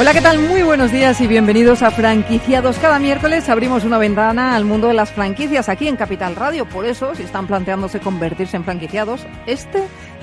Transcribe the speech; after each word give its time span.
Hola, 0.00 0.14
¿qué 0.14 0.22
tal? 0.22 0.38
Muy 0.38 0.62
buenos 0.62 0.92
días 0.92 1.20
y 1.20 1.26
bienvenidos 1.26 1.82
a 1.82 1.90
Franquiciados. 1.90 2.78
Cada 2.78 2.98
miércoles 2.98 3.50
abrimos 3.50 3.84
una 3.84 3.98
ventana 3.98 4.56
al 4.56 4.64
mundo 4.64 4.88
de 4.88 4.94
las 4.94 5.10
franquicias 5.10 5.68
aquí 5.68 5.88
en 5.88 5.96
Capital 5.96 6.36
Radio. 6.36 6.64
Por 6.64 6.86
eso, 6.86 7.14
si 7.14 7.24
están 7.24 7.46
planteándose 7.46 8.00
convertirse 8.00 8.56
en 8.56 8.64
franquiciados, 8.64 9.26
este 9.44 9.82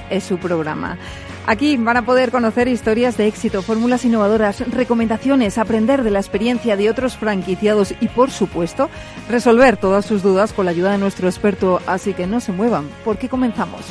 es 0.09 0.23
su 0.23 0.40
programa. 0.40 0.98
Aquí 1.45 1.77
van 1.77 1.95
a 1.95 2.05
poder 2.05 2.31
conocer 2.31 2.67
historias 2.67 3.17
de 3.17 3.27
éxito, 3.27 3.62
fórmulas 3.62 4.03
innovadoras, 4.03 4.67
recomendaciones, 4.72 5.59
aprender 5.59 6.02
de 6.02 6.09
la 6.09 6.22
experiencia 6.22 6.75
de 6.75 6.89
otros 6.89 7.16
franquiciados 7.16 7.94
y, 8.02 8.08
por 8.08 8.31
supuesto, 8.31 8.89
resolver 9.30 9.78
todas 9.78 10.08
sus 10.08 10.23
dudas 10.23 10.53
con 10.53 10.66
la 10.66 10.72
ayuda 10.72 10.94
de 10.94 10.98
nuestro 10.98 11.28
experto. 11.28 11.81
Así 11.86 12.16
que 12.16 12.25
no 12.25 12.39
se 12.39 12.52
muevan, 12.52 12.89
porque 13.05 13.30
comenzamos. 13.30 13.81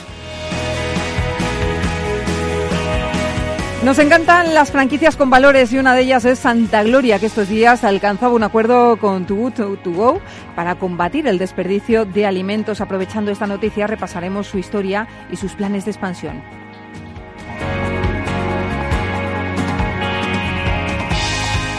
Nos 3.84 3.98
encantan 4.00 4.52
las 4.52 4.72
franquicias 4.72 5.16
con 5.16 5.30
valores 5.30 5.72
y 5.72 5.78
una 5.78 5.94
de 5.94 6.02
ellas 6.02 6.24
es 6.24 6.40
Santa 6.40 6.82
Gloria, 6.82 7.18
que 7.18 7.26
estos 7.26 7.48
días 7.48 7.84
alcanzaba 7.84 8.34
un 8.34 8.42
acuerdo 8.42 8.96
con 8.96 9.26
Too 9.26 9.36
Good 9.36 9.52
To 9.52 9.92
Go 9.92 10.20
para 10.56 10.74
combatir 10.76 11.28
el 11.28 11.38
desperdicio 11.38 12.04
de 12.04 12.26
alimentos. 12.26 12.80
Aprovechando 12.80 13.30
esta 13.30 13.46
noticia, 13.46 13.86
repasaremos 13.86 14.48
su 14.48 14.58
historia 14.58 15.06
y 15.30 15.36
sus 15.36 15.52
planes 15.52 15.84
de 15.84 15.92
expansión. 15.92 16.42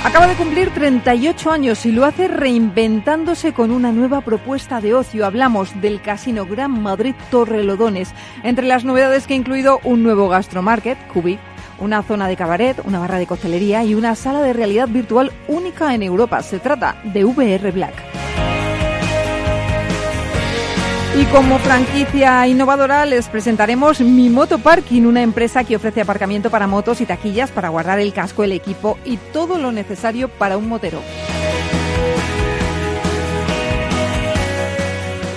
Acaba 0.06 0.28
de 0.28 0.36
cumplir 0.36 0.70
38 0.70 1.52
años 1.52 1.86
y 1.86 1.92
lo 1.92 2.06
hace 2.06 2.30
reinventándose 2.30 3.52
con 3.52 3.72
una 3.72 3.92
nueva 3.92 4.22
propuesta 4.22 4.80
de 4.80 4.94
ocio. 4.94 5.26
Hablamos 5.26 5.82
del 5.82 6.02
Casino 6.02 6.46
Gran 6.46 6.82
Madrid 6.82 7.14
Torrelodones, 7.30 8.14
entre 8.44 8.66
las 8.66 8.86
novedades 8.86 9.28
que 9.28 9.34
ha 9.34 9.38
incluido 9.38 9.82
un 9.84 10.04
nuevo 10.04 10.30
gastromarket, 10.30 10.98
Cubic, 11.10 11.40
una 11.80 12.04
zona 12.04 12.28
de 12.28 12.36
cabaret, 12.36 12.78
una 12.86 13.00
barra 13.00 13.20
de 13.20 13.28
coctelería 13.28 13.84
y 13.84 13.96
una 13.96 14.16
sala 14.16 14.42
de 14.42 14.54
realidad 14.54 14.88
virtual 14.88 15.32
única 15.48 15.94
en 15.94 16.04
Europa. 16.04 16.42
Se 16.44 16.60
trata 16.60 16.98
de 17.04 17.26
VR 17.26 17.72
Black. 17.72 17.94
Y 21.20 21.26
como 21.26 21.58
franquicia 21.58 22.48
innovadora 22.48 23.04
les 23.08 23.28
presentaremos 23.28 24.02
Mi 24.02 24.30
Moto 24.30 24.60
Parking, 24.60 25.02
una 25.02 25.24
empresa 25.24 25.64
que 25.64 25.76
ofrece 25.76 26.02
aparcamiento 26.02 26.52
para 26.52 26.68
motos 26.68 27.02
y 27.02 27.08
taquillas 27.08 27.50
para 27.50 27.70
guardar 27.70 28.00
el 28.00 28.14
casco, 28.14 28.44
el 28.44 28.52
equipo 28.52 29.00
y 29.04 29.18
todo 29.18 29.58
lo 29.58 29.72
necesario 29.72 30.30
para 30.30 30.58
un 30.58 30.70
motero. 30.70 31.02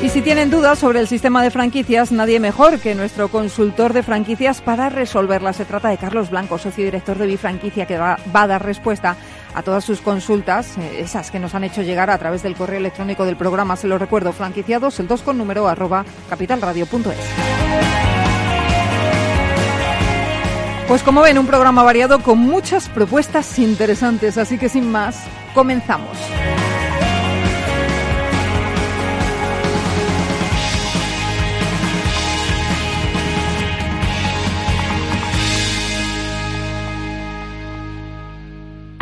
Y 0.02 0.08
si 0.08 0.22
tienen 0.22 0.48
dudas 0.48 0.78
sobre 0.78 0.98
el 1.00 1.08
sistema 1.08 1.42
de 1.42 1.50
franquicias, 1.50 2.10
nadie 2.10 2.40
mejor 2.40 2.78
que 2.78 2.94
nuestro 2.94 3.28
consultor 3.28 3.92
de 3.92 4.02
franquicias 4.02 4.62
para 4.62 4.88
resolverlas. 4.88 5.56
Se 5.56 5.66
trata 5.66 5.90
de 5.90 5.98
Carlos 5.98 6.30
Blanco, 6.30 6.56
socio 6.56 6.86
director 6.86 7.18
de 7.18 7.26
Bifranquicia, 7.26 7.84
que 7.84 7.98
va, 7.98 8.16
a 8.32 8.46
dar 8.46 8.64
respuesta 8.64 9.16
a 9.54 9.62
todas 9.62 9.84
sus 9.84 10.00
consultas, 10.00 10.78
eh, 10.78 11.00
esas 11.00 11.30
que 11.30 11.38
nos 11.38 11.54
han 11.54 11.64
hecho 11.64 11.82
llegar 11.82 12.08
a 12.08 12.16
través 12.16 12.42
del 12.42 12.56
correo 12.56 12.78
electrónico 12.78 13.26
del 13.26 13.36
programa. 13.36 13.76
Se 13.76 13.88
lo 13.88 13.98
recuerdo, 13.98 14.32
franquiciados, 14.32 14.98
el 15.00 15.06
2 15.06 15.20
con 15.20 15.36
número 15.36 15.68
arroba 15.68 16.06
capitalradio.es. 16.30 17.18
Pues 20.88 21.02
como 21.02 21.20
ven, 21.20 21.38
un 21.38 21.46
programa 21.46 21.82
variado 21.82 22.22
con 22.22 22.38
muchas 22.38 22.88
propuestas 22.88 23.58
interesantes, 23.58 24.38
así 24.38 24.56
que 24.56 24.70
sin 24.70 24.90
más, 24.90 25.24
comenzamos. 25.52 26.16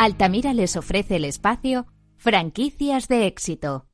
Altamira 0.01 0.53
les 0.53 0.77
ofrece 0.77 1.17
el 1.17 1.25
espacio 1.25 1.85
Franquicias 2.15 3.09
de 3.09 3.27
éxito. 3.27 3.88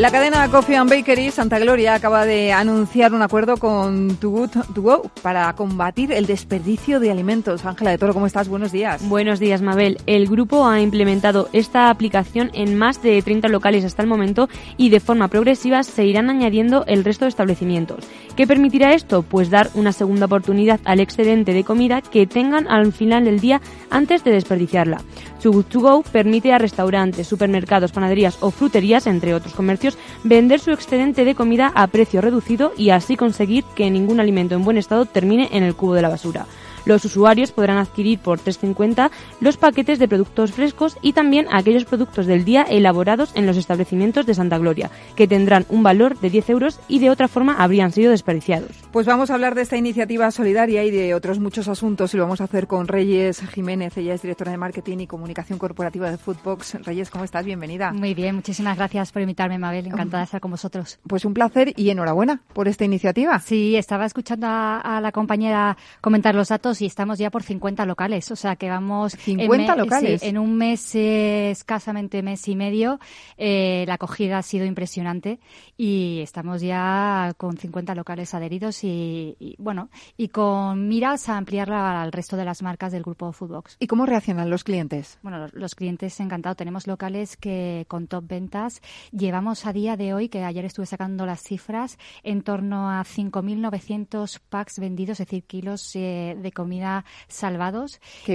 La 0.00 0.10
cadena 0.10 0.48
Coffee 0.48 0.76
and 0.76 0.88
Bakery 0.88 1.30
Santa 1.30 1.58
Gloria 1.58 1.94
acaba 1.94 2.24
de 2.24 2.54
anunciar 2.54 3.12
un 3.12 3.20
acuerdo 3.20 3.58
con 3.58 4.16
Too 4.16 4.30
Good 4.30 4.50
To 4.74 4.80
Go 4.80 5.02
para 5.20 5.52
combatir 5.52 6.10
el 6.10 6.24
desperdicio 6.24 7.00
de 7.00 7.10
alimentos. 7.10 7.66
Ángela 7.66 7.90
de 7.90 7.98
Toro, 7.98 8.14
¿cómo 8.14 8.26
estás? 8.26 8.48
Buenos 8.48 8.72
días. 8.72 9.06
Buenos 9.06 9.40
días, 9.40 9.60
Mabel. 9.60 9.98
El 10.06 10.26
grupo 10.26 10.66
ha 10.66 10.80
implementado 10.80 11.50
esta 11.52 11.90
aplicación 11.90 12.50
en 12.54 12.78
más 12.78 13.02
de 13.02 13.20
30 13.20 13.48
locales 13.48 13.84
hasta 13.84 14.00
el 14.00 14.08
momento 14.08 14.48
y 14.78 14.88
de 14.88 15.00
forma 15.00 15.28
progresiva 15.28 15.82
se 15.82 16.06
irán 16.06 16.30
añadiendo 16.30 16.86
el 16.86 17.04
resto 17.04 17.26
de 17.26 17.28
establecimientos. 17.28 18.02
¿Qué 18.36 18.46
permitirá 18.46 18.94
esto? 18.94 19.20
Pues 19.20 19.50
dar 19.50 19.68
una 19.74 19.92
segunda 19.92 20.24
oportunidad 20.24 20.80
al 20.86 21.00
excedente 21.00 21.52
de 21.52 21.62
comida 21.62 22.00
que 22.00 22.26
tengan 22.26 22.68
al 22.68 22.94
final 22.94 23.26
del 23.26 23.38
día 23.38 23.60
antes 23.90 24.24
de 24.24 24.30
desperdiciarla. 24.30 25.02
Too 25.40 25.62
To 25.62 25.80
Go 25.80 26.02
permite 26.02 26.52
a 26.52 26.58
restaurantes, 26.58 27.26
supermercados, 27.26 27.92
panaderías 27.92 28.36
o 28.40 28.50
fruterías, 28.50 29.06
entre 29.06 29.34
otros 29.34 29.54
comercios, 29.54 29.96
vender 30.22 30.60
su 30.60 30.70
excedente 30.70 31.24
de 31.24 31.34
comida 31.34 31.72
a 31.74 31.86
precio 31.86 32.20
reducido 32.20 32.72
y 32.76 32.90
así 32.90 33.16
conseguir 33.16 33.64
que 33.74 33.90
ningún 33.90 34.20
alimento 34.20 34.54
en 34.54 34.64
buen 34.64 34.78
estado 34.78 35.06
termine 35.06 35.48
en 35.52 35.62
el 35.62 35.74
cubo 35.74 35.94
de 35.94 36.02
la 36.02 36.08
basura. 36.08 36.46
Los 36.84 37.04
usuarios 37.04 37.52
podrán 37.52 37.78
adquirir 37.78 38.18
por 38.18 38.38
3,50 38.38 39.10
los 39.40 39.56
paquetes 39.56 39.98
de 39.98 40.08
productos 40.08 40.52
frescos 40.52 40.96
y 41.02 41.12
también 41.12 41.46
aquellos 41.50 41.84
productos 41.84 42.26
del 42.26 42.44
día 42.44 42.62
elaborados 42.62 43.32
en 43.34 43.46
los 43.46 43.56
establecimientos 43.56 44.26
de 44.26 44.34
Santa 44.34 44.58
Gloria, 44.58 44.90
que 45.16 45.28
tendrán 45.28 45.66
un 45.68 45.82
valor 45.82 46.18
de 46.18 46.30
10 46.30 46.50
euros 46.50 46.80
y 46.88 46.98
de 46.98 47.10
otra 47.10 47.28
forma 47.28 47.56
habrían 47.58 47.92
sido 47.92 48.10
desperdiciados. 48.10 48.70
Pues 48.92 49.06
vamos 49.06 49.30
a 49.30 49.34
hablar 49.34 49.54
de 49.54 49.62
esta 49.62 49.76
iniciativa 49.76 50.30
solidaria 50.30 50.84
y 50.84 50.90
de 50.90 51.14
otros 51.14 51.38
muchos 51.38 51.68
asuntos 51.68 52.12
y 52.14 52.16
lo 52.16 52.24
vamos 52.24 52.40
a 52.40 52.44
hacer 52.44 52.66
con 52.66 52.88
Reyes 52.88 53.40
Jiménez. 53.52 53.96
Ella 53.96 54.14
es 54.14 54.22
directora 54.22 54.50
de 54.50 54.58
Marketing 54.58 54.98
y 54.98 55.06
Comunicación 55.06 55.58
Corporativa 55.58 56.10
de 56.10 56.18
Foodbox. 56.18 56.84
Reyes, 56.84 57.10
¿cómo 57.10 57.24
estás? 57.24 57.44
Bienvenida. 57.44 57.92
Muy 57.92 58.14
bien, 58.14 58.34
muchísimas 58.36 58.76
gracias 58.76 59.12
por 59.12 59.22
invitarme, 59.22 59.58
Mabel. 59.58 59.86
Encantada 59.86 60.22
de 60.22 60.24
estar 60.24 60.40
con 60.40 60.50
vosotros. 60.50 60.98
Pues 61.06 61.24
un 61.24 61.34
placer 61.34 61.72
y 61.76 61.90
enhorabuena 61.90 62.42
por 62.52 62.68
esta 62.68 62.84
iniciativa. 62.84 63.38
Sí, 63.40 63.76
estaba 63.76 64.06
escuchando 64.06 64.46
a, 64.46 64.80
a 64.80 65.00
la 65.00 65.12
compañera 65.12 65.76
comentar 66.00 66.34
los 66.34 66.48
datos 66.48 66.69
y 66.78 66.86
estamos 66.86 67.18
ya 67.18 67.30
por 67.30 67.42
50 67.42 67.84
locales, 67.86 68.30
o 68.30 68.36
sea 68.36 68.56
que 68.56 68.68
vamos... 68.68 69.12
50 69.12 69.72
en 69.72 69.78
locales. 69.78 70.20
Sí, 70.20 70.28
en 70.28 70.38
un 70.38 70.56
mes, 70.56 70.94
eh, 70.94 71.50
escasamente 71.50 72.22
mes 72.22 72.46
y 72.46 72.54
medio, 72.54 73.00
eh, 73.36 73.84
la 73.88 73.94
acogida 73.94 74.38
ha 74.38 74.42
sido 74.42 74.64
impresionante 74.66 75.40
y 75.76 76.20
estamos 76.22 76.60
ya 76.60 77.32
con 77.36 77.56
50 77.56 77.94
locales 77.94 78.34
adheridos 78.34 78.84
y, 78.84 79.36
y, 79.40 79.56
bueno, 79.58 79.90
y 80.16 80.28
con 80.28 80.86
miras 80.88 81.28
a 81.28 81.36
ampliarla 81.36 82.02
al 82.02 82.12
resto 82.12 82.36
de 82.36 82.44
las 82.44 82.62
marcas 82.62 82.92
del 82.92 83.02
grupo 83.02 83.32
Foodbox. 83.32 83.76
¿Y 83.80 83.86
cómo 83.86 84.06
reaccionan 84.06 84.50
los 84.50 84.62
clientes? 84.62 85.18
Bueno, 85.22 85.38
los, 85.38 85.54
los 85.54 85.74
clientes 85.74 86.20
encantados. 86.20 86.56
Tenemos 86.56 86.86
locales 86.86 87.36
que 87.36 87.86
con 87.88 88.06
top 88.06 88.26
ventas 88.26 88.82
llevamos 89.10 89.66
a 89.66 89.72
día 89.72 89.96
de 89.96 90.14
hoy, 90.14 90.28
que 90.28 90.44
ayer 90.44 90.64
estuve 90.64 90.86
sacando 90.86 91.26
las 91.26 91.42
cifras, 91.42 91.98
en 92.22 92.42
torno 92.42 92.90
a 92.90 93.02
5.900 93.02 94.38
packs 94.48 94.78
vendidos, 94.78 95.20
es 95.20 95.26
decir, 95.26 95.44
kilos 95.44 95.94
eh, 95.96 96.36
de 96.40 96.52
comida 96.60 97.04
salvados 97.28 98.00
Qué 98.24 98.34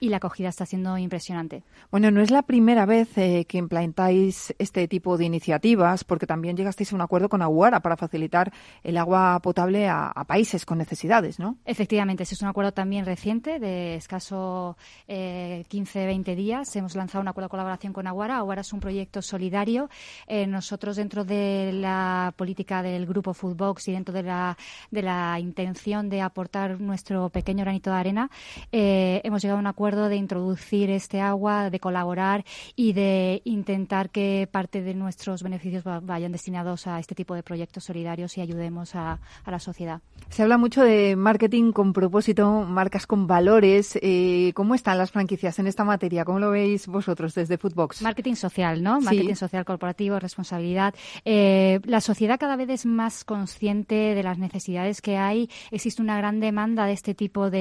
y, 0.00 0.08
la 0.08 0.16
acogida 0.16 0.48
está 0.48 0.64
siendo 0.64 0.96
impresionante. 0.96 1.62
Bueno, 1.90 2.10
no 2.10 2.22
es 2.22 2.30
la 2.30 2.42
primera 2.42 2.86
vez 2.86 3.18
eh, 3.18 3.44
que 3.46 3.58
implantáis 3.58 4.54
este 4.58 4.88
tipo 4.88 5.18
de 5.18 5.24
iniciativas, 5.24 6.04
porque 6.04 6.26
también 6.26 6.56
llegasteis 6.56 6.92
a 6.92 6.96
un 6.96 7.02
acuerdo 7.02 7.28
con 7.28 7.42
Aguara 7.42 7.80
para 7.80 7.96
facilitar 7.96 8.52
el 8.82 8.96
agua 8.96 9.40
potable 9.42 9.88
a, 9.88 10.06
a 10.06 10.24
países 10.24 10.64
con 10.64 10.78
necesidades, 10.78 11.38
¿no? 11.38 11.58
Efectivamente, 11.64 12.22
ese 12.22 12.34
es 12.34 12.42
un 12.42 12.48
acuerdo 12.48 12.72
también 12.72 13.04
reciente, 13.04 13.58
de 13.58 13.96
escaso 13.96 14.76
eh, 15.08 15.64
15-20 15.68 16.34
días. 16.34 16.74
Hemos 16.76 16.96
lanzado 16.96 17.22
un 17.22 17.28
acuerdo 17.28 17.46
de 17.46 17.50
colaboración 17.50 17.92
con 17.92 18.06
Aguara. 18.06 18.38
Aguara 18.38 18.62
es 18.62 18.72
un 18.72 18.80
proyecto 18.80 19.20
solidario. 19.20 19.90
Eh, 20.26 20.46
nosotros, 20.46 20.96
dentro 20.96 21.24
de 21.24 21.72
la 21.74 22.32
política 22.36 22.82
del 22.82 23.06
grupo 23.06 23.34
Foodbox 23.34 23.88
y 23.88 23.92
dentro 23.92 24.14
de 24.14 24.22
la, 24.22 24.56
de 24.90 25.02
la 25.02 25.38
intención 25.40 26.08
de 26.08 26.22
aportar 26.22 26.80
nuestro 26.80 27.28
pequeño 27.30 27.64
granito 27.66 27.90
de 27.90 27.96
arena, 27.96 28.30
eh, 28.72 29.20
hemos 29.24 29.42
llegado 29.42 29.58
a 29.58 29.60
un 29.60 29.66
acuerdo 29.66 30.08
de 30.08 30.16
introducir 30.16 30.88
este 30.90 31.20
agua, 31.20 31.68
de 31.70 31.80
colaborar 31.80 32.44
y 32.76 32.92
de 32.92 33.42
intentar 33.44 34.10
que 34.10 34.48
parte 34.50 34.82
de 34.82 34.94
nuestros 34.94 35.42
beneficios 35.42 35.82
va- 35.86 36.00
vayan 36.00 36.32
destinados 36.32 36.86
a 36.86 36.98
este 37.00 37.14
tipo 37.14 37.34
de 37.34 37.42
proyectos 37.42 37.84
solidarios 37.84 38.38
y 38.38 38.40
ayudemos 38.40 38.94
a, 38.94 39.18
a 39.44 39.50
la 39.50 39.58
sociedad. 39.58 40.00
Se 40.28 40.42
habla 40.42 40.58
mucho 40.58 40.82
de 40.82 41.16
marketing 41.16 41.72
con 41.72 41.92
propósito, 41.92 42.62
marcas 42.62 43.06
con 43.06 43.26
valores. 43.26 43.98
Eh, 44.02 44.52
¿Cómo 44.54 44.74
están 44.74 44.98
las 44.98 45.10
franquicias 45.10 45.58
en 45.58 45.66
esta 45.66 45.84
materia? 45.84 46.24
¿Cómo 46.24 46.38
lo 46.38 46.50
veis 46.50 46.86
vosotros 46.86 47.34
desde 47.34 47.58
Foodbox? 47.58 48.02
Marketing 48.02 48.34
social, 48.34 48.82
¿no? 48.82 49.00
Sí. 49.00 49.06
Marketing 49.06 49.34
social 49.34 49.64
corporativo, 49.64 50.18
responsabilidad. 50.20 50.94
Eh, 51.24 51.80
la 51.84 52.00
sociedad 52.00 52.38
cada 52.38 52.56
vez 52.56 52.68
es 52.70 52.86
más 52.86 53.24
consciente 53.24 54.14
de 54.14 54.22
las 54.22 54.38
necesidades 54.38 55.00
que 55.02 55.16
hay. 55.16 55.48
Existe 55.70 56.02
una 56.02 56.16
gran 56.18 56.38
demanda 56.40 56.86
de 56.86 56.92
este 56.92 57.14
tipo 57.14 57.50
de, 57.50 57.55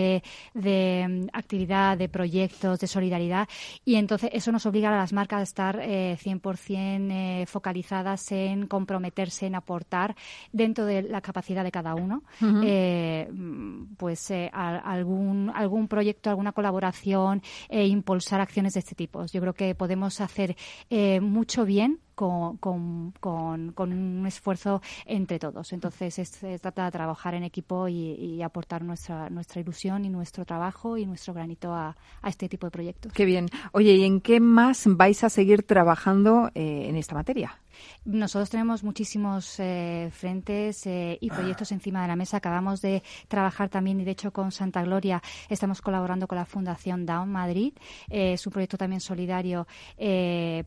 de, 0.54 1.08
mm, 1.08 1.28
actividad, 1.34 1.98
de 1.98 2.10
proyectos, 2.10 2.80
de 2.80 2.88
solidaridad. 2.88 3.48
Y 3.84 3.96
entonces 3.96 4.30
eso 4.34 4.52
nos 4.52 4.66
obliga 4.66 4.90
a 4.90 4.98
las 4.98 5.14
marcas 5.14 5.40
a 5.40 5.44
estar 5.44 5.80
eh, 5.82 6.18
100% 6.22 7.12
eh, 7.12 7.46
focalizadas 7.48 8.32
en 8.32 8.68
comprometerse, 8.68 9.46
en 9.48 9.56
aportar 9.56 10.16
dentro 10.52 10.86
de 10.86 11.02
la 11.04 11.22
capacidad 11.22 11.64
de 11.64 11.72
cada 11.72 11.96
uno. 11.96 12.24
Eh, 12.64 13.28
mm, 13.32 13.96
pues 13.98 14.30
eh, 14.32 14.50
a- 14.54 14.78
algún, 14.78 15.52
algún 15.54 15.88
proyecto, 15.88 16.30
alguna 16.30 16.52
colaboración, 16.52 17.42
e 17.70 17.86
impulsar 17.88 18.42
acciones 18.42 18.74
de 18.74 18.80
este 18.82 18.96
tipo. 18.96 19.26
Yo 19.26 19.42
creo 19.42 19.54
que 19.54 19.76
podemos 19.76 20.22
hacer 20.22 20.56
eh, 20.90 21.20
mucho 21.20 21.66
bien 21.66 22.00
con, 22.16 22.58
con, 22.58 23.12
con, 23.20 23.74
un 23.94 24.26
esfuerzo 24.26 24.82
entre 25.06 25.38
todos. 25.40 25.72
Entonces, 25.74 26.18
es- 26.20 26.30
se 26.30 26.58
trata 26.60 26.86
de 26.86 26.92
trabajar 26.92 27.36
en 27.36 27.44
equipo 27.44 27.88
y, 27.88 28.42
aportar 28.42 28.84
nuestra, 28.84 29.30
nuestra 29.30 29.62
ilusión 29.62 30.06
y 30.06 30.10
nuestro 30.10 30.46
trabajo 30.46 30.98
y 30.98 31.06
nuestro 31.06 31.34
granito 31.34 31.74
a, 31.74 31.96
a 32.22 32.30
este 32.30 32.48
tipo 32.50 32.68
de 32.68 32.72
proyectos. 32.72 33.12
Qué 33.14 33.26
bien. 33.26 33.48
Oye, 33.72 33.94
¿y 33.94 34.04
en 34.04 34.22
qué 34.22 34.40
más 34.40 34.84
vais 34.88 35.24
a 35.24 35.30
seguir 35.30 35.64
trabajando 35.64 36.50
eh, 36.56 36.88
en 36.90 36.96
esta 36.96 37.16
materia? 37.16 37.60
Nosotros 38.06 38.50
tenemos 38.50 38.84
muchísimos 38.84 39.60
eh, 39.60 40.10
frentes 40.14 40.86
eh, 40.86 41.18
y 41.22 41.30
proyectos 41.30 41.72
encima 41.72 42.02
de 42.02 42.08
la 42.08 42.16
mesa. 42.16 42.38
Acabamos 42.38 42.82
de 42.82 43.04
trabajar 43.28 43.70
también, 43.70 44.00
y 44.00 44.06
de 44.06 44.12
hecho 44.12 44.32
con 44.32 44.52
Santa 44.52 44.84
Gloria 44.84 45.22
estamos 45.50 45.82
colaborando 45.82 46.28
con 46.28 46.38
la 46.38 46.46
Fundación 46.46 47.06
Down 47.06 47.32
Madrid. 47.32 47.74
Eh, 48.10 48.34
es 48.34 48.46
un 48.46 48.54
proyecto 48.54 48.78
también 48.78 49.02
solidario 49.02 49.68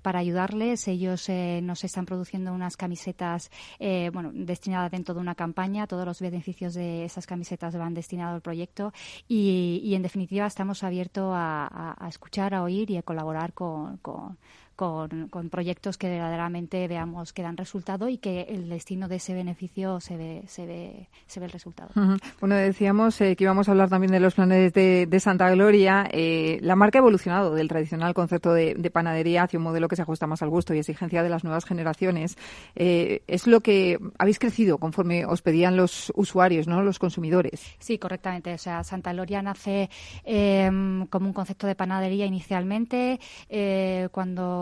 para 0.02 0.18
ayudarles. 0.18 0.88
Ellos 0.88 1.28
eh, 1.28 1.60
nos 1.62 1.84
están 1.84 2.06
produciendo 2.06 2.52
unas 2.52 2.76
camisetas 2.76 3.50
eh, 3.78 4.10
bueno, 4.12 4.30
destinadas 4.32 4.90
dentro 4.90 5.14
de 5.14 5.20
una 5.20 5.34
campaña. 5.34 5.86
Todos 5.86 6.04
los 6.06 6.20
beneficios 6.20 6.74
de 6.74 7.04
esas 7.04 7.26
camisetas 7.26 7.76
van 7.76 7.94
destinados 7.94 8.34
al 8.34 8.42
proyecto 8.42 8.92
y, 9.28 9.80
y, 9.84 9.94
en 9.94 10.02
definitiva 10.02 10.46
estamos 10.46 10.82
abiertos 10.82 11.32
a, 11.34 11.66
a- 11.66 11.96
a 12.04 12.08
escuchar, 12.08 12.54
a 12.54 12.62
oír 12.62 12.90
y 12.90 12.96
a 12.96 13.02
colaborar 13.02 13.52
con- 13.52 13.98
con 13.98 14.38
con, 14.78 15.26
con 15.26 15.50
proyectos 15.50 15.98
que 15.98 16.08
verdaderamente 16.08 16.86
veamos 16.86 17.32
que 17.32 17.42
dan 17.42 17.56
resultado 17.56 18.08
y 18.08 18.18
que 18.18 18.42
el 18.42 18.68
destino 18.68 19.08
de 19.08 19.16
ese 19.16 19.34
beneficio 19.34 19.98
se 19.98 20.16
ve, 20.16 20.44
se 20.46 20.66
ve, 20.66 21.08
se 21.26 21.40
ve 21.40 21.46
el 21.46 21.52
resultado. 21.52 21.90
Bueno, 22.38 22.54
decíamos 22.54 23.20
eh, 23.20 23.34
que 23.34 23.42
íbamos 23.42 23.68
a 23.68 23.72
hablar 23.72 23.88
también 23.88 24.12
de 24.12 24.20
los 24.20 24.36
planes 24.36 24.72
de, 24.72 25.06
de 25.06 25.20
Santa 25.20 25.50
Gloria. 25.50 26.08
Eh, 26.12 26.58
la 26.62 26.76
marca 26.76 26.98
ha 26.98 27.00
evolucionado 27.00 27.54
del 27.54 27.66
tradicional 27.66 28.14
concepto 28.14 28.52
de, 28.52 28.74
de 28.74 28.90
panadería 28.92 29.42
hacia 29.42 29.58
un 29.58 29.64
modelo 29.64 29.88
que 29.88 29.96
se 29.96 30.02
ajusta 30.02 30.28
más 30.28 30.42
al 30.42 30.50
gusto 30.50 30.72
y 30.72 30.78
exigencia 30.78 31.24
de 31.24 31.28
las 31.28 31.42
nuevas 31.42 31.64
generaciones. 31.64 32.38
Eh, 32.76 33.22
es 33.26 33.48
lo 33.48 33.62
que 33.62 33.98
habéis 34.16 34.38
crecido 34.38 34.78
conforme 34.78 35.26
os 35.26 35.42
pedían 35.42 35.76
los 35.76 36.12
usuarios, 36.14 36.68
¿no? 36.68 36.82
Los 36.84 37.00
consumidores. 37.00 37.74
Sí, 37.80 37.98
correctamente. 37.98 38.54
O 38.54 38.58
sea, 38.58 38.84
Santa 38.84 39.12
Gloria 39.12 39.42
nace 39.42 39.90
eh, 40.22 40.70
como 41.10 41.26
un 41.26 41.32
concepto 41.32 41.66
de 41.66 41.74
panadería 41.74 42.26
inicialmente. 42.26 43.18
Eh, 43.48 44.08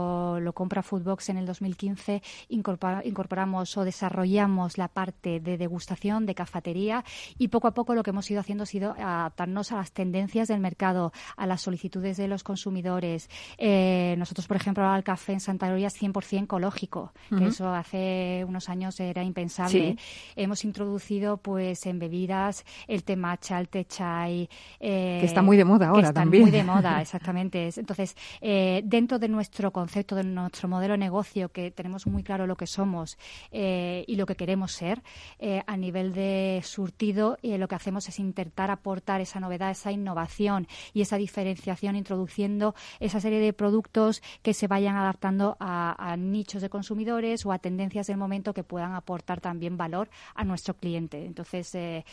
cuando 0.06 0.40
lo 0.40 0.52
compra 0.52 0.82
Foodbox 0.82 1.30
en 1.30 1.38
el 1.38 1.46
2015, 1.46 2.22
incorpora- 2.48 3.02
incorporamos 3.04 3.76
o 3.76 3.84
desarrollamos 3.84 4.78
la 4.78 4.88
parte 4.88 5.40
de 5.40 5.56
degustación, 5.58 6.26
de 6.26 6.34
cafetería 6.34 7.04
y 7.38 7.48
poco 7.48 7.68
a 7.68 7.74
poco 7.74 7.94
lo 7.94 8.02
que 8.02 8.10
hemos 8.10 8.30
ido 8.30 8.40
haciendo 8.40 8.62
ha 8.64 8.66
sido 8.66 8.92
adaptarnos 8.92 9.72
a 9.72 9.76
las 9.76 9.92
tendencias 9.92 10.48
del 10.48 10.60
mercado, 10.60 11.12
a 11.36 11.46
las 11.46 11.62
solicitudes 11.62 12.16
de 12.16 12.28
los 12.28 12.42
consumidores. 12.44 13.28
Eh, 13.58 14.14
nosotros, 14.18 14.46
por 14.46 14.56
ejemplo, 14.56 14.84
ahora 14.84 14.98
el 14.98 15.04
café 15.04 15.32
en 15.32 15.40
Santa 15.40 15.66
Gloria 15.68 15.88
es 15.88 16.00
100% 16.00 16.44
ecológico, 16.44 17.12
que 17.36 17.46
eso 17.46 17.68
hace 17.74 18.44
unos 18.46 18.68
años 18.68 18.98
era 19.00 19.22
impensable. 19.24 19.96
Sí. 19.96 19.98
Hemos 20.36 20.64
introducido 20.64 21.38
pues 21.38 21.84
en 21.86 21.98
bebidas 21.98 22.64
el 22.86 23.02
té 23.02 23.16
matcha, 23.16 23.58
el 23.58 23.68
té 23.68 23.84
chai. 23.86 24.48
eh, 24.80 25.18
Que 25.20 25.26
está 25.26 25.42
muy 25.42 25.56
de 25.56 25.64
moda 25.64 25.86
que 25.86 25.90
ahora 25.90 26.08
están 26.08 26.24
también. 26.24 26.42
muy 26.44 26.50
de 26.52 26.62
moda, 26.64 27.00
exactamente. 27.02 27.68
Es- 27.68 27.78
Entonces, 27.78 28.14
eh, 28.40 28.82
dentro 28.84 29.18
de 29.18 29.28
nuestro 29.28 29.72
concepto, 29.72 29.95
de 29.96 30.24
nuestro 30.24 30.68
modelo 30.68 30.92
de 30.92 30.98
negocio, 30.98 31.48
que 31.48 31.70
tenemos 31.70 32.06
muy 32.06 32.22
claro 32.22 32.46
lo 32.46 32.56
que 32.56 32.66
somos 32.66 33.16
eh, 33.50 34.04
y 34.06 34.16
lo 34.16 34.26
que 34.26 34.34
queremos 34.34 34.72
ser, 34.72 35.02
eh, 35.38 35.62
a 35.66 35.76
nivel 35.76 36.12
de 36.12 36.60
surtido, 36.64 37.38
eh, 37.42 37.56
lo 37.56 37.66
que 37.68 37.74
hacemos 37.74 38.08
es 38.08 38.18
intentar 38.18 38.70
aportar 38.70 39.20
esa 39.20 39.40
novedad, 39.40 39.70
esa 39.70 39.92
innovación 39.92 40.68
y 40.92 41.00
esa 41.00 41.16
diferenciación, 41.16 41.96
introduciendo 41.96 42.74
esa 43.00 43.20
serie 43.20 43.40
de 43.40 43.52
productos 43.52 44.22
que 44.42 44.52
se 44.52 44.66
vayan 44.66 44.96
adaptando 44.96 45.56
a, 45.60 46.14
nichos 46.18 46.62
de 46.62 46.68
consumidores 46.68 47.44
o 47.46 47.52
a 47.52 47.58
tendencias 47.58 48.06
del 48.06 48.16
momento 48.16 48.54
que 48.54 48.64
puedan 48.64 48.94
aportar 48.94 49.40
también 49.40 49.76
valor 49.76 50.08
a 50.34 50.44
nuestro 50.44 50.74
cliente. 50.74 51.24
Entonces, 51.24 51.74
eh, 51.74 52.04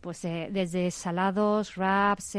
pues 0.00 0.22
desde 0.22 0.90
salados, 0.90 1.76
wraps, 1.76 2.36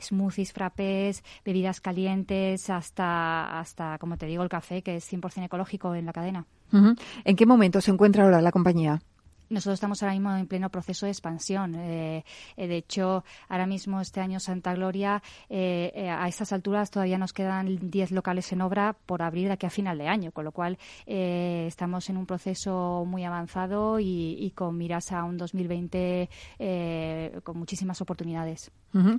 smoothies, 0.00 0.52
frappés, 0.52 1.22
bebidas 1.44 1.80
calientes, 1.80 2.70
hasta, 2.70 3.58
hasta, 3.58 3.98
como 3.98 4.09
te 4.16 4.26
digo, 4.26 4.42
el 4.42 4.48
café, 4.48 4.82
que 4.82 4.96
es 4.96 5.12
100% 5.12 5.44
ecológico 5.44 5.94
en 5.94 6.06
la 6.06 6.12
cadena. 6.12 6.46
¿En 7.24 7.36
qué 7.36 7.46
momento 7.46 7.80
se 7.80 7.90
encuentra 7.90 8.24
ahora 8.24 8.40
la 8.40 8.52
compañía? 8.52 9.00
Nosotros 9.50 9.74
estamos 9.74 10.00
ahora 10.02 10.12
mismo 10.12 10.34
en 10.36 10.46
pleno 10.46 10.70
proceso 10.70 11.06
de 11.06 11.12
expansión. 11.12 11.74
Eh, 11.74 12.24
eh, 12.56 12.68
de 12.68 12.76
hecho, 12.76 13.24
ahora 13.48 13.66
mismo 13.66 14.00
este 14.00 14.20
año 14.20 14.38
Santa 14.38 14.74
Gloria, 14.74 15.22
eh, 15.48 15.90
eh, 15.94 16.08
a 16.08 16.28
estas 16.28 16.52
alturas 16.52 16.92
todavía 16.92 17.18
nos 17.18 17.32
quedan 17.32 17.90
10 17.90 18.12
locales 18.12 18.52
en 18.52 18.60
obra 18.60 18.96
por 19.06 19.22
abrir 19.22 19.48
de 19.48 19.54
aquí 19.54 19.66
a 19.66 19.70
final 19.70 19.98
de 19.98 20.06
año, 20.06 20.30
con 20.30 20.44
lo 20.44 20.52
cual 20.52 20.78
eh, 21.04 21.64
estamos 21.66 22.08
en 22.10 22.16
un 22.16 22.26
proceso 22.26 23.04
muy 23.04 23.24
avanzado 23.24 23.98
y, 23.98 24.36
y 24.38 24.52
con 24.52 24.76
miras 24.76 25.10
a 25.10 25.24
un 25.24 25.36
2020 25.36 26.28
eh, 26.60 27.40
con 27.42 27.58
muchísimas 27.58 28.00
oportunidades. 28.00 28.70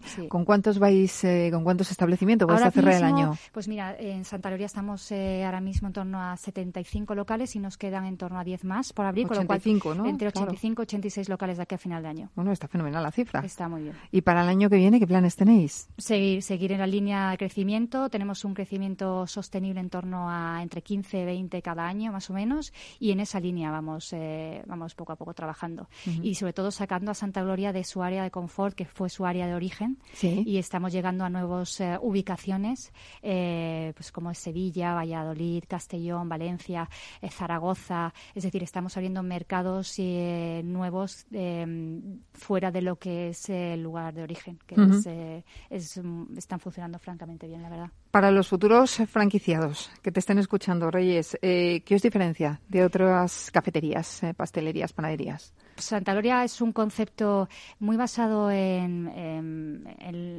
Sí. 0.04 0.28
¿Con 0.28 0.44
cuántos 0.44 0.80
vais, 0.80 1.24
eh, 1.24 1.50
con 1.52 1.64
cuántos 1.64 1.92
establecimientos 1.92 2.46
vais 2.46 2.60
Ahora 2.60 2.70
a 2.70 2.72
cerrar 2.72 2.94
el 2.96 3.04
año? 3.04 3.38
Pues 3.54 3.70
mira, 3.70 3.96
en 3.98 4.26
Santa 4.26 4.50
Gloria 4.50 4.66
estamos 4.66 5.10
eh, 5.12 5.46
ahora 5.46 5.62
mismo 5.62 5.88
en 5.88 5.94
torno 5.94 6.22
a 6.22 6.36
75 6.36 7.16
locales 7.16 7.56
y 7.56 7.60
nos 7.60 7.78
quedan 7.78 8.06
en 8.06 8.18
torno 8.18 8.38
a 8.38 8.44
10 8.44 8.66
más 8.66 8.92
por 8.92 9.06
abrir, 9.06 9.28
con 9.28 9.38
lo 9.38 9.44
85, 9.44 9.84
cual 9.84 9.98
¿no? 9.98 10.08
Entre 10.28 10.32
Claro. 10.42 10.52
85 10.52 10.82
y 10.82 10.84
86 10.84 11.30
locales 11.30 11.58
de 11.58 11.64
aquí 11.64 11.76
a 11.76 11.78
final 11.78 12.04
de 12.04 12.10
año. 12.10 12.30
Bueno, 12.36 12.52
está 12.52 12.68
fenomenal 12.68 13.04
la 13.04 13.12
cifra. 13.12 13.42
Está 13.42 13.68
muy 13.68 13.84
bien. 13.84 13.96
¿Y 14.12 14.22
para 14.22 14.44
el 14.44 14.50
año 14.50 14.70
que 14.70 14.76
viene 14.78 15.00
qué 15.00 15.08
planes 15.08 15.36
tenéis? 15.36 15.90
Seguir, 15.98 16.42
seguir 16.44 16.72
en 16.72 16.80
la 16.80 16.88
línea 16.88 17.32
de 17.32 17.38
crecimiento. 17.38 18.10
Tenemos 18.10 18.44
un 18.46 18.54
crecimiento 18.54 19.28
sostenible 19.28 19.80
en 19.80 19.90
torno 19.90 20.30
a 20.30 20.62
entre 20.62 20.82
15 20.82 21.22
y 21.22 21.26
20 21.26 21.62
cada 21.62 21.88
año, 21.88 22.12
más 22.12 22.30
o 22.30 22.34
menos, 22.34 22.74
y 23.00 23.12
en 23.12 23.20
esa 23.20 23.40
línea 23.40 23.72
vamos, 23.72 24.12
eh, 24.14 24.64
vamos 24.68 24.96
poco 24.96 25.14
a 25.14 25.16
poco 25.16 25.34
trabajando. 25.34 25.88
Y 26.22 26.36
sobre 26.36 26.54
todo 26.54 26.72
sacando 26.72 27.12
a 27.12 27.14
Santa 27.14 27.42
Gloria 27.44 27.74
de 27.74 27.84
su 27.84 28.02
área 28.04 28.24
de 28.24 28.32
confort, 28.32 28.76
que 28.76 28.86
fue 28.86 29.10
su 29.10 29.26
área 29.26 29.48
de 29.48 29.54
origen, 29.56 29.98
Sí. 30.14 30.44
y 30.46 30.58
estamos 30.58 30.92
llegando 30.92 31.24
a 31.26 31.30
nuevas 31.30 31.80
eh, 31.82 31.98
ubicaciones, 32.02 32.92
eh, 33.22 33.94
pues 33.96 34.12
como 34.12 34.32
es 34.32 34.38
Sevilla, 34.38 34.94
Valladolid, 34.94 35.64
Castellón, 35.68 36.30
Valencia, 36.30 36.90
eh, 37.22 37.30
Zaragoza. 37.30 38.14
Es 38.36 38.44
decir, 38.44 38.64
estamos 38.64 38.96
abriendo 38.98 39.24
mercados 39.24 40.00
eh, 40.14 40.62
nuevos 40.64 41.26
eh, 41.32 41.66
fuera 42.34 42.72
de 42.72 42.82
lo 42.82 42.98
que 42.98 43.30
es 43.30 43.50
el 43.50 43.84
lugar 43.84 44.14
de 44.14 44.24
origen, 44.24 44.60
que 44.66 44.76
es, 44.76 45.06
eh, 45.06 45.44
es, 45.70 46.00
mm, 46.02 46.38
están 46.38 46.60
funcionando 46.60 47.00
francamente 47.00 47.48
bien, 47.48 47.62
la 47.62 47.70
verdad. 47.70 47.90
Para 48.12 48.32
los 48.32 48.48
futuros 48.48 49.02
franquiciados 49.08 49.92
que 50.02 50.12
te 50.12 50.20
estén 50.20 50.38
escuchando, 50.38 50.92
Reyes, 50.92 51.38
eh, 51.42 51.82
¿qué 51.86 51.96
os 51.96 52.02
diferencia 52.02 52.60
de 52.68 52.84
otras 52.84 53.50
cafeterías, 53.52 54.24
eh, 54.24 54.34
pastelerías, 54.34 54.94
panaderías? 54.94 55.54
Santa 55.82 56.14
Gloria 56.14 56.44
es 56.44 56.62
un 56.62 56.72
concepto 56.72 57.50
muy 57.80 57.98
basado 57.98 58.52
en, 58.52 59.84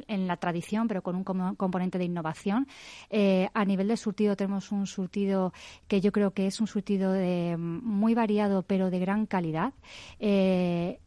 la 0.07 0.37
tradición, 0.37 0.87
pero 0.87 1.01
con 1.01 1.15
un 1.15 1.23
componente 1.23 1.97
de 1.97 2.05
innovación. 2.05 2.67
Eh, 3.09 3.49
a 3.53 3.65
nivel 3.65 3.87
de 3.87 3.97
surtido 3.97 4.35
tenemos 4.35 4.71
un 4.71 4.87
surtido 4.87 5.53
que 5.87 6.01
yo 6.01 6.11
creo 6.11 6.31
que 6.31 6.47
es 6.47 6.59
un 6.59 6.67
surtido 6.67 7.11
de, 7.11 7.55
muy 7.57 8.13
variado, 8.13 8.63
pero 8.63 8.89
de 8.89 8.99
gran 8.99 9.25
calidad. 9.25 9.73
Eh, 10.19 10.99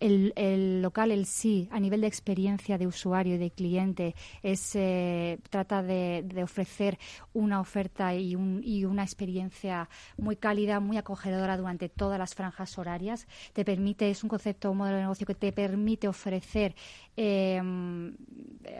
el, 0.00 0.82
local, 0.82 1.12
el 1.12 1.26
sí, 1.26 1.68
a 1.70 1.78
nivel 1.78 2.00
de 2.00 2.06
experiencia 2.06 2.78
de 2.78 2.86
usuario 2.86 3.34
y 3.34 3.38
de 3.38 3.50
cliente, 3.50 4.14
es, 4.42 4.74
eh, 4.74 5.38
trata 5.50 5.82
de, 5.82 6.24
ofrecer 6.42 6.98
una 7.34 7.60
oferta 7.60 8.14
y, 8.14 8.34
una 8.34 9.02
experiencia 9.02 9.88
muy 10.16 10.36
cálida, 10.36 10.80
muy 10.80 10.96
acogedora 10.96 11.56
durante 11.56 11.88
todas 11.88 12.18
las 12.18 12.34
franjas 12.34 12.78
horarias. 12.78 13.26
Te 13.52 13.64
permite, 13.64 14.10
es 14.10 14.22
un 14.22 14.30
concepto, 14.30 14.70
un 14.70 14.78
modelo 14.78 14.96
de 14.96 15.02
negocio 15.02 15.26
que 15.26 15.34
te 15.34 15.52
permite 15.52 16.08
ofrecer 16.08 16.74
em, 17.16 18.14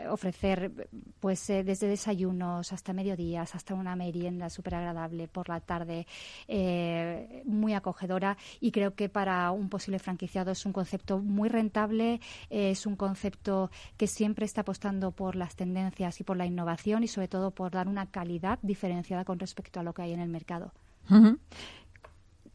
ofrecer 0.09 0.89
pues 1.19 1.49
eh, 1.49 1.63
desde 1.63 1.87
desayunos 1.87 2.73
hasta 2.73 2.93
mediodías, 2.93 3.55
hasta 3.55 3.73
una 3.73 3.95
merienda 3.95 4.49
súper 4.49 4.75
agradable 4.75 5.27
por 5.27 5.49
la 5.49 5.59
tarde, 5.59 6.07
eh, 6.47 7.43
muy 7.45 7.73
acogedora 7.73 8.37
y 8.59 8.71
creo 8.71 8.95
que 8.95 9.09
para 9.09 9.51
un 9.51 9.69
posible 9.69 9.99
franquiciado 9.99 10.51
es 10.51 10.65
un 10.65 10.73
concepto 10.73 11.19
muy 11.19 11.49
rentable, 11.49 12.19
es 12.49 12.85
un 12.85 12.95
concepto 12.95 13.71
que 13.97 14.07
siempre 14.07 14.45
está 14.45 14.61
apostando 14.61 15.11
por 15.11 15.35
las 15.35 15.55
tendencias 15.55 16.19
y 16.19 16.23
por 16.23 16.37
la 16.37 16.45
innovación 16.45 17.03
y 17.03 17.07
sobre 17.07 17.27
todo 17.27 17.51
por 17.51 17.71
dar 17.71 17.87
una 17.87 18.07
calidad 18.07 18.59
diferenciada 18.61 19.25
con 19.25 19.39
respecto 19.39 19.79
a 19.79 19.83
lo 19.83 19.93
que 19.93 20.03
hay 20.03 20.13
en 20.13 20.19
el 20.19 20.29
mercado. 20.29 20.71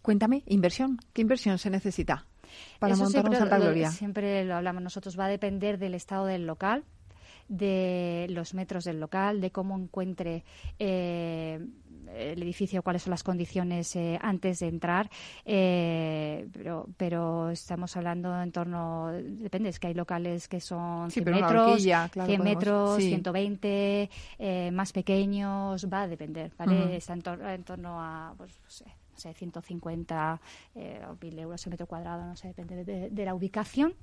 Cuéntame, 0.02 0.44
inversión. 0.46 0.98
¿Qué 1.12 1.22
inversión 1.22 1.58
se 1.58 1.68
necesita 1.68 2.26
para 2.78 2.96
montar 2.96 3.28
un 3.28 3.36
Santa 3.36 3.58
Gloria? 3.58 3.90
siempre 3.90 4.44
lo 4.44 4.56
hablamos 4.56 4.82
nosotros. 4.82 5.18
Va 5.18 5.26
a 5.26 5.28
depender 5.28 5.78
del 5.78 5.94
estado 5.94 6.26
del 6.26 6.46
local, 6.46 6.84
de 7.48 8.26
los 8.30 8.54
metros 8.54 8.84
del 8.84 9.00
local, 9.00 9.40
de 9.40 9.50
cómo 9.50 9.78
encuentre 9.78 10.44
eh, 10.78 11.60
el 12.14 12.42
edificio, 12.42 12.82
cuáles 12.82 13.02
son 13.02 13.10
las 13.10 13.22
condiciones 13.22 13.94
eh, 13.96 14.18
antes 14.20 14.60
de 14.60 14.68
entrar, 14.68 15.10
eh, 15.44 16.48
pero, 16.52 16.86
pero 16.96 17.50
estamos 17.50 17.96
hablando 17.96 18.40
en 18.40 18.52
torno, 18.52 19.12
depende, 19.12 19.68
es 19.68 19.78
que 19.78 19.88
hay 19.88 19.94
locales 19.94 20.48
que 20.48 20.60
son 20.60 21.10
100 21.10 21.24
metros, 21.24 21.82
100 21.82 22.42
metros, 22.42 22.96
120, 23.02 24.10
más 24.72 24.92
pequeños, 24.92 25.86
va 25.92 26.02
a 26.02 26.08
depender, 26.08 26.52
¿vale? 26.56 26.96
Está 26.96 27.14
en, 27.14 27.22
torno 27.64 28.00
a, 28.00 28.34
pues, 28.36 28.52
no 28.62 28.70
sé, 28.70 28.86
no 29.16 29.20
sé, 29.20 29.32
150 29.32 30.40
eh, 30.74 31.00
o 31.08 31.16
1.000 31.16 31.38
euros 31.40 31.66
el 31.66 31.70
metro 31.70 31.86
cuadrado, 31.86 32.26
no 32.26 32.36
sé, 32.36 32.48
depende 32.48 32.84
de, 32.84 33.24
la 33.24 33.34
ubicación 33.34 33.94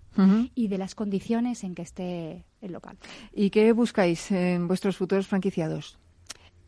y 0.55 0.67
de 0.67 0.77
las 0.77 0.95
condiciones 0.95 1.63
en 1.63 1.75
que 1.75 1.83
esté 1.83 2.45
el 2.61 2.71
local. 2.71 2.97
¿Y 3.31 3.49
qué 3.49 3.71
buscáis 3.71 4.31
en 4.31 4.67
vuestros 4.67 4.97
futuros 4.97 5.27
franquiciados? 5.27 5.97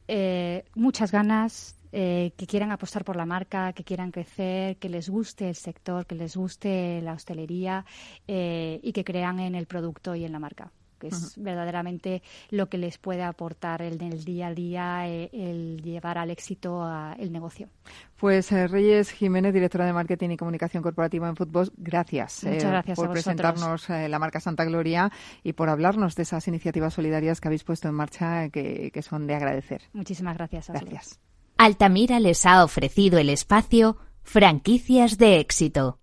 Eh, 0.08 0.64
muchas 0.76 1.12
ganas, 1.12 1.76
eh, 1.92 2.34
que 2.38 2.46
quieran 2.46 2.72
apostar 2.72 3.04
por 3.04 3.16
la 3.16 3.26
marca, 3.26 3.74
que 3.74 3.84
quieran 3.84 4.12
crecer, 4.12 4.78
que 4.78 4.90
les 4.90 5.10
guste 5.10 5.50
el 5.50 5.56
sector, 5.56 6.06
que 6.06 6.16
les 6.16 6.38
guste 6.38 7.02
la 7.02 7.14
hostelería 7.14 7.86
y 8.28 8.92
que 8.94 9.04
crean 9.04 9.40
en 9.40 9.56
el 9.56 9.66
producto 9.66 10.16
y 10.16 10.24
en 10.24 10.32
la 10.32 10.40
marca 10.40 10.72
que 10.98 11.08
es 11.08 11.34
verdaderamente 11.38 12.22
lo 12.50 12.68
que 12.70 12.78
les 12.78 12.98
puede 12.98 13.24
aportar 13.24 13.82
el, 13.82 14.02
el 14.02 14.24
día 14.24 14.48
a 14.48 14.54
día, 14.54 15.08
eh, 15.08 15.30
el, 15.34 15.82
llevar 15.82 16.18
al 16.18 16.32
éxito 16.32 16.84
a, 16.84 17.16
el 17.20 17.32
negocio. 17.32 17.70
Pues 18.18 18.52
eh, 18.52 18.68
Reyes 18.68 19.12
Jiménez, 19.12 19.54
directora 19.54 19.86
de 19.86 19.94
Marketing 19.94 20.32
y 20.32 20.38
Comunicación 20.38 20.82
Corporativa 20.84 21.28
en 21.28 21.36
Fútbol, 21.36 21.72
gracias, 21.78 22.44
Muchas 22.44 22.64
eh, 22.64 22.68
gracias 22.68 22.96
por 22.96 23.12
presentarnos 23.12 23.90
la 23.90 24.20
marca 24.20 24.40
Santa 24.40 24.66
Gloria 24.66 25.12
y 25.44 25.54
por 25.54 25.70
hablarnos 25.70 26.16
de 26.16 26.24
esas 26.24 26.48
iniciativas 26.48 26.94
solidarias 26.94 27.42
que 27.42 27.48
habéis 27.48 27.64
puesto 27.64 27.88
en 27.88 27.96
marcha 27.96 28.50
que, 28.50 28.92
que 28.94 29.02
son 29.02 29.28
de 29.28 29.36
agradecer. 29.36 29.82
Muchísimas 29.94 30.38
gracias. 30.38 30.70
gracias. 30.70 31.20
Altamira 31.58 32.20
les 32.20 32.46
ha 32.46 32.64
ofrecido 32.64 33.18
el 33.18 33.30
espacio 33.30 33.98
Franquicias 34.24 35.18
de 35.18 35.40
Éxito. 35.40 36.00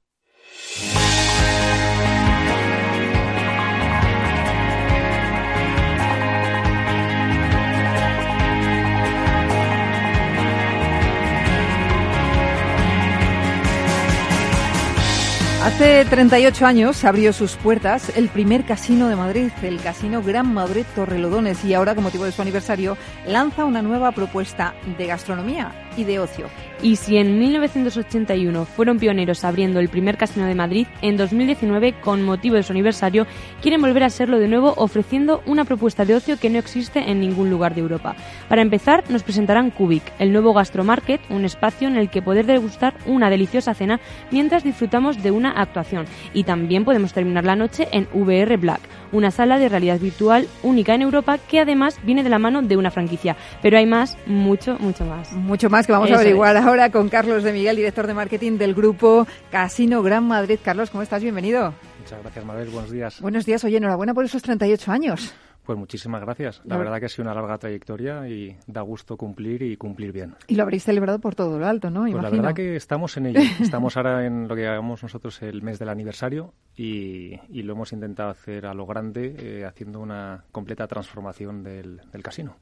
Hace 15.62 16.04
38 16.06 16.66
años 16.66 17.04
abrió 17.04 17.32
sus 17.32 17.54
puertas 17.54 18.16
el 18.16 18.28
primer 18.28 18.64
casino 18.64 19.08
de 19.08 19.14
Madrid, 19.14 19.52
el 19.62 19.80
Casino 19.80 20.20
Gran 20.20 20.52
Madrid 20.52 20.84
Torrelodones, 20.96 21.64
y 21.64 21.72
ahora, 21.72 21.94
con 21.94 22.02
motivo 22.02 22.24
de 22.24 22.32
su 22.32 22.42
aniversario, 22.42 22.96
lanza 23.28 23.64
una 23.64 23.80
nueva 23.80 24.10
propuesta 24.10 24.74
de 24.98 25.06
gastronomía 25.06 25.81
y 25.96 26.04
de 26.04 26.18
ocio. 26.18 26.46
Y 26.82 26.96
si 26.96 27.16
en 27.16 27.38
1981 27.38 28.64
fueron 28.64 28.98
pioneros 28.98 29.44
abriendo 29.44 29.78
el 29.78 29.88
primer 29.88 30.16
casino 30.16 30.46
de 30.46 30.54
Madrid, 30.56 30.86
en 31.00 31.16
2019, 31.16 31.94
con 32.00 32.24
motivo 32.24 32.56
de 32.56 32.64
su 32.64 32.72
aniversario, 32.72 33.26
quieren 33.60 33.80
volver 33.80 34.02
a 34.02 34.10
serlo 34.10 34.40
de 34.40 34.48
nuevo 34.48 34.74
ofreciendo 34.76 35.42
una 35.46 35.64
propuesta 35.64 36.04
de 36.04 36.16
ocio 36.16 36.40
que 36.40 36.50
no 36.50 36.58
existe 36.58 36.98
en 36.98 37.20
ningún 37.20 37.50
lugar 37.50 37.76
de 37.76 37.82
Europa. 37.82 38.16
Para 38.48 38.62
empezar, 38.62 39.04
nos 39.10 39.22
presentarán 39.22 39.70
Cubic, 39.70 40.02
el 40.18 40.32
nuevo 40.32 40.52
gastromarket, 40.52 41.20
un 41.30 41.44
espacio 41.44 41.86
en 41.86 41.96
el 41.96 42.10
que 42.10 42.20
poder 42.20 42.46
degustar 42.46 42.94
una 43.06 43.30
deliciosa 43.30 43.74
cena 43.74 44.00
mientras 44.32 44.64
disfrutamos 44.64 45.22
de 45.22 45.30
una 45.30 45.52
actuación. 45.52 46.06
Y 46.34 46.44
también 46.44 46.84
podemos 46.84 47.12
terminar 47.12 47.44
la 47.44 47.54
noche 47.54 47.86
en 47.92 48.08
VR 48.12 48.56
Black, 48.56 48.80
una 49.12 49.30
sala 49.30 49.58
de 49.58 49.68
realidad 49.68 50.00
virtual 50.00 50.48
única 50.62 50.94
en 50.94 51.02
Europa 51.02 51.38
que 51.38 51.60
además 51.60 52.00
viene 52.02 52.22
de 52.24 52.30
la 52.30 52.38
mano 52.38 52.62
de 52.62 52.76
una 52.76 52.90
franquicia. 52.90 53.36
Pero 53.62 53.78
hay 53.78 53.86
más, 53.86 54.16
mucho, 54.26 54.76
mucho 54.80 55.04
más. 55.04 55.32
Mucho 55.32 55.70
más 55.70 55.81
que 55.86 55.92
vamos 55.92 56.10
a 56.10 56.14
averiguar 56.14 56.56
ahora 56.56 56.90
con 56.90 57.08
Carlos 57.08 57.42
de 57.42 57.52
Miguel, 57.52 57.76
director 57.76 58.06
de 58.06 58.14
marketing 58.14 58.58
del 58.58 58.74
grupo 58.74 59.26
Casino 59.50 60.02
Gran 60.02 60.24
Madrid. 60.24 60.58
Carlos, 60.62 60.90
¿cómo 60.90 61.02
estás? 61.02 61.22
Bienvenido. 61.22 61.74
Muchas 61.98 62.20
gracias, 62.22 62.44
Mabel. 62.44 62.68
Buenos 62.68 62.90
días. 62.90 63.20
Buenos 63.20 63.46
días. 63.46 63.64
Oye, 63.64 63.76
enhorabuena 63.76 64.14
por 64.14 64.24
esos 64.24 64.42
38 64.42 64.92
años. 64.92 65.34
Pues 65.64 65.78
muchísimas 65.78 66.20
gracias. 66.20 66.60
La 66.64 66.76
verdad 66.76 66.98
que 66.98 67.06
ha 67.06 67.08
sido 67.08 67.24
una 67.24 67.34
larga 67.34 67.56
trayectoria 67.58 68.28
y 68.28 68.56
da 68.66 68.80
gusto 68.80 69.16
cumplir 69.16 69.62
y 69.62 69.76
cumplir 69.76 70.12
bien. 70.12 70.34
Y 70.48 70.56
lo 70.56 70.64
habréis 70.64 70.84
celebrado 70.84 71.20
por 71.20 71.34
todo 71.34 71.58
lo 71.58 71.66
alto, 71.66 71.90
¿no? 71.90 72.02
Pues 72.02 72.22
la 72.22 72.30
verdad 72.30 72.54
que 72.54 72.76
estamos 72.76 73.16
en 73.16 73.26
ello. 73.26 73.40
Estamos 73.60 73.96
ahora 73.96 74.26
en 74.26 74.48
lo 74.48 74.56
que 74.56 74.62
llamamos 74.62 75.02
nosotros 75.02 75.40
el 75.42 75.62
mes 75.62 75.78
del 75.78 75.88
aniversario 75.88 76.52
y, 76.76 77.38
lo 77.62 77.74
hemos 77.74 77.92
intentado 77.92 78.30
hacer 78.30 78.66
a 78.66 78.74
lo 78.74 78.86
grande, 78.86 79.36
eh, 79.38 79.64
haciendo 79.64 80.00
una 80.00 80.44
completa 80.50 80.86
transformación 80.88 81.62
del, 81.62 82.00
casino. 82.22 82.56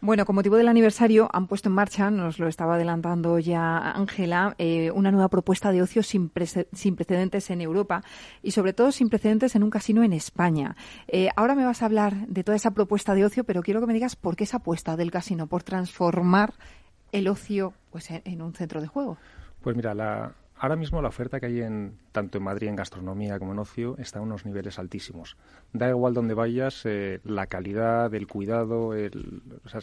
Bueno, 0.00 0.24
con 0.24 0.34
motivo 0.34 0.56
del 0.56 0.68
aniversario 0.68 1.28
han 1.32 1.46
puesto 1.46 1.68
en 1.68 1.74
marcha, 1.74 2.10
nos 2.10 2.38
lo 2.38 2.48
estaba 2.48 2.74
adelantando 2.74 3.38
ya 3.38 3.92
Ángela, 3.92 4.54
eh, 4.58 4.90
una 4.90 5.10
nueva 5.10 5.28
propuesta 5.28 5.72
de 5.72 5.82
ocio 5.82 6.02
sin, 6.02 6.30
sin, 6.72 6.96
precedentes 6.96 7.50
en 7.50 7.60
Europa 7.60 8.02
y 8.42 8.52
sobre 8.52 8.72
todo 8.72 8.92
sin 8.92 9.08
precedentes 9.08 9.54
en 9.54 9.62
un 9.62 9.70
casino 9.70 10.02
en 10.02 10.12
España. 10.12 10.76
Eh, 11.08 11.28
ahora 11.36 11.54
me 11.54 11.64
vas 11.64 11.82
a 11.82 11.86
hablar 11.86 12.21
de 12.28 12.44
toda 12.44 12.56
esa 12.56 12.72
propuesta 12.72 13.14
de 13.14 13.24
ocio, 13.24 13.44
pero 13.44 13.62
quiero 13.62 13.80
que 13.80 13.86
me 13.86 13.94
digas 13.94 14.16
por 14.16 14.36
qué 14.36 14.44
esa 14.44 14.58
apuesta 14.58 14.96
del 14.96 15.10
casino, 15.10 15.46
por 15.46 15.62
transformar 15.62 16.54
el 17.12 17.28
ocio 17.28 17.74
pues, 17.90 18.08
en, 18.10 18.42
un 18.42 18.54
centro 18.54 18.80
de 18.80 18.86
juego. 18.86 19.18
Pues 19.60 19.76
mira, 19.76 19.94
la, 19.94 20.32
ahora 20.56 20.76
mismo 20.76 21.00
la 21.02 21.08
oferta 21.08 21.38
que 21.38 21.46
hay 21.46 21.60
en, 21.60 21.98
tanto 22.10 22.38
en 22.38 22.44
Madrid 22.44 22.68
en 22.68 22.76
gastronomía 22.76 23.38
como 23.38 23.52
en 23.52 23.58
ocio 23.58 23.96
está 23.98 24.18
a 24.18 24.22
unos 24.22 24.44
niveles 24.44 24.78
altísimos. 24.78 25.36
Da 25.72 25.88
igual 25.88 26.14
donde 26.14 26.34
vayas, 26.34 26.82
eh, 26.84 27.20
la 27.24 27.46
calidad, 27.46 28.12
el 28.14 28.26
cuidado, 28.26 28.92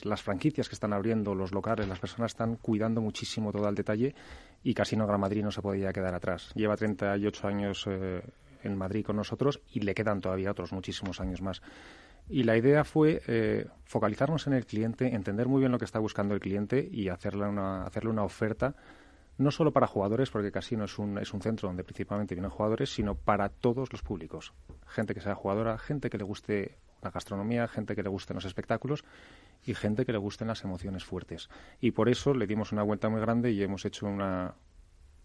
las 0.03 0.22
franquicias 0.22 0.67
que 0.67 0.75
están 0.75 0.91
abriendo, 0.91 1.36
los 1.36 1.53
locales, 1.53 1.88
las 1.88 2.00
personas 2.00 2.31
están 2.31 2.55
cuidando 2.55 3.00
muchísimo 3.00 3.51
todo 3.51 3.69
el 3.69 3.75
detalle 3.75 4.15
y 4.63 4.74
Casino 4.74 5.08
Gran 5.08 5.22
Madrid 5.22 5.43
no 5.43 5.51
se 5.51 5.62
podía 5.62 5.93
quedar 5.93 6.13
atrás. 6.13 6.51
Lleva 6.55 6.75
38 6.75 7.48
años 7.48 7.86
eh, 7.88 8.22
en 8.63 8.77
Madrid 8.77 9.05
con 9.05 9.15
nosotros 9.15 9.62
y 9.72 9.81
le 9.81 9.93
quedan 9.93 10.19
todavía 10.19 10.51
otros 10.51 10.74
muchísimos 10.74 11.22
años 11.22 11.41
más. 11.41 11.62
Y 12.29 12.43
la 12.43 12.55
idea 12.55 12.83
fue 12.83 13.21
eh, 13.27 13.67
focalizarnos 13.86 14.45
en 14.48 14.53
el 14.53 14.65
cliente, 14.65 15.15
entender 15.15 15.48
muy 15.48 15.59
bien 15.59 15.71
lo 15.71 15.79
que 15.79 15.86
está 15.86 15.98
buscando 16.00 16.36
el 16.36 16.39
cliente 16.39 16.88
y 16.91 17.09
hacerle 17.09 17.48
una, 17.48 17.83
hacerle 17.83 18.12
una 18.12 18.24
oferta 18.24 18.75
no 19.39 19.51
solo 19.51 19.71
para 19.71 19.88
jugadores, 19.88 20.29
porque 20.29 20.51
Casino 20.51 20.83
es 20.83 21.00
un, 21.00 21.17
es 21.17 21.33
un 21.33 21.41
centro 21.41 21.69
donde 21.69 21.86
principalmente 21.86 22.36
vienen 22.36 22.51
jugadores, 22.51 22.93
sino 22.93 23.15
para 23.15 23.48
todos 23.48 23.91
los 23.93 24.01
públicos. 24.01 24.53
Gente 24.86 25.13
que 25.13 25.21
sea 25.21 25.33
jugadora, 25.33 25.77
gente 25.77 26.09
que 26.09 26.17
le 26.17 26.25
guste 26.25 26.75
la 27.01 27.09
gastronomía, 27.09 27.67
gente 27.69 27.95
que 27.95 28.03
le 28.03 28.09
gusten 28.09 28.36
los 28.36 28.43
espectáculos 28.43 29.05
y 29.65 29.74
gente 29.75 30.05
que 30.05 30.12
le 30.12 30.17
gusten 30.17 30.50
las 30.50 30.65
emociones 30.65 31.05
fuertes. 31.05 31.50
Y 31.79 31.91
por 31.91 32.09
eso 32.09 32.33
le 32.33 32.48
dimos 32.48 32.74
una 32.74 32.83
vuelta 32.83 33.07
muy 33.07 33.21
grande 33.21 33.51
y 33.51 33.63
hemos 33.63 33.86
hecho 33.86 34.07
una 34.07 34.55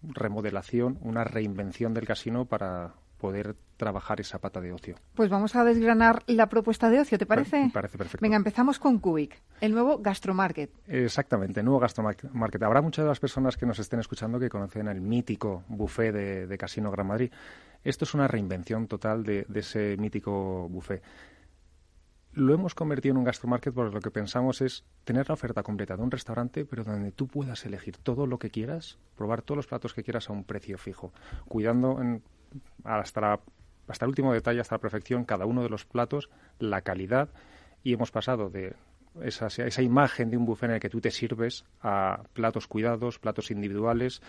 remodelación, 0.03 0.99
una 1.03 1.25
reinvención 1.25 1.93
del 1.93 2.07
casino 2.07 2.45
para 2.45 2.95
poder 3.19 3.57
trabajar 3.77 4.21
esa 4.21 4.39
pata 4.39 4.61
de 4.61 4.73
ocio. 4.73 4.97
Pues 5.15 5.29
vamos 5.29 5.57
a 5.57 5.65
desgranar 5.65 6.23
la 6.27 6.49
propuesta 6.49 6.91
de 6.91 7.01
ocio, 7.01 7.19
¿te 7.19 7.27
parece? 7.27 7.65
Me 7.65 7.71
parece 7.71 7.99
perfecto. 7.99 8.23
Venga, 8.23 8.37
empezamos 8.37 8.79
con 8.79 8.99
Cubic, 8.99 9.41
el 9.61 9.73
nuevo 9.73 9.99
Gastromarket. 9.99 10.71
Exactamente, 10.87 11.61
el 11.61 11.67
nuevo 11.67 11.81
Gastromarket. 11.81 12.63
Habrá 12.63 12.83
muchas 12.83 13.05
de 13.05 13.09
las 13.09 13.21
personas 13.21 13.57
que 13.57 13.67
nos 13.67 13.79
estén 13.79 14.01
escuchando 14.01 14.39
que 14.39 14.49
conocen 14.49 14.89
el 14.89 15.01
mítico 15.01 15.65
buffet 15.69 16.15
de, 16.15 16.59
Casino 16.59 16.91
Gran 16.91 17.07
Madrid. 17.07 17.31
Esto 17.83 18.05
es 18.05 18.15
una 18.15 18.29
reinvención 18.29 18.87
total 18.87 19.25
de, 19.25 19.45
de 19.49 19.61
ese 19.61 19.97
mítico 19.99 20.69
buffet 20.69 21.03
lo 22.35 22.53
hemos 22.53 22.75
convertido 22.75 23.13
en 23.13 23.19
un 23.19 23.25
gastromarket 23.25 23.73
porque 23.73 23.95
lo 23.95 24.01
que 24.01 24.11
pensamos 24.11 24.61
es 24.61 24.85
tener 25.05 25.29
la 25.29 25.35
oferta 25.35 25.63
completa 25.63 25.97
de 25.97 26.03
un 26.03 26.11
restaurante, 26.11 26.65
pero 26.65 26.83
donde 26.83 27.13
tú 27.13 27.29
puedas 27.29 27.65
elegir 27.65 27.97
todo 27.97 28.27
lo 28.27 28.39
que 28.39 28.51
quieras, 28.51 28.99
probar 29.17 29.43
todos 29.43 29.57
los 29.57 29.67
platos 29.67 29.95
que 29.95 30.03
quieras 30.03 30.29
a 30.29 30.33
un 30.33 30.45
precio 30.45 30.77
fijo, 30.77 31.13
cuidando 31.47 32.01
hasta, 32.85 33.41
hasta 33.89 34.05
el 34.05 34.09
último 34.09 34.33
detalle, 34.33 34.61
hasta 34.61 34.77
la 34.77 34.81
perfección, 34.81 35.25
cada 35.25 35.47
uno 35.47 35.63
de 35.63 35.69
los 35.69 35.85
platos, 35.85 36.31
la 36.59 36.83
calidad, 36.83 37.29
y 37.83 37.93
hemos 37.93 38.11
pasado 38.11 38.51
de 38.51 38.75
esa, 39.23 39.47
esa 39.47 39.83
imagen 39.83 40.31
de 40.31 40.37
un 40.37 40.47
buffet 40.47 40.71
en 40.71 40.75
el 40.75 40.81
que 40.81 40.91
tú 40.91 41.01
te 41.01 41.11
sirves 41.11 41.65
a 41.81 42.23
platos 42.33 42.67
cuidados, 42.67 43.19
platos 43.19 43.51
individuales, 43.51 44.23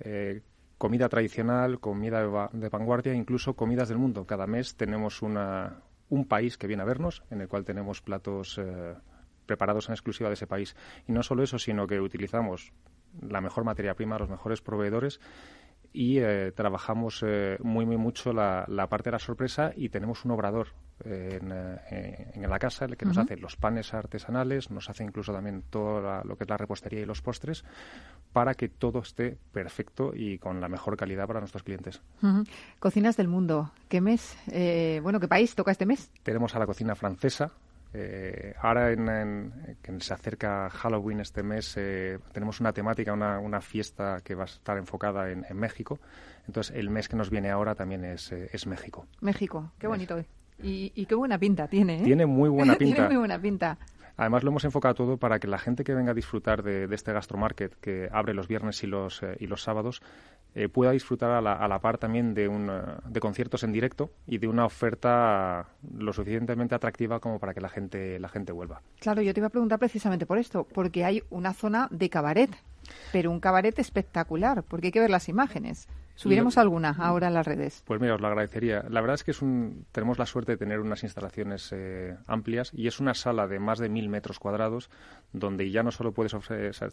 eh, 0.00 0.42
comida 0.78 1.08
tradicional, 1.08 1.78
comida 1.78 2.20
de, 2.52 2.68
vanguardia, 2.68 3.14
incluso 3.14 3.54
comidas 3.54 3.88
del 3.88 3.98
mundo. 3.98 4.26
Cada 4.26 4.46
mes 4.46 4.74
tenemos 4.74 5.22
una, 5.22 5.76
un 6.08 6.26
país 6.26 6.58
que 6.58 6.66
viene 6.66 6.82
a 6.82 6.86
vernos, 6.86 7.22
en 7.30 7.40
el 7.40 7.48
cual 7.48 7.64
tenemos 7.64 8.02
platos 8.02 8.58
eh, 8.58 8.94
preparados 9.46 9.88
en 9.88 9.92
exclusiva 9.92 10.28
de 10.28 10.34
ese 10.34 10.48
país. 10.48 10.74
Y 11.06 11.12
no 11.12 11.22
solo 11.22 11.44
eso, 11.44 11.58
sino 11.58 11.86
que 11.86 12.00
utilizamos 12.00 12.72
la 13.20 13.40
mejor 13.40 13.62
materia 13.62 13.94
prima, 13.94 14.18
los 14.18 14.28
mejores 14.28 14.60
proveedores 14.60 15.20
y 15.92 16.18
eh, 16.18 16.52
trabajamos 16.54 17.22
eh, 17.26 17.58
muy, 17.62 17.84
muy 17.84 17.96
mucho 17.96 18.32
la, 18.32 18.66
parte 18.88 19.10
de 19.10 19.12
la 19.12 19.18
sorpresa 19.18 19.72
y 19.76 19.88
tenemos 19.88 20.24
un 20.24 20.32
obrador 20.32 20.68
en, 21.04 21.48
la 21.48 22.58
casa 22.58 22.84
el 22.84 22.96
que 22.96 23.04
nos 23.04 23.18
hace 23.18 23.36
los 23.36 23.56
panes 23.56 23.92
artesanales, 23.92 24.70
nos 24.70 24.88
hace 24.88 25.02
incluso 25.02 25.32
también 25.32 25.64
todo 25.68 26.22
lo 26.24 26.36
que 26.36 26.44
es 26.44 26.50
la 26.50 26.56
repostería 26.56 27.00
y 27.00 27.04
los 27.04 27.22
postres 27.22 27.64
para 28.32 28.54
que 28.54 28.68
todo 28.68 29.00
esté 29.00 29.36
perfecto 29.52 30.12
y 30.14 30.38
con 30.38 30.60
la 30.60 30.68
mejor 30.68 30.96
calidad 30.96 31.26
para 31.26 31.40
nuestros 31.40 31.62
clientes. 31.62 32.00
Cocinas 32.78 33.16
del 33.16 33.28
mundo, 33.28 33.72
¿qué 33.88 34.00
mes, 34.00 34.36
eh, 34.50 35.00
bueno, 35.02 35.20
qué 35.20 35.28
país 35.28 35.54
toca 35.54 35.72
este 35.72 35.86
mes? 35.86 36.10
Tenemos 36.22 36.54
a 36.54 36.58
la 36.58 36.66
cocina 36.66 36.94
francesa, 36.94 37.52
eh, 37.94 38.54
ahora, 38.60 38.90
en, 38.92 39.76
que 39.82 40.00
se 40.00 40.14
acerca 40.14 40.70
Halloween 40.70 41.20
este 41.20 41.42
mes, 41.42 41.76
eh, 41.76 42.18
tenemos 42.32 42.60
una 42.60 42.72
temática, 42.72 43.12
una, 43.12 43.38
una, 43.38 43.60
fiesta 43.60 44.20
que 44.24 44.34
va 44.34 44.44
a 44.44 44.46
estar 44.46 44.78
enfocada 44.78 45.30
en, 45.30 45.56
México. 45.56 46.00
Entonces, 46.46 46.74
el 46.76 46.90
mes 46.90 47.08
que 47.08 47.16
nos 47.16 47.30
viene 47.30 47.50
ahora 47.50 47.74
también 47.74 48.04
es, 48.04 48.32
es 48.32 48.66
México. 48.66 49.06
México, 49.20 49.72
qué 49.78 49.86
bonito. 49.86 50.18
Y, 50.62 50.92
y, 50.94 51.06
qué 51.06 51.14
buena 51.14 51.38
pinta 51.38 51.68
tiene. 51.68 52.02
Tiene 52.02 52.26
muy 52.26 52.48
buena 52.48 52.74
pinta. 52.78 52.94
tiene 52.94 53.08
muy 53.08 53.16
buena 53.18 53.38
pinta. 53.38 53.78
Además, 54.16 54.42
lo 54.42 54.50
hemos 54.50 54.64
enfocado 54.64 54.94
todo 54.94 55.16
para 55.16 55.38
que 55.38 55.48
la 55.48 55.58
gente 55.58 55.84
que 55.84 55.94
venga 55.94 56.12
a 56.12 56.14
disfrutar 56.14 56.62
de, 56.62 56.92
este 56.92 57.12
gastromarket, 57.12 57.74
que 57.80 58.08
abre 58.12 58.34
los 58.34 58.48
viernes 58.48 58.82
y 58.82 58.86
los, 58.86 59.22
eh, 59.22 59.36
y 59.40 59.46
los 59.46 59.62
sábados, 59.62 60.02
eh, 60.54 60.68
pueda 60.68 60.92
disfrutar 60.92 61.30
a 61.30 61.40
la, 61.40 61.54
a 61.54 61.66
la, 61.66 61.78
par 61.78 61.96
también 61.96 62.34
de, 62.34 62.46
un, 62.46 62.68
eh, 62.68 62.82
de 63.06 63.20
conciertos 63.20 63.64
en 63.64 63.72
directo 63.72 64.10
y 64.26 64.36
de 64.36 64.48
una 64.48 64.66
oferta 64.66 65.66
lo 65.96 66.12
suficientemente 66.12 66.74
atractiva 66.74 67.20
como 67.20 67.38
para 67.38 67.54
que 67.54 67.60
la 67.60 67.70
gente, 67.70 68.18
la 68.20 68.28
gente 68.28 68.52
vuelva. 68.52 68.82
Claro, 69.00 69.22
yo 69.22 69.32
te 69.32 69.40
iba 69.40 69.46
a 69.46 69.50
preguntar 69.50 69.78
precisamente 69.78 70.26
por 70.26 70.36
esto, 70.36 70.64
porque 70.64 71.04
hay 71.04 71.22
una 71.30 71.54
zona 71.54 71.88
de 71.90 72.10
cabaret, 72.10 72.50
pero 73.12 73.30
un 73.30 73.40
cabaret 73.40 73.78
espectacular, 73.78 74.62
porque 74.62 74.88
hay 74.88 74.92
que 74.92 75.00
ver 75.00 75.10
las 75.10 75.30
imágenes. 75.30 75.88
Subiremos 76.14 76.58
alguna 76.58 76.90
ahora 76.98 77.28
en 77.28 77.34
las 77.34 77.46
redes. 77.46 77.82
Pues 77.86 78.00
mira, 78.00 78.14
os 78.14 78.20
lo 78.20 78.26
agradecería. 78.26 78.84
La 78.88 79.00
verdad 79.00 79.14
es 79.14 79.24
que 79.24 79.30
es 79.30 79.42
un, 79.42 79.86
tenemos 79.92 80.18
la 80.18 80.26
suerte 80.26 80.52
de 80.52 80.58
tener 80.58 80.80
unas 80.80 81.02
instalaciones 81.02 81.70
eh, 81.72 82.16
amplias 82.26 82.70
y 82.74 82.86
es 82.86 83.00
una 83.00 83.14
sala 83.14 83.46
de 83.46 83.58
más 83.58 83.78
de 83.78 83.88
mil 83.88 84.08
metros 84.08 84.38
cuadrados 84.38 84.90
donde 85.32 85.70
ya 85.70 85.82
no 85.82 85.90
solo 85.90 86.12
puedes 86.12 86.34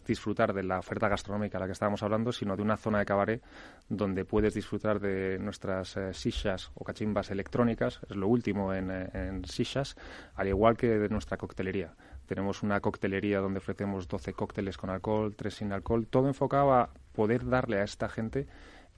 disfrutar 0.06 0.52
de 0.54 0.62
la 0.62 0.78
oferta 0.78 1.08
gastronómica 1.08 1.58
a 1.58 1.60
la 1.60 1.66
que 1.66 1.72
estábamos 1.72 2.02
hablando, 2.02 2.32
sino 2.32 2.56
de 2.56 2.62
una 2.62 2.76
zona 2.76 2.98
de 2.98 3.04
cabaret 3.04 3.42
donde 3.88 4.24
puedes 4.24 4.54
disfrutar 4.54 5.00
de 5.00 5.38
nuestras 5.38 5.96
eh, 5.96 6.14
sishas 6.14 6.70
o 6.74 6.84
cachimbas 6.84 7.30
electrónicas, 7.30 8.00
es 8.08 8.16
lo 8.16 8.28
último 8.28 8.72
en, 8.72 8.90
eh, 8.90 9.10
en 9.12 9.44
sishas, 9.44 9.96
al 10.34 10.48
igual 10.48 10.76
que 10.76 10.98
de 10.98 11.08
nuestra 11.08 11.36
coctelería. 11.36 11.94
Tenemos 12.26 12.62
una 12.62 12.80
coctelería 12.80 13.40
donde 13.40 13.58
ofrecemos 13.58 14.06
12 14.06 14.32
cócteles 14.32 14.78
con 14.78 14.88
alcohol, 14.88 15.34
3 15.36 15.52
sin 15.52 15.72
alcohol, 15.72 16.06
todo 16.06 16.28
enfocado 16.28 16.72
a 16.72 16.90
poder 17.12 17.48
darle 17.48 17.80
a 17.80 17.84
esta 17.84 18.08
gente 18.08 18.46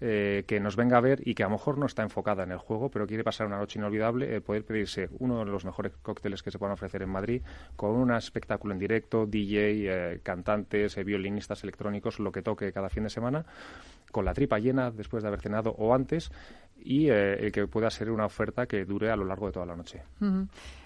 eh, 0.05 0.43
que 0.49 0.59
nos 0.59 0.75
venga 0.75 0.97
a 0.97 1.01
ver 1.01 1.23
y 1.25 1.37
que 1.37 1.45
a 1.45 1.47
lo 1.47 1.53
mejor 1.53 1.79
no 1.79 1.87
está 1.87 2.03
enfocada 2.03 2.43
en 2.43 2.51
el 2.51 2.59
juego, 2.59 2.91
pero 2.91 3.07
quiere 3.07 3.23
pasar 3.23 3.47
una 3.47 3.57
noche 3.57 3.79
inolvidable, 3.79 4.35
eh, 4.35 4.41
poder 4.41 4.65
pedirse 4.65 5.09
uno 5.21 5.39
de 5.39 5.45
los 5.45 5.65
mejores 5.65 5.93
cócteles 6.03 6.43
que 6.43 6.51
se 6.51 6.59
puedan 6.59 6.73
ofrecer 6.73 7.03
en 7.03 7.09
Madrid, 7.09 7.43
con 7.77 7.93
un 7.93 8.11
espectáculo 8.11 8.75
en 8.75 8.81
directo, 8.81 9.27
DJ, 9.27 9.61
eh, 10.15 10.21
cantantes, 10.25 10.97
violinistas 11.05 11.63
electrónicos, 11.63 12.19
lo 12.19 12.33
que 12.33 12.43
toque 12.43 12.73
cada 12.73 12.89
fin 12.89 13.05
de 13.05 13.11
semana, 13.11 13.47
con 14.11 14.25
la 14.25 14.35
tripa 14.35 14.59
llena 14.59 14.91
después 14.91 15.23
de 15.23 15.29
haber 15.29 15.41
cenado 15.41 15.71
o 15.79 15.95
antes, 15.95 16.33
y 16.85 17.09
el 17.09 17.53
que 17.53 17.67
pueda 17.67 17.91
ser 17.91 18.11
una 18.11 18.27
oferta 18.27 18.67
que 18.67 18.85
dure 18.85 19.11
a 19.11 19.17
lo 19.17 19.25
largo 19.25 19.47
de 19.47 19.53
toda 19.53 19.67
la 19.67 19.77
noche. 19.77 20.03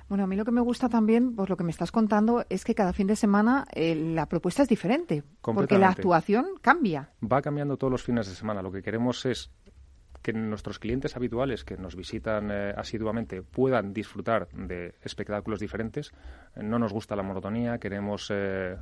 Bueno, 0.08 0.22
a 0.22 0.26
mí 0.28 0.36
lo 0.36 0.44
que 0.44 0.52
me 0.52 0.60
gusta 0.60 0.88
también, 0.88 1.34
por 1.34 1.50
lo 1.50 1.56
que 1.56 1.64
me 1.64 1.70
estás 1.70 1.90
contando, 1.90 2.44
es 2.48 2.64
que 2.64 2.74
cada 2.74 2.92
fin 2.92 3.08
de 3.08 3.16
semana 3.16 3.66
eh, 3.72 3.94
la 3.94 4.26
propuesta 4.26 4.62
es 4.62 4.68
diferente, 4.68 5.24
porque 5.40 5.78
la 5.78 5.88
actuación 5.88 6.46
cambia. 6.60 7.10
Va 7.20 7.42
cambiando 7.42 7.76
todos 7.76 7.90
los 7.90 8.04
fines 8.04 8.28
de 8.28 8.34
semana. 8.34 8.62
Lo 8.62 8.70
que 8.70 8.82
queremos 8.82 9.26
es 9.26 9.50
que 10.26 10.32
nuestros 10.32 10.80
clientes 10.80 11.14
habituales 11.14 11.62
que 11.62 11.76
nos 11.76 11.94
visitan 11.94 12.50
eh, 12.50 12.74
asiduamente 12.76 13.42
puedan 13.42 13.92
disfrutar 13.92 14.48
de 14.48 14.96
espectáculos 15.00 15.60
diferentes. 15.60 16.12
Eh, 16.56 16.64
no 16.64 16.80
nos 16.80 16.92
gusta 16.92 17.14
la 17.14 17.22
monotonía, 17.22 17.78
queremos 17.78 18.32
eh, 18.34 18.76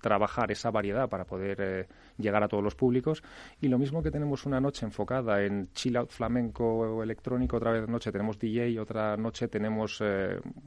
trabajar 0.00 0.52
esa 0.52 0.70
variedad 0.70 1.08
para 1.08 1.24
poder 1.24 1.88
llegar 2.18 2.44
a 2.44 2.46
todos 2.46 2.62
los 2.62 2.76
públicos. 2.76 3.20
Y 3.60 3.66
lo 3.66 3.78
mismo 3.78 4.00
que 4.00 4.12
tenemos 4.12 4.46
una 4.46 4.60
noche 4.60 4.86
enfocada 4.86 5.42
en 5.42 5.72
chill 5.72 5.96
out 5.96 6.10
flamenco 6.12 6.64
o 6.64 7.02
electrónico, 7.02 7.56
otra 7.56 7.72
vez 7.72 7.88
noche 7.88 8.12
tenemos 8.12 8.38
DJ, 8.38 8.78
otra 8.78 9.16
noche 9.16 9.48
tenemos 9.48 10.00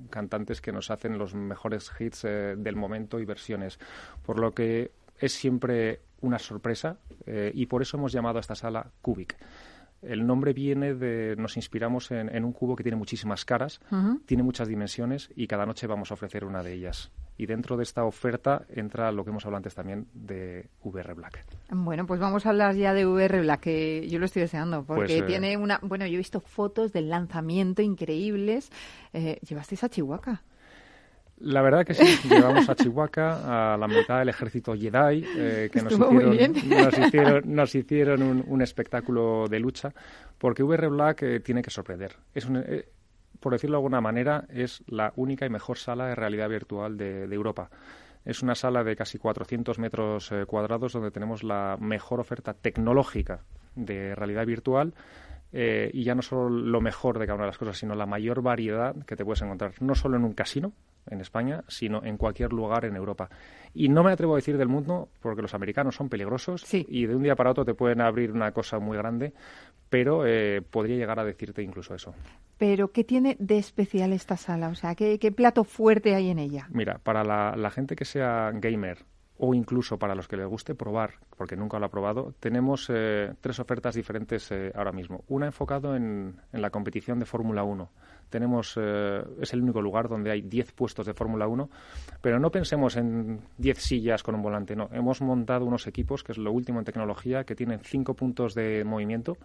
cantantes 0.10 0.60
que 0.60 0.74
nos 0.74 0.92
hacen 0.92 1.18
los 1.18 1.34
mejores 1.34 1.90
hits 1.98 2.24
del 2.24 2.76
momento 2.76 3.22
y 3.22 3.26
versiones. 3.26 3.80
Por 4.26 4.38
lo 4.38 4.52
que 4.52 4.92
es 5.18 5.32
siempre 5.32 6.02
una 6.20 6.40
sorpresa 6.40 6.98
y 7.26 7.66
por 7.68 7.82
eso 7.82 7.96
hemos 7.96 8.12
llamado 8.12 8.40
a 8.40 8.42
esta 8.42 8.56
sala 8.56 8.92
Cubic. 9.02 9.38
El 10.06 10.26
nombre 10.26 10.54
viene 10.54 10.94
de, 10.94 11.36
nos 11.38 11.58
inspiramos 11.58 12.12
en, 12.12 12.44
un 12.44 12.54
cubo 12.54 12.76
que 12.76 12.84
tiene 12.84 12.98
muchísimas 12.98 13.46
caras, 13.46 13.80
tiene 14.26 14.44
muchas 14.44 14.68
dimensiones 14.68 15.30
y 15.36 15.48
cada 15.48 15.66
noche 15.66 15.88
vamos 15.88 16.12
a 16.12 16.16
ofrecer 16.16 16.46
una 16.46 16.64
de 16.64 16.74
ellas. 16.74 17.12
Y 17.38 17.48
dentro 17.48 17.78
de 17.78 17.84
esta 17.84 18.04
oferta 18.04 18.66
entra 18.70 19.12
lo 19.12 19.24
que 19.24 19.32
hemos 19.32 19.46
hablado 19.46 19.58
antes 19.58 19.74
también 19.74 20.08
de 20.14 20.70
VR 20.84 21.14
Black. 21.16 21.46
Bueno, 21.72 22.06
pues 22.06 22.20
vamos 22.20 22.46
a 22.46 22.50
hablar 22.50 22.76
ya 22.76 22.94
de 22.94 23.08
VR 23.08 23.42
Black, 23.42 23.62
que 23.62 24.08
yo 24.08 24.20
lo 24.20 24.26
estoy 24.26 24.44
deseando, 24.44 24.84
porque 24.84 25.06
pues, 25.06 25.12
eh, 25.22 25.24
tiene 25.24 25.58
una... 25.58 25.80
Bueno, 25.82 26.06
yo 26.06 26.14
he 26.14 26.18
visto 26.18 26.40
fotos 26.40 26.94
del 26.94 27.10
lanzamiento 27.10 27.82
increíbles. 27.82 28.72
Eh, 29.14 29.40
¿Llevasteis 29.48 29.84
a 29.84 29.90
Chihuahua? 29.90 30.44
La 31.44 31.62
verdad 31.62 31.86
que 31.86 31.94
sí, 31.94 32.04
llevamos 32.30 32.70
a 32.70 32.76
Chihuahua, 32.76 33.74
a 33.74 33.78
la 33.78 33.88
mitad 33.88 34.20
del 34.20 34.30
ejército 34.30 34.74
Jedi, 34.76 35.26
eh, 35.38 35.70
que 35.72 35.82
nos 35.82 35.94
hicieron, 36.98 37.44
nos 37.54 37.76
hicieron, 37.76 38.46
un, 38.48 38.62
espectáculo 38.62 39.48
de 39.50 39.60
lucha, 39.60 39.94
porque 40.38 40.64
VR 40.64 40.88
Black 40.88 41.24
eh, 41.24 41.40
tiene 41.42 41.62
que 41.62 41.70
sorprender. 41.70 42.16
Es 42.34 42.48
eh, 42.50 42.88
por 43.42 43.52
decirlo 43.52 43.76
de 43.76 43.80
alguna 43.80 44.00
manera, 44.00 44.46
es 44.50 44.84
la 44.88 45.12
única 45.18 45.46
y 45.46 45.50
mejor 45.50 45.78
sala 45.78 46.08
de 46.08 46.16
realidad 46.16 46.48
virtual 46.48 46.96
de, 46.96 47.24
Europa. 47.26 47.70
Es 48.24 48.42
una 48.42 48.56
sala 48.56 48.86
de 48.86 48.96
casi 48.96 49.18
400 49.18 49.80
metros 49.80 50.32
cuadrados 50.48 50.94
donde 50.94 51.12
tenemos 51.12 51.44
la 51.44 51.78
mejor 51.78 52.22
oferta 52.22 52.54
tecnológica 52.54 53.42
de 53.76 54.16
realidad 54.16 54.46
virtual 54.46 54.94
y 55.54 56.04
ya 56.04 56.16
no 56.16 56.22
solo 56.22 56.50
lo 56.50 56.82
mejor 56.82 57.20
de 57.20 57.26
cada 57.26 57.36
una 57.36 57.44
de 57.44 57.50
las 57.50 57.58
cosas, 57.58 57.78
sino 57.78 57.94
la 57.96 58.06
mayor 58.06 58.42
variedad 58.42 58.96
que 59.06 59.16
te 59.16 59.24
puedes 59.24 59.42
encontrar, 59.44 59.74
no 59.82 59.94
solo 59.94 60.18
en 60.18 60.24
un 60.24 60.34
casino, 60.34 60.74
en 61.10 61.22
España, 61.22 61.64
sino 61.68 62.04
en 62.04 62.18
cualquier 62.18 62.54
lugar 62.54 62.86
en 62.86 62.96
Europa. 62.96 63.30
Y 63.74 63.90
no 63.90 64.04
me 64.04 64.12
atrevo 64.12 64.34
a 64.34 64.38
decir 64.38 64.58
del 64.58 64.68
mundo, 64.68 65.10
porque 65.22 65.42
los 65.42 65.54
americanos 65.54 65.96
son 65.96 66.10
peligrosos 66.10 66.66
y 66.74 67.06
de 67.06 67.16
un 67.16 67.24
día 67.24 67.36
para 67.36 67.52
otro 67.52 67.66
te 67.66 67.74
pueden 67.74 68.02
abrir 68.02 68.32
una 68.32 68.52
cosa 68.52 68.80
muy 68.80 68.98
grande, 68.98 69.34
pero 69.90 70.26
eh, 70.26 70.62
podría 70.62 70.98
llegar 70.98 71.20
a 71.20 71.26
decirte 71.26 71.62
incluso 71.62 71.94
eso. 71.94 72.14
Pero, 72.58 72.92
¿qué 72.92 73.04
tiene 73.04 73.36
de 73.40 73.58
especial 73.58 74.14
esta 74.14 74.38
sala? 74.38 74.70
O 74.70 74.76
sea, 74.76 74.96
¿qué, 74.96 75.34
plato 75.36 75.64
fuerte 75.64 76.16
hay 76.16 76.30
en 76.30 76.40
ella? 76.40 76.68
Mira, 76.72 77.00
para 77.00 77.24
la, 77.24 77.70
gente 77.72 77.96
que 77.96 78.06
sea 78.06 78.52
gamer 78.54 79.00
o 79.38 79.54
incluso 79.54 79.98
para 79.98 80.16
los 80.16 80.28
que 80.28 80.38
les 80.38 80.48
guste 80.48 80.76
probar, 80.76 81.16
porque 81.38 81.56
nunca 81.56 81.80
lo 81.80 81.86
ha 81.86 81.90
probado, 81.90 82.34
tenemos 82.40 82.90
eh, 82.90 83.34
tres 83.42 83.60
ofertas 83.60 83.96
diferentes 83.96 84.52
eh, 84.52 84.72
ahora 84.76 84.92
mismo. 84.92 85.24
Una 85.28 85.48
enfocado 85.48 85.96
en, 85.96 86.40
en 86.52 86.62
la 86.62 86.70
competición 86.70 87.20
de 87.20 87.26
Fórmula 87.26 87.64
1 87.64 87.90
tenemos, 88.34 88.74
eh, 88.82 89.24
es 89.42 89.54
el 89.54 89.62
único 89.62 89.80
lugar 89.80 90.10
donde 90.10 90.32
hay 90.32 90.42
10 90.42 90.72
puestos 90.72 91.06
de 91.06 91.14
Fórmula 91.14 91.46
1, 91.46 91.70
pero 92.20 92.40
no 92.40 92.50
pensemos 92.50 92.96
en 92.96 93.42
10 93.60 93.78
sillas 93.78 94.24
con 94.24 94.34
un 94.34 94.42
volante, 94.42 94.76
no. 94.76 94.90
Hemos 94.92 95.22
montado 95.22 95.66
unos 95.66 95.86
equipos, 95.86 96.24
que 96.24 96.32
es 96.32 96.40
lo 96.40 96.52
último 96.52 96.80
en 96.80 96.86
tecnología, 96.86 97.44
que 97.44 97.54
tienen 97.54 97.82
5 97.84 98.16
puntos 98.16 98.56
de 98.56 98.84
movimiento 98.86 99.38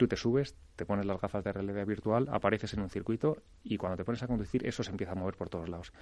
Tú 0.00 0.08
te 0.08 0.16
subes, 0.16 0.56
te 0.76 0.86
pones 0.86 1.04
las 1.04 1.20
gafas 1.20 1.44
de 1.44 1.52
realidad 1.52 1.84
virtual, 1.84 2.26
apareces 2.32 2.72
en 2.72 2.80
un 2.80 2.88
circuito 2.88 3.36
y 3.62 3.76
cuando 3.76 3.98
te 3.98 4.04
pones 4.06 4.22
a 4.22 4.26
conducir 4.26 4.66
eso 4.66 4.82
se 4.82 4.90
empieza 4.90 5.12
a 5.12 5.14
mover 5.14 5.34
por 5.34 5.50
todos 5.50 5.68
lados. 5.68 5.92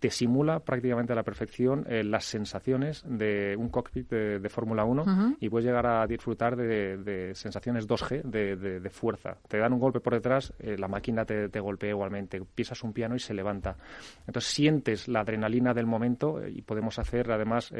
Te 0.00 0.10
simula 0.10 0.60
prácticamente 0.60 1.14
a 1.14 1.16
la 1.16 1.22
perfección 1.22 1.86
eh, 1.88 2.04
las 2.04 2.26
sensaciones 2.26 3.02
de 3.08 3.56
un 3.58 3.70
cockpit 3.70 4.10
de, 4.10 4.48
Fórmula 4.50 4.84
1 4.84 5.36
y 5.40 5.48
puedes 5.48 5.64
llegar 5.64 5.86
a 5.86 6.06
disfrutar 6.06 6.56
de, 6.56 7.32
sensaciones 7.34 7.88
2G 7.88 8.20
de, 8.24 8.90
fuerza. 8.90 9.38
Te 9.48 9.56
dan 9.56 9.72
un 9.72 9.80
golpe 9.80 10.00
por 10.00 10.12
detrás, 10.12 10.52
eh, 10.58 10.76
la 10.76 10.88
máquina 10.88 11.24
te, 11.24 11.48
golpea 11.58 11.88
igualmente, 11.88 12.42
pisas 12.54 12.82
un 12.84 12.92
piano 12.92 13.16
y 13.16 13.18
se 13.18 13.32
levanta. 13.32 13.78
Entonces 14.26 14.52
sientes 14.52 15.08
la 15.08 15.20
adrenalina 15.20 15.72
del 15.72 15.86
momento 15.86 16.42
eh, 16.42 16.52
y 16.54 16.60
podemos 16.60 16.98
hacer 16.98 17.32
además, 17.32 17.72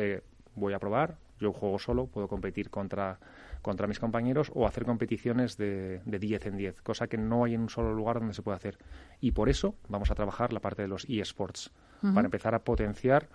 voy 0.55 0.73
a 0.73 0.79
probar, 0.79 1.19
yo 1.39 1.53
juego 1.53 1.79
solo, 1.79 2.07
puedo 2.07 2.27
competir 2.27 2.71
contra 2.71 3.19
contra 3.63 3.87
mis 3.87 3.99
compañeros 3.99 4.51
o 4.55 4.67
hacer 4.67 4.85
competiciones 4.85 5.57
de, 5.57 6.01
de 6.05 6.19
10 6.19 6.47
en 6.47 6.57
10, 6.57 6.83
cosa 6.83 7.07
que 7.07 7.19
no 7.19 7.45
hay 7.45 7.55
en 7.55 7.63
un 7.63 7.69
solo 7.71 7.95
lugar 7.95 8.19
donde 8.19 8.35
se 8.35 8.43
puede 8.43 8.57
hacer. 8.57 8.79
Y 9.21 9.33
por 9.33 9.49
eso 9.49 9.75
vamos 9.89 10.11
a 10.11 10.15
trabajar 10.15 10.53
la 10.53 10.61
parte 10.61 10.83
de 10.83 10.89
los 10.89 11.05
eSports, 11.09 11.71
para 12.01 12.27
empezar 12.27 12.55
a 12.55 12.61
potenciar 12.61 13.29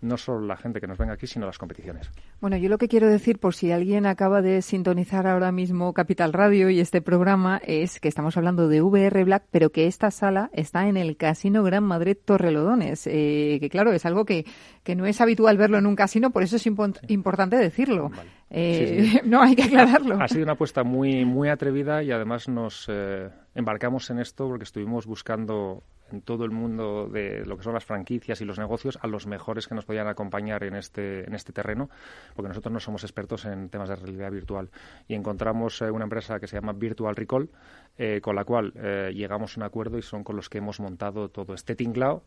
no 0.00 0.16
solo 0.16 0.46
la 0.46 0.56
gente 0.56 0.80
que 0.80 0.86
nos 0.86 0.98
venga 0.98 1.14
aquí, 1.14 1.26
sino 1.26 1.46
las 1.46 1.58
competiciones. 1.58 2.10
Bueno, 2.40 2.56
yo 2.56 2.68
lo 2.68 2.78
que 2.78 2.88
quiero 2.88 3.08
decir, 3.08 3.38
por 3.38 3.54
si 3.54 3.70
alguien 3.72 4.06
acaba 4.06 4.42
de 4.42 4.62
sintonizar 4.62 5.26
ahora 5.26 5.52
mismo 5.52 5.92
Capital 5.92 6.32
Radio 6.32 6.70
y 6.70 6.80
este 6.80 7.02
programa, 7.02 7.60
es 7.64 8.00
que 8.00 8.08
estamos 8.08 8.36
hablando 8.36 8.68
de 8.68 8.82
VR 8.82 9.24
Black, 9.24 9.44
pero 9.50 9.70
que 9.70 9.86
esta 9.86 10.10
sala 10.10 10.50
está 10.52 10.88
en 10.88 10.96
el 10.96 11.16
Casino 11.16 11.62
Gran 11.62 11.84
Madrid 11.84 12.16
Torrelodones, 12.24 13.06
eh, 13.06 13.58
que 13.60 13.68
claro, 13.68 13.92
es 13.92 14.06
algo 14.06 14.24
que, 14.24 14.46
que 14.82 14.96
no 14.96 15.06
es 15.06 15.20
habitual 15.20 15.56
verlo 15.56 15.78
en 15.78 15.86
un 15.86 15.96
casino, 15.96 16.30
por 16.30 16.42
eso 16.42 16.56
es 16.56 16.66
importante 16.66 17.56
decirlo. 17.56 18.10
Eh, 18.50 19.20
no, 19.24 19.42
hay 19.42 19.54
que 19.54 19.64
aclararlo. 19.64 20.20
Ha, 20.20 20.28
sido 20.28 20.44
una 20.44 20.52
apuesta 20.52 20.82
muy, 20.82 21.24
muy 21.24 21.48
atrevida 21.48 22.02
y 22.02 22.10
además 22.10 22.48
nos 22.48 22.86
eh, 22.88 23.28
embarcamos 23.54 24.10
en 24.10 24.18
esto 24.18 24.48
porque 24.48 24.64
estuvimos 24.64 25.06
buscando 25.06 25.82
en 26.12 26.22
todo 26.22 26.44
el 26.44 26.50
mundo 26.50 27.08
de 27.08 27.44
lo 27.44 27.56
que 27.56 27.62
son 27.62 27.74
las 27.74 27.84
franquicias 27.84 28.40
y 28.40 28.44
los 28.44 28.58
negocios 28.58 28.98
a 29.00 29.06
los 29.06 29.26
mejores 29.26 29.66
que 29.66 29.74
nos 29.74 29.84
podían 29.84 30.08
acompañar 30.08 30.64
en 30.64 30.74
este, 30.74 31.26
en 31.26 31.34
este 31.34 31.52
terreno, 31.52 31.90
porque 32.34 32.48
nosotros 32.48 32.72
no 32.72 32.80
somos 32.80 33.04
expertos 33.04 33.44
en 33.44 33.68
temas 33.68 33.88
de 33.88 33.96
realidad 33.96 34.30
virtual. 34.30 34.70
Y 35.08 35.14
encontramos 35.14 35.80
eh, 35.82 35.90
una 35.90 36.04
empresa 36.04 36.38
que 36.40 36.46
se 36.46 36.56
llama 36.56 36.72
Virtual 36.72 37.16
Recall, 37.16 37.50
eh, 37.98 38.20
con 38.20 38.36
la 38.36 38.44
cual 38.44 38.72
eh, 38.76 39.12
llegamos 39.14 39.56
a 39.56 39.60
un 39.60 39.64
acuerdo 39.64 39.98
y 39.98 40.02
son 40.02 40.24
con 40.24 40.36
los 40.36 40.48
que 40.48 40.58
hemos 40.58 40.80
montado 40.80 41.28
todo 41.28 41.54
este 41.54 41.74
tinglao 41.74 42.22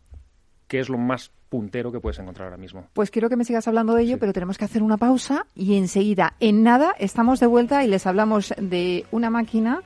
que 0.67 0.79
es 0.79 0.89
lo 0.89 0.97
más 0.97 1.31
puntero 1.49 1.91
que 1.91 1.99
puedes 1.99 2.17
encontrar 2.17 2.47
ahora 2.47 2.57
mismo. 2.57 2.87
Pues 2.93 3.11
quiero 3.11 3.29
que 3.29 3.35
me 3.35 3.45
sigas 3.45 3.67
hablando 3.67 3.93
de 3.93 4.01
ello, 4.01 4.17
pero 4.17 4.33
tenemos 4.33 4.57
que 4.57 4.65
hacer 4.65 4.81
una 4.81 4.97
pausa 4.97 5.45
y 5.53 5.77
enseguida, 5.77 6.33
en 6.39 6.63
nada, 6.63 6.95
estamos 6.97 7.39
de 7.39 7.45
vuelta 7.45 7.83
y 7.83 7.87
les 7.87 8.07
hablamos 8.07 8.53
de 8.57 9.05
una 9.11 9.29
máquina 9.29 9.83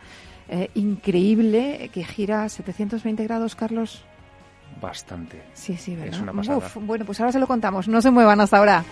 eh, 0.50 0.70
increíble 0.76 1.90
que 1.94 2.04
gira 2.04 2.44
a 2.44 2.50
720 2.50 3.24
grados, 3.24 3.56
Carlos. 3.56 4.04
Bastante. 4.82 5.42
Sí, 5.54 5.76
sí, 5.78 5.96
¿verdad? 5.96 6.14
Es 6.14 6.22
una 6.22 6.34
pasada. 6.34 6.70
bueno, 6.82 7.06
pues 7.06 7.20
ahora 7.20 7.32
se 7.32 7.40
lo 7.40 7.48
contamos. 7.48 7.88
No 7.88 8.02
se 8.02 8.12
muevan 8.12 8.40
hasta 8.42 8.58
ahora. 8.58 8.84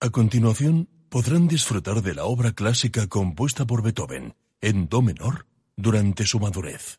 A 0.00 0.10
continuación, 0.10 0.90
podrán 1.08 1.48
disfrutar 1.48 2.02
de 2.02 2.14
la 2.14 2.26
obra 2.26 2.52
clásica 2.52 3.06
compuesta 3.06 3.64
por 3.64 3.82
Beethoven 3.82 4.34
en 4.60 4.90
Do 4.90 5.00
menor 5.00 5.46
durante 5.78 6.26
su 6.26 6.40
madurez. 6.40 6.98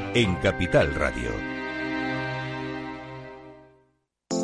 en 0.13 0.35
Capital 0.35 0.93
Radio. 0.93 1.50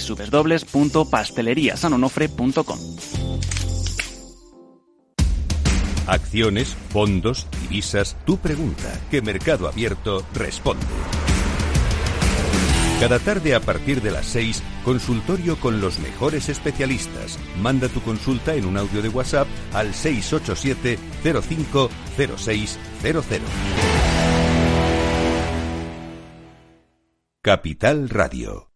www.pastelería 0.00 1.76
franquiciasanonofre.com. 1.76 2.78
Acciones, 6.06 6.76
fondos, 6.90 7.48
divisas, 7.62 8.16
tu 8.24 8.38
pregunta, 8.38 9.00
que 9.10 9.22
Mercado 9.22 9.66
Abierto 9.66 10.24
responde. 10.34 10.86
Cada 13.00 13.18
tarde 13.18 13.56
a 13.56 13.60
partir 13.60 14.00
de 14.00 14.12
las 14.12 14.26
6, 14.26 14.62
consultorio 14.84 15.58
con 15.60 15.80
los 15.80 15.98
mejores 15.98 16.48
especialistas. 16.48 17.40
Manda 17.60 17.88
tu 17.88 18.00
consulta 18.00 18.54
en 18.54 18.66
un 18.66 18.76
audio 18.78 19.02
de 19.02 19.08
WhatsApp 19.08 19.48
al 19.74 19.92
687 19.92 20.96
050600. 21.22 23.42
Capital 27.42 28.08
Radio. 28.08 28.75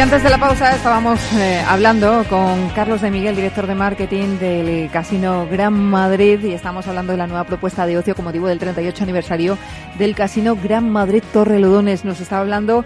Antes 0.00 0.22
de 0.22 0.30
la 0.30 0.38
pausa 0.38 0.76
estábamos 0.76 1.20
eh, 1.32 1.60
hablando 1.66 2.24
con 2.30 2.68
Carlos 2.70 3.00
de 3.02 3.10
Miguel, 3.10 3.34
director 3.34 3.66
de 3.66 3.74
marketing 3.74 4.38
del 4.38 4.88
Casino 4.92 5.46
Gran 5.50 5.74
Madrid, 5.74 6.38
y 6.44 6.52
estamos 6.52 6.86
hablando 6.86 7.12
de 7.12 7.18
la 7.18 7.26
nueva 7.26 7.44
propuesta 7.44 7.84
de 7.84 7.98
ocio 7.98 8.14
con 8.14 8.24
motivo 8.24 8.46
del 8.46 8.60
38 8.60 9.02
aniversario 9.02 9.58
del 9.98 10.14
Casino 10.14 10.56
Gran 10.56 10.88
Madrid 10.88 11.22
Torrelodones. 11.32 12.04
Nos 12.04 12.20
está 12.20 12.38
hablando, 12.38 12.84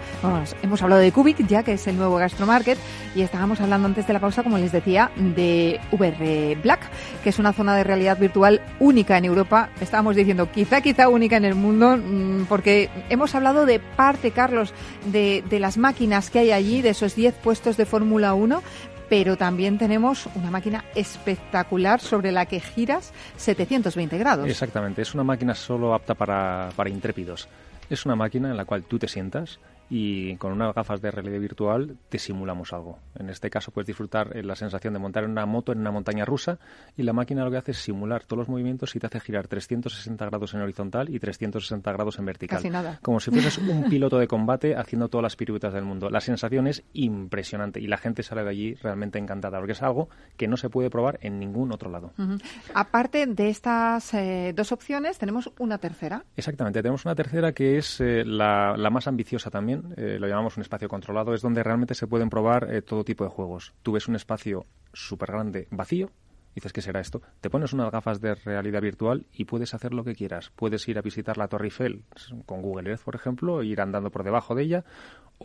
hemos 0.63 0.81
hablado 0.81 1.01
de 1.01 1.11
Cubic, 1.11 1.45
ya 1.47 1.61
que 1.61 1.73
es 1.73 1.85
el 1.85 1.97
nuevo 1.97 2.15
gastromarket, 2.15 2.79
y 3.15 3.21
estábamos 3.21 3.61
hablando 3.61 3.87
antes 3.87 4.07
de 4.07 4.13
la 4.13 4.19
pausa, 4.19 4.41
como 4.41 4.57
les 4.57 4.71
decía, 4.71 5.11
de 5.15 5.79
VR 5.91 6.57
Black, 6.63 6.89
que 7.23 7.29
es 7.29 7.37
una 7.37 7.53
zona 7.53 7.75
de 7.75 7.83
realidad 7.83 8.17
virtual 8.17 8.59
única 8.79 9.17
en 9.17 9.25
Europa. 9.25 9.69
Estábamos 9.79 10.15
diciendo, 10.15 10.51
quizá, 10.51 10.81
quizá 10.81 11.07
única 11.09 11.37
en 11.37 11.45
el 11.45 11.55
mundo, 11.55 11.95
mm, 11.95 12.45
porque 12.49 12.89
hemos 13.09 13.35
hablado 13.35 13.67
de 13.67 13.79
parte, 13.79 14.31
Carlos, 14.31 14.73
de, 15.05 15.43
de 15.47 15.59
las 15.59 15.77
máquinas 15.77 16.31
que 16.31 16.39
hay 16.39 16.51
allí, 16.51 16.81
de 16.81 17.02
esos 17.03 17.15
10 17.17 17.35
puestos 17.35 17.75
de 17.75 17.85
Fórmula 17.85 18.33
1, 18.33 18.63
pero 19.09 19.35
también 19.35 19.77
tenemos 19.77 20.27
una 20.35 20.49
máquina 20.49 20.85
espectacular 20.95 21.99
sobre 21.99 22.31
la 22.31 22.45
que 22.45 22.61
giras 22.61 23.11
720 23.35 24.17
grados. 24.17 24.47
Exactamente, 24.47 25.01
es 25.01 25.13
una 25.13 25.25
máquina 25.25 25.53
solo 25.53 25.93
apta 25.93 26.13
para, 26.13 26.69
para 26.77 26.89
intrépidos. 26.89 27.49
Es 27.89 28.05
una 28.05 28.15
máquina 28.15 28.51
en 28.51 28.57
la 28.57 28.63
cual 28.63 28.83
tú 28.83 28.97
te 28.97 29.09
sientas 29.09 29.59
y 29.95 30.37
con 30.37 30.51
unas 30.51 30.73
gafas 30.73 31.01
de 31.01 31.11
realidad 31.11 31.39
virtual 31.39 31.97
te 32.09 32.17
simulamos 32.17 32.73
algo. 32.73 32.97
En 33.13 33.29
este 33.29 33.51
caso 33.51 33.69
puedes 33.69 33.85
disfrutar 33.85 34.35
la 34.43 34.55
sensación 34.55 34.91
de 34.93 34.99
montar 34.99 35.23
una 35.23 35.45
moto 35.45 35.71
en 35.71 35.81
una 35.81 35.91
montaña 35.91 36.25
rusa 36.25 36.57
y 36.97 37.03
la 37.03 37.13
máquina 37.13 37.45
lo 37.45 37.51
que 37.51 37.57
hace 37.57 37.71
es 37.71 37.77
simular 37.77 38.23
todos 38.23 38.39
los 38.39 38.49
movimientos 38.49 38.95
y 38.95 38.99
te 38.99 39.05
hace 39.05 39.19
girar 39.19 39.47
360 39.47 40.25
grados 40.25 40.51
en 40.55 40.61
horizontal 40.61 41.13
y 41.13 41.19
360 41.19 41.91
grados 41.91 42.17
en 42.17 42.25
vertical. 42.25 42.57
Casi 42.57 42.71
nada. 42.71 42.97
Como 43.03 43.19
si 43.19 43.29
fueses 43.29 43.59
un 43.59 43.83
piloto 43.89 44.17
de 44.17 44.27
combate 44.27 44.75
haciendo 44.75 45.09
todas 45.09 45.21
las 45.21 45.35
piruetas 45.35 45.71
del 45.75 45.83
mundo. 45.83 46.09
La 46.09 46.21
sensación 46.21 46.65
es 46.65 46.83
impresionante 46.93 47.79
y 47.79 47.85
la 47.85 47.97
gente 47.97 48.23
sale 48.23 48.43
de 48.43 48.49
allí 48.49 48.73
realmente 48.73 49.19
encantada 49.19 49.59
porque 49.59 49.73
es 49.73 49.83
algo 49.83 50.09
que 50.37 50.47
no 50.47 50.57
se 50.57 50.71
puede 50.71 50.89
probar 50.89 51.19
en 51.21 51.37
ningún 51.37 51.71
otro 51.71 51.91
lado. 51.91 52.13
Uh 52.17 52.23
-huh. 52.23 52.43
Aparte 52.73 53.27
de 53.27 53.49
estas 53.49 54.11
eh, 54.15 54.53
dos 54.55 54.71
opciones, 54.71 55.19
tenemos 55.19 55.51
una 55.59 55.77
tercera. 55.77 56.25
Exactamente, 56.35 56.81
tenemos 56.81 57.05
una 57.05 57.13
tercera 57.13 57.51
que 57.51 57.77
es 57.77 58.01
eh, 58.01 58.25
la, 58.25 58.75
la 58.75 58.89
más 58.89 59.07
ambiciosa 59.07 59.51
también 59.51 59.82
eh, 59.97 60.17
lo 60.19 60.27
llamamos 60.27 60.57
un 60.57 60.61
espacio 60.61 60.87
controlado, 60.87 61.33
es 61.33 61.41
donde 61.41 61.63
realmente 61.63 61.95
se 61.95 62.07
pueden 62.07 62.29
probar 62.29 62.73
eh, 62.73 62.81
todo 62.81 63.03
tipo 63.03 63.23
de 63.23 63.29
juegos. 63.29 63.73
Tú 63.81 63.93
ves 63.93 64.07
un 64.07 64.15
espacio 64.15 64.65
súper 64.93 65.31
grande 65.31 65.67
vacío, 65.71 66.11
dices, 66.55 66.73
¿qué 66.73 66.81
será 66.81 66.99
esto? 66.99 67.21
Te 67.41 67.49
pones 67.49 67.73
unas 67.73 67.91
gafas 67.91 68.21
de 68.21 68.35
realidad 68.35 68.81
virtual 68.81 69.25
y 69.33 69.45
puedes 69.45 69.73
hacer 69.73 69.93
lo 69.93 70.03
que 70.03 70.15
quieras. 70.15 70.51
Puedes 70.55 70.87
ir 70.87 70.97
a 70.97 71.01
visitar 71.01 71.37
la 71.37 71.47
Torre 71.47 71.65
Eiffel 71.65 72.03
con 72.45 72.61
Google 72.61 72.89
Earth, 72.89 73.03
por 73.03 73.15
ejemplo, 73.15 73.61
e 73.61 73.65
ir 73.65 73.81
andando 73.81 74.11
por 74.11 74.23
debajo 74.23 74.55
de 74.55 74.63
ella, 74.63 74.85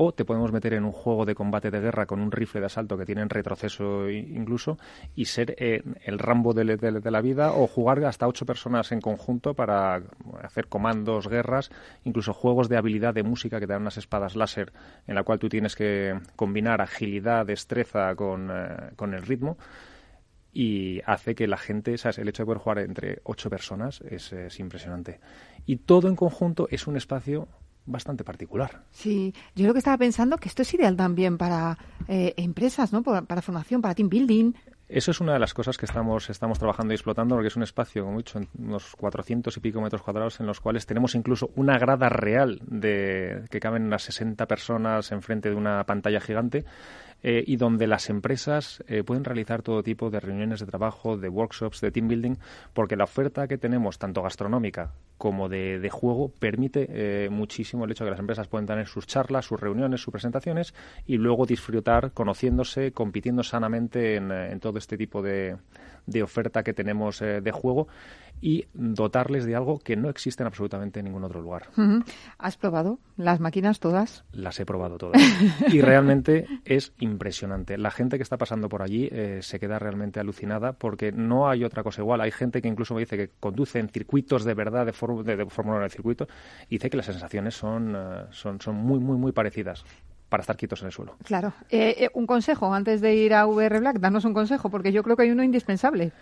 o 0.01 0.13
te 0.13 0.25
podemos 0.25 0.53
meter 0.53 0.75
en 0.75 0.85
un 0.85 0.93
juego 0.93 1.27
de 1.27 1.35
combate 1.35 1.71
de 1.71 1.81
guerra 1.81 2.07
con 2.07 2.21
un 2.21 2.31
rifle 2.31 2.61
de 2.61 2.67
asalto 2.67 2.97
que 2.97 3.05
tiene 3.05 3.25
retroceso 3.25 4.09
incluso 4.09 4.79
y 5.17 5.25
ser 5.25 5.57
eh, 5.59 5.83
el 6.05 6.19
Rambo 6.19 6.55
de, 6.55 6.65
la 7.11 7.21
vida 7.21 7.53
o 7.53 7.67
jugar 7.67 8.05
hasta 8.05 8.29
ocho 8.29 8.47
personas 8.47 8.93
en 8.93 9.01
conjunto 9.01 9.55
para 9.55 10.01
hacer 10.43 10.69
comandos, 10.69 11.29
guerras, 11.29 11.71
incluso 12.05 12.33
juegos 12.33 12.69
de 12.69 12.77
habilidad 12.77 13.13
de 13.13 13.25
música 13.25 13.59
que 13.59 13.67
te 13.67 13.73
dan 13.73 13.83
unas 13.83 13.97
espadas 13.97 14.37
láser 14.37 14.73
en 15.07 15.17
la 15.17 15.25
cual 15.25 15.39
tú 15.39 15.49
tienes 15.49 15.75
que 15.75 16.19
combinar 16.37 16.81
agilidad, 16.81 17.47
destreza 17.47 18.15
con, 18.15 18.51
eh, 18.53 18.91
con 18.95 19.15
el 19.15 19.23
ritmo 19.23 19.59
y 20.53 21.01
hace 21.07 21.35
que 21.35 21.47
la 21.47 21.57
gente, 21.57 21.99
¿sabes? 21.99 22.19
el 22.19 22.29
hecho 22.29 22.43
de 22.43 22.47
poder 22.47 22.59
jugar 22.59 22.79
entre 22.79 23.21
ocho 23.25 23.51
personas 23.51 24.01
es, 24.03 24.33
es 24.33 24.59
impresionante. 24.61 25.21
Y 25.67 25.77
todo 25.77 26.09
en 26.09 26.17
conjunto 26.17 26.69
es 26.71 26.87
un 26.87 26.97
espacio 26.97 27.49
bastante 27.89 28.25
particular. 28.25 28.83
Sí, 28.91 29.35
yo 29.55 29.67
lo 29.67 29.73
que 29.73 29.79
estaba 29.79 29.99
pensando 29.99 30.37
que 30.37 30.49
esto 30.49 30.63
es 30.63 30.75
ideal 30.75 30.97
también 30.97 31.39
para 31.39 31.79
eh, 32.07 32.35
empresas, 32.37 32.93
¿no? 32.93 33.03
Para, 33.03 33.23
para, 33.23 33.43
formación, 33.43 33.81
para 33.81 33.95
team 33.95 34.09
building. 34.09 34.53
Eso 34.89 35.11
es 35.11 35.21
una 35.21 35.35
de 35.35 35.39
las 35.39 35.53
cosas 35.53 35.77
que 35.77 35.85
estamos, 35.85 36.31
estamos 36.31 36.59
trabajando 36.59 36.95
y 36.95 36.97
explotando, 36.97 37.35
porque 37.35 37.49
es 37.49 37.57
un 37.57 37.63
espacio, 37.63 38.05
como 38.05 38.17
he 38.17 38.19
dicho, 38.19 38.39
en 38.39 38.49
unos 38.59 38.97
400 38.97 39.55
y 39.55 39.61
pico 39.61 39.83
metros 39.83 40.03
cuadrados, 40.03 40.41
en 40.41 40.47
los 40.47 40.61
cuales 40.61 40.87
tenemos 40.87 41.15
incluso 41.15 41.51
una 41.57 41.79
grada 41.79 42.09
real 42.09 42.63
de 42.65 43.45
que 43.51 43.61
caben 43.61 43.85
unas 43.85 44.03
60 44.05 44.47
personas 44.47 45.13
enfrente 45.13 45.51
de 45.51 45.57
una 45.57 45.85
pantalla 45.85 46.21
gigante 46.21 46.65
eh, 47.23 47.43
y 47.47 47.57
donde 47.57 47.87
las 47.87 48.11
empresas 48.11 48.85
eh, 48.87 49.03
pueden 49.03 49.25
realizar 49.25 49.63
todo 49.63 49.83
tipo 49.83 50.09
de 50.09 50.21
reuniones 50.21 50.61
de 50.61 50.67
trabajo, 50.67 51.17
de 51.17 51.29
workshops, 51.29 51.81
de 51.81 51.91
team 51.91 52.07
building, 52.07 52.37
porque 52.73 52.95
la 52.97 53.05
oferta 53.05 53.49
que 53.49 53.59
tenemos, 53.59 53.99
tanto 53.99 54.23
gastronómica 54.23 54.93
como 55.17 55.49
de, 55.49 55.81
de 55.81 55.91
juego, 55.91 56.31
permite 56.39 56.87
eh, 56.91 57.29
muchísimo 57.29 57.85
el 57.85 57.91
hecho 57.91 58.05
de 58.05 58.09
que 58.09 58.13
las 58.13 58.21
empresas 58.21 58.47
pueden 58.47 58.67
tener 58.67 58.87
sus 58.87 59.07
charlas, 59.07 59.47
sus 59.47 59.61
reuniones, 59.61 60.01
sus 60.01 60.13
presentaciones 60.13 60.75
y 61.07 61.17
luego 61.17 61.45
disfrutar 61.45 62.13
conociéndose, 62.13 62.93
compitiendo 62.93 63.43
sanamente 63.43 64.15
en, 64.15 64.31
en 64.31 64.61
todo 64.61 64.79
este 64.79 64.97
tipo 64.97 65.21
de, 65.21 65.57
de 66.09 66.23
oferta 66.23 66.63
que 66.63 66.73
tenemos 66.73 67.23
eh, 67.23 67.41
de 67.41 67.53
juego 67.53 67.89
y 68.41 68.67
dotarles 68.73 69.45
de 69.45 69.57
algo 69.57 69.79
que 69.79 69.97
no 69.97 70.09
existe 70.09 70.43
en 70.43 70.47
absolutamente 70.47 71.03
ningún 71.03 71.25
otro 71.25 71.41
lugar. 71.41 71.69
¿Has 72.39 72.57
probado 72.57 72.99
las 73.17 73.41
máquinas 73.41 73.81
todas? 73.81 74.25
Las 74.33 74.61
he 74.61 74.67
probado 74.67 74.97
todas. 74.97 75.21
y 75.73 75.81
realmente 75.81 76.47
es 76.65 76.93
impresionante. 77.01 77.77
La 77.79 77.91
gente 77.91 78.17
que 78.17 78.23
está 78.23 78.37
pasando 78.37 78.69
por 78.69 78.83
allí 78.83 79.09
eh, 79.11 79.41
se 79.43 79.59
queda 79.59 79.79
realmente 79.79 80.21
alucinada 80.21 80.73
porque 80.73 81.13
no 81.13 81.49
hay 81.49 81.65
otra 81.65 81.83
cosa 81.83 82.03
igual. 82.03 82.21
Hay 82.21 82.31
gente 82.31 82.63
que 82.63 82.69
incluso 82.69 82.95
me 82.95 83.01
dice 83.01 83.17
que 83.17 83.31
conduce 83.41 83.81
en 83.81 83.89
circuitos 83.89 84.45
de 84.45 84.55
verdad, 84.55 84.87
de, 84.87 84.93
de, 85.25 85.37
de 85.37 85.47
Fórmula 85.47 85.79
1 85.79 85.85
en 85.85 85.91
circuito, 85.91 86.29
y 86.69 86.77
dice 86.77 86.91
que 86.91 86.97
las 86.97 87.07
sensaciones 87.07 87.55
son, 87.55 87.95
uh, 87.95 88.27
son, 88.31 88.61
son 88.61 88.77
muy, 88.77 89.01
muy, 89.01 89.17
muy 89.17 89.33
parecidas 89.33 89.85
para 90.29 90.43
estar 90.43 90.57
quietos 90.57 90.81
en 90.83 90.87
el 90.87 90.93
suelo. 90.93 91.17
Claro. 91.25 91.53
Eh, 91.71 91.97
eh, 91.99 92.09
un 92.15 92.27
consejo 92.27 92.73
antes 92.73 93.01
de 93.01 93.15
ir 93.15 93.35
a 93.35 93.47
VR 93.47 93.81
Black, 93.81 93.99
danos 93.99 94.25
un 94.25 94.35
consejo, 94.35 94.71
porque 94.71 94.93
yo 94.93 95.03
creo 95.03 95.17
que 95.17 95.23
hay 95.23 95.31
uno 95.31 95.43
indispensable. 95.43 96.13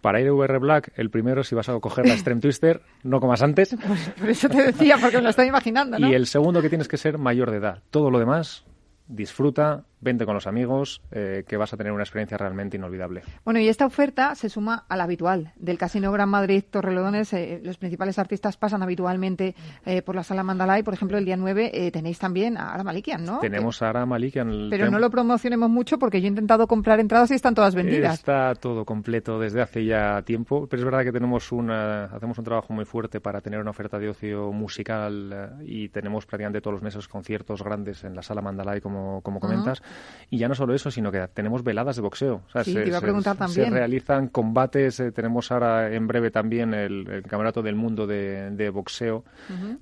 Para 0.00 0.20
ir 0.20 0.28
a 0.28 0.32
VR 0.32 0.58
Black, 0.58 0.92
el 0.96 1.10
primero, 1.10 1.44
si 1.44 1.54
vas 1.54 1.68
a 1.68 1.78
coger 1.78 2.06
la 2.06 2.14
Extreme 2.14 2.40
Twister, 2.40 2.82
no 3.02 3.20
comas 3.20 3.42
antes. 3.42 3.76
Pues 3.86 4.08
por 4.18 4.30
eso 4.30 4.48
te 4.48 4.62
decía, 4.62 4.96
porque 5.00 5.18
me 5.18 5.24
lo 5.24 5.30
estoy 5.30 5.46
imaginando, 5.46 5.98
¿no? 5.98 6.08
Y 6.08 6.14
el 6.14 6.26
segundo, 6.26 6.62
que 6.62 6.68
tienes 6.68 6.88
que 6.88 6.96
ser 6.96 7.18
mayor 7.18 7.50
de 7.50 7.58
edad. 7.58 7.82
Todo 7.90 8.10
lo 8.10 8.18
demás, 8.18 8.64
disfruta, 9.06 9.84
vente 10.00 10.24
con 10.24 10.34
los 10.34 10.46
amigos, 10.46 11.02
eh, 11.10 11.44
que 11.46 11.56
vas 11.56 11.72
a 11.72 11.76
tener 11.76 11.92
una 11.92 12.02
experiencia 12.02 12.38
realmente 12.38 12.76
inolvidable. 12.76 13.22
Bueno, 13.44 13.60
y 13.60 13.68
esta 13.68 13.86
oferta 13.86 14.34
se 14.34 14.48
suma 14.48 14.84
a 14.88 14.96
la 14.96 15.04
habitual 15.04 15.52
del 15.56 15.78
Casino 15.78 16.10
Gran 16.12 16.28
Madrid 16.28 16.64
Torrelodones. 16.68 17.32
Eh, 17.32 17.60
los 17.62 17.76
principales 17.76 18.18
artistas 18.18 18.56
pasan 18.56 18.82
habitualmente 18.82 19.54
eh, 19.84 20.02
por 20.02 20.14
la 20.14 20.22
sala 20.22 20.42
Mandalay. 20.42 20.82
Por 20.82 20.94
ejemplo, 20.94 21.18
el 21.18 21.24
día 21.24 21.36
9 21.36 21.90
tenéis 21.92 22.18
también 22.18 22.56
a 22.56 22.72
Ara 22.72 22.84
Malikian, 22.84 23.24
¿no? 23.24 23.40
Tenemos 23.40 23.82
a 23.82 23.90
Ara 23.90 24.06
Malikian. 24.06 24.68
Pero 24.70 24.90
no 24.90 24.98
lo 24.98 25.10
promocionemos 25.10 25.68
mucho 25.68 25.98
porque 25.98 26.20
yo 26.20 26.26
he 26.26 26.28
intentado 26.28 26.66
comprar 26.66 27.00
entradas 27.00 27.30
y 27.30 27.34
están 27.34 27.54
todas 27.54 27.74
vendidas. 27.74 28.14
Está 28.14 28.54
todo 28.54 28.84
completo 28.84 29.38
desde 29.38 29.60
hace 29.60 29.84
ya 29.84 30.22
tiempo, 30.22 30.66
pero 30.66 30.80
es 30.80 30.84
verdad 30.84 31.04
que 31.04 31.12
tenemos 31.12 31.52
una, 31.52 32.04
hacemos 32.04 32.38
un 32.38 32.44
trabajo 32.44 32.72
muy 32.72 32.84
fuerte 32.84 33.20
para 33.20 33.40
tener 33.40 33.60
una 33.60 33.70
oferta 33.70 33.98
de 33.98 34.08
ocio 34.08 34.52
musical 34.52 35.58
y 35.62 35.88
tenemos 35.90 36.26
prácticamente 36.26 36.60
todos 36.60 36.74
los 36.74 36.82
meses 36.82 37.06
conciertos 37.08 37.62
grandes 37.62 38.04
en 38.04 38.14
la 38.14 38.22
sala 38.22 38.40
Mandalay, 38.40 38.80
como, 38.80 39.20
como 39.22 39.40
comentas. 39.40 39.80
Uh 39.80 39.84
-huh 39.84 39.89
Y 40.32 40.38
ya 40.38 40.46
no 40.46 40.54
solo 40.54 40.74
eso, 40.74 40.92
sino 40.92 41.10
que 41.10 41.26
tenemos 41.34 41.64
veladas 41.64 41.96
de 41.96 42.02
boxeo. 42.02 42.42
sí, 42.64 42.72
te 42.72 42.86
iba 42.86 42.98
a 42.98 43.00
preguntar 43.00 43.36
también. 43.36 43.66
Se 43.66 43.70
realizan 43.70 44.28
combates, 44.28 45.00
eh, 45.00 45.10
tenemos 45.10 45.50
ahora 45.50 45.92
en 45.92 46.06
breve 46.06 46.30
también 46.30 46.72
el, 46.72 47.22
Campeonato 47.22 47.62
del 47.62 47.74
Mundo 47.74 48.06
de, 48.06 48.70
Boxeo, 48.72 49.24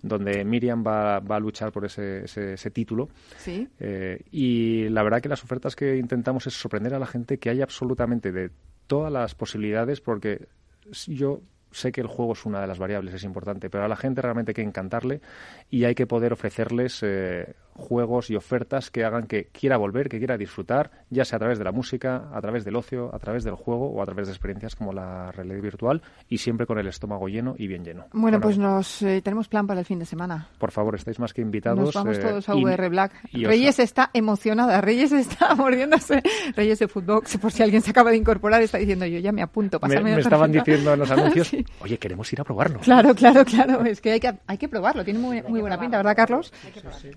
donde 0.02 0.44
Miriam 0.44 0.82
va, 0.86 1.16
a 1.16 1.40
luchar 1.40 1.70
por 1.70 1.84
ese, 1.84 2.24
ese, 2.24 2.70
título. 2.70 3.10
Sí. 3.36 3.68
Eh, 3.78 4.22
y 4.30 4.88
la 4.88 5.02
verdad 5.02 5.20
que 5.20 5.28
las 5.28 5.44
ofertas 5.44 5.76
que 5.76 5.98
intentamos 5.98 6.46
es 6.46 6.54
sorprender 6.54 6.94
a 6.94 6.98
la 6.98 7.06
gente 7.06 7.38
que 7.38 7.50
hay 7.50 7.60
absolutamente 7.60 8.32
de 8.32 8.50
todas 8.86 9.12
las 9.12 9.34
posibilidades, 9.34 10.00
porque 10.00 10.48
yo 11.06 11.42
sé 11.70 11.92
que 11.92 12.00
el 12.00 12.06
juego 12.06 12.32
es 12.32 12.44
una 12.44 12.60
de 12.60 12.66
las 12.66 12.78
variables, 12.78 13.14
es 13.14 13.24
importante, 13.24 13.70
pero 13.70 13.84
a 13.84 13.88
la 13.88 13.96
gente 13.96 14.22
realmente 14.22 14.50
hay 14.50 14.54
que 14.54 14.62
encantarle 14.62 15.20
y 15.70 15.84
hay 15.84 15.94
que 15.94 16.06
poder 16.06 16.32
ofrecerles 16.32 17.02
eh, 17.02 17.54
juegos 17.78 18.28
y 18.28 18.36
ofertas 18.36 18.90
que 18.90 19.04
hagan 19.04 19.26
que 19.26 19.46
quiera 19.46 19.76
volver, 19.76 20.08
que 20.08 20.18
quiera 20.18 20.36
disfrutar, 20.36 20.90
ya 21.10 21.24
sea 21.24 21.36
a 21.36 21.38
través 21.38 21.58
de 21.58 21.64
la 21.64 21.72
música, 21.72 22.28
a 22.34 22.40
través 22.40 22.64
del 22.64 22.76
ocio, 22.76 23.14
a 23.14 23.18
través 23.18 23.44
del 23.44 23.54
juego 23.54 23.90
o 23.90 24.02
a 24.02 24.04
través 24.04 24.26
de 24.26 24.32
experiencias 24.32 24.74
como 24.74 24.92
la 24.92 25.30
realidad 25.32 25.62
virtual 25.62 26.02
y 26.28 26.38
siempre 26.38 26.66
con 26.66 26.78
el 26.78 26.88
estómago 26.88 27.28
lleno 27.28 27.54
y 27.56 27.68
bien 27.68 27.84
lleno. 27.84 28.06
Bueno, 28.12 28.40
pues 28.40 28.58
nos 28.58 29.00
eh, 29.02 29.22
tenemos 29.22 29.48
plan 29.48 29.66
para 29.66 29.80
el 29.80 29.86
fin 29.86 29.98
de 29.98 30.04
semana. 30.04 30.48
Por 30.58 30.72
favor, 30.72 30.96
estáis 30.96 31.18
más 31.18 31.32
que 31.32 31.40
invitados. 31.40 31.78
Nos 31.78 31.94
vamos 31.94 32.18
eh, 32.18 32.20
todos 32.20 32.48
a 32.48 32.54
VR 32.54 32.88
Black. 32.88 33.12
Reyes 33.32 33.78
está 33.78 34.10
emocionada, 34.12 34.80
Reyes 34.80 35.12
está 35.12 35.54
mordiéndose. 35.56 36.22
Reyes 36.56 36.80
de 36.80 36.88
Footbox, 36.88 37.38
por 37.38 37.52
si 37.52 37.62
alguien 37.62 37.80
se 37.80 37.90
acaba 37.90 38.10
de 38.10 38.16
incorporar, 38.16 38.60
está 38.60 38.78
diciendo 38.78 39.06
yo 39.06 39.20
ya 39.20 39.32
me 39.32 39.42
apunto. 39.42 39.78
Me, 39.86 40.00
me 40.00 40.18
estaban 40.18 40.50
diciendo 40.50 40.92
en 40.92 40.98
los 40.98 41.10
anuncios, 41.12 41.52
oye, 41.80 41.98
queremos 41.98 42.32
ir 42.32 42.40
a 42.40 42.44
probarlo. 42.44 42.80
Claro, 42.80 43.14
claro, 43.14 43.44
claro. 43.44 43.84
Es 43.84 44.00
que 44.00 44.12
hay 44.12 44.20
que, 44.20 44.34
hay 44.46 44.58
que 44.58 44.68
probarlo. 44.68 45.04
Tiene 45.04 45.20
muy, 45.20 45.42
muy 45.42 45.60
buena 45.60 45.78
pinta, 45.78 45.96
¿verdad, 45.98 46.16
Carlos? 46.16 46.52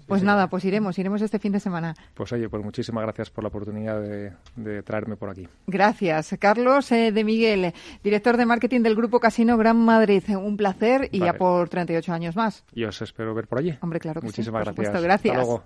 Pues 0.08 0.24
nada, 0.24 0.48
pues 0.52 0.66
iremos, 0.66 1.00
iremos 1.00 1.22
este 1.22 1.40
fin 1.40 1.54
de 1.54 1.60
semana. 1.60 1.96
Pues 2.14 2.32
oye, 2.34 2.50
pues 2.50 2.62
muchísimas 2.64 3.04
gracias 3.04 3.30
por 3.30 3.44
la 3.44 3.48
oportunidad 3.48 4.02
de, 4.02 4.84
traerme 4.84 5.16
por 5.16 5.30
aquí. 5.30 5.48
Gracias. 5.66 6.36
Carlos 6.40 6.92
eh, 6.92 7.12
de 7.12 7.24
Miguel, 7.24 7.74
director 8.04 8.36
de 8.36 8.46
marketing 8.46 8.82
del 8.82 8.96
Grupo 8.96 9.20
Casino 9.22 9.58
Gran 9.58 9.78
Madrid. 9.78 10.24
Un 10.30 10.58
placer 10.58 11.08
y 11.12 11.20
ya 11.20 11.34
por 11.34 11.70
38 11.70 12.14
años 12.14 12.36
más. 12.36 12.66
Y 12.74 12.84
os 12.84 13.02
espero 13.02 13.34
ver 13.34 13.48
por 13.48 13.60
allí. 13.60 13.78
Hombre, 13.82 14.00
claro 14.00 14.20
que 14.20 14.28
muchísimas 14.28 14.68
sí. 14.68 14.74
gracias. 14.76 15.02
Gracias. 15.02 15.36
Hasta 15.38 15.46
luego. 15.46 15.64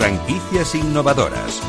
Franquicias 0.00 0.74
innovadoras. 0.76 1.60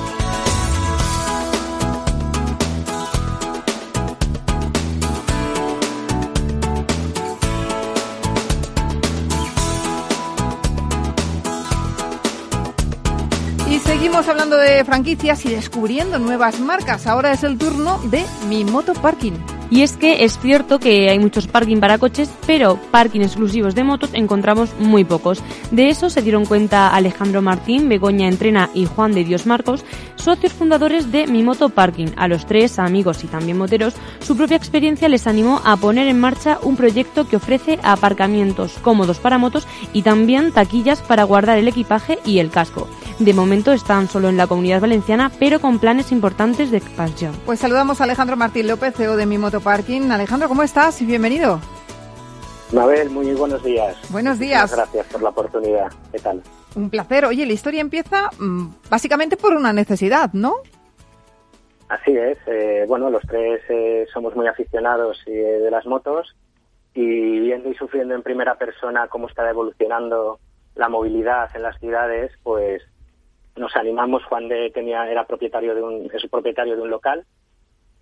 Y 13.69 13.79
seguimos 13.79 14.29
hablando 14.29 14.55
de 14.55 14.85
franquicias 14.85 15.45
y 15.45 15.49
descubriendo 15.49 16.17
nuevas 16.17 16.61
marcas. 16.61 17.07
Ahora 17.07 17.33
es 17.33 17.43
el 17.43 17.57
turno 17.57 17.99
de 18.05 18.25
Mi 18.47 18.63
Moto 18.63 18.93
Parking. 18.93 19.60
Y 19.71 19.83
es 19.83 19.95
que 19.95 20.25
es 20.25 20.37
cierto 20.37 20.79
que 20.79 21.09
hay 21.09 21.17
muchos 21.17 21.47
parking 21.47 21.77
para 21.77 21.97
coches, 21.97 22.29
pero 22.45 22.77
parking 22.91 23.21
exclusivos 23.21 23.73
de 23.73 23.85
motos 23.85 24.09
encontramos 24.11 24.69
muy 24.77 25.05
pocos. 25.05 25.41
De 25.71 25.87
eso 25.87 26.09
se 26.09 26.21
dieron 26.21 26.45
cuenta 26.45 26.89
Alejandro 26.89 27.41
Martín, 27.41 27.87
Begoña 27.87 28.27
Entrena 28.27 28.69
y 28.73 28.85
Juan 28.85 29.13
de 29.13 29.23
Dios 29.23 29.45
Marcos, 29.45 29.85
socios 30.17 30.51
fundadores 30.51 31.13
de 31.13 31.25
Mi 31.25 31.41
Moto 31.41 31.69
Parking. 31.69 32.07
A 32.17 32.27
los 32.27 32.45
tres, 32.45 32.79
amigos 32.79 33.23
y 33.23 33.27
también 33.27 33.57
moteros, 33.57 33.93
su 34.19 34.35
propia 34.35 34.57
experiencia 34.57 35.07
les 35.07 35.25
animó 35.25 35.61
a 35.63 35.77
poner 35.77 36.09
en 36.09 36.19
marcha 36.19 36.59
un 36.61 36.75
proyecto 36.75 37.25
que 37.29 37.37
ofrece 37.37 37.79
aparcamientos 37.81 38.73
cómodos 38.81 39.19
para 39.19 39.37
motos 39.37 39.65
y 39.93 40.01
también 40.01 40.51
taquillas 40.51 40.99
para 40.99 41.23
guardar 41.23 41.57
el 41.57 41.69
equipaje 41.69 42.19
y 42.25 42.39
el 42.39 42.49
casco. 42.49 42.89
De 43.21 43.35
momento 43.35 43.71
están 43.71 44.07
solo 44.07 44.29
en 44.29 44.37
la 44.37 44.47
comunidad 44.47 44.81
valenciana, 44.81 45.31
pero 45.37 45.59
con 45.59 45.77
planes 45.77 46.11
importantes 46.11 46.71
de 46.71 46.77
expansión. 46.77 47.33
Pues 47.45 47.59
saludamos 47.59 48.01
a 48.01 48.05
Alejandro 48.05 48.35
Martín 48.35 48.67
López, 48.67 48.95
CEO 48.95 49.15
de 49.15 49.27
Mi 49.27 49.37
Moto 49.37 49.61
Parking. 49.61 50.09
Alejandro, 50.09 50.47
¿cómo 50.47 50.63
estás? 50.63 50.99
Y 51.03 51.05
bienvenido. 51.05 51.59
Mabel, 52.73 53.11
muy 53.11 53.31
buenos 53.33 53.63
días. 53.63 53.95
Buenos 54.09 54.39
días. 54.39 54.75
gracias 54.75 55.05
por 55.05 55.21
la 55.21 55.29
oportunidad. 55.29 55.91
¿Qué 56.11 56.17
tal? 56.17 56.41
Un 56.75 56.89
placer. 56.89 57.25
Oye, 57.25 57.45
la 57.45 57.53
historia 57.53 57.81
empieza 57.81 58.31
mm, 58.39 58.69
básicamente 58.89 59.37
por 59.37 59.53
una 59.53 59.71
necesidad, 59.71 60.33
¿no? 60.33 60.55
Así 61.89 62.17
es. 62.17 62.39
Eh, 62.47 62.85
bueno, 62.87 63.11
los 63.11 63.21
tres 63.27 63.61
eh, 63.69 64.07
somos 64.11 64.35
muy 64.35 64.47
aficionados 64.47 65.21
eh, 65.27 65.59
de 65.61 65.69
las 65.69 65.85
motos 65.85 66.35
y 66.95 67.39
viendo 67.39 67.69
y 67.69 67.75
sufriendo 67.75 68.15
en 68.15 68.23
primera 68.23 68.55
persona 68.55 69.09
cómo 69.09 69.27
está 69.27 69.47
evolucionando 69.47 70.39
la 70.73 70.89
movilidad 70.89 71.55
en 71.55 71.61
las 71.61 71.77
ciudades, 71.79 72.31
pues 72.41 72.81
nos 73.55 73.75
animamos. 73.75 74.23
Juan 74.25 74.47
de 74.47 74.69
tenía 74.71 75.09
era 75.09 75.25
propietario 75.25 75.75
de 75.75 75.81
un 75.81 76.09
es 76.13 76.29
propietario 76.29 76.75
de 76.75 76.81
un 76.81 76.89
local 76.89 77.25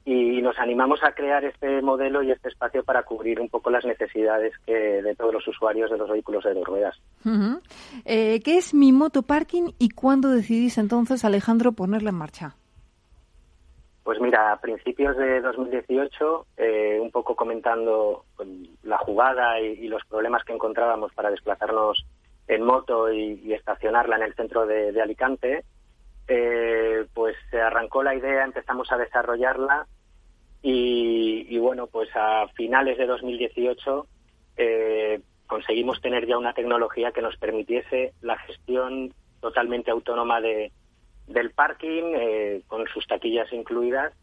y 0.05 0.41
nos 0.41 0.57
animamos 0.57 1.03
a 1.03 1.11
crear 1.11 1.43
este 1.45 1.81
modelo 1.81 2.23
y 2.23 2.31
este 2.31 2.49
espacio 2.49 2.83
para 2.83 3.03
cubrir 3.03 3.39
un 3.39 3.49
poco 3.49 3.69
las 3.69 3.85
necesidades 3.85 4.53
que, 4.65 4.73
de 4.73 5.15
todos 5.15 5.33
los 5.33 5.47
usuarios 5.47 5.91
de 5.91 5.97
los 5.97 6.09
vehículos 6.09 6.43
de 6.43 6.53
dos 6.53 6.65
ruedas. 6.65 6.99
Eh, 8.05 8.39
¿Qué 8.43 8.57
es 8.57 8.73
mi 8.73 8.91
moto 8.91 9.21
parking 9.21 9.71
y 9.77 9.89
cuándo 9.89 10.29
decidís 10.29 10.77
entonces, 10.77 11.25
Alejandro, 11.25 11.73
ponerla 11.73 12.09
en 12.09 12.15
marcha? 12.15 12.55
Pues 14.03 14.19
mira, 14.19 14.51
a 14.51 14.59
principios 14.59 15.15
de 15.17 15.41
2018, 15.41 16.47
eh, 16.57 16.97
un 16.99 17.11
poco 17.11 17.35
comentando 17.35 18.25
la 18.81 18.97
jugada 18.97 19.59
y, 19.61 19.87
los 19.87 20.03
problemas 20.05 20.43
que 20.43 20.53
encontrábamos 20.53 21.13
para 21.13 21.29
desplazarnos 21.29 22.03
en 22.49 22.63
moto 22.63 23.11
y, 23.13 23.53
estacionarla 23.53 24.17
en 24.17 24.23
el 24.23 24.35
centro 24.35 24.65
de 24.65 25.01
Alicante, 25.01 25.63
eh, 26.31 27.07
pues 27.15 27.35
se 27.49 27.59
arrancó 27.59 28.03
la 28.03 28.13
idea, 28.13 28.43
empezamos 28.43 28.91
a 28.91 28.97
desarrollarla 28.97 29.87
y, 30.61 31.57
bueno, 31.57 31.87
pues 31.87 32.07
a 32.15 32.47
finales 32.49 32.99
de 32.99 33.07
2018 33.07 34.05
eh, 34.57 35.21
conseguimos 35.47 35.99
tener 36.01 36.27
ya 36.27 36.37
una 36.37 36.53
tecnología 36.53 37.11
que 37.11 37.23
nos 37.23 37.35
permitiese 37.37 38.13
la 38.21 38.37
gestión 38.37 39.11
totalmente 39.41 39.89
autónoma 39.89 40.39
de, 40.39 40.71
del 41.25 41.49
parking, 41.49 42.13
eh, 42.15 42.61
con 42.67 42.85
sus 42.87 43.07
taquillas 43.07 43.51
incluidas. 43.51 44.13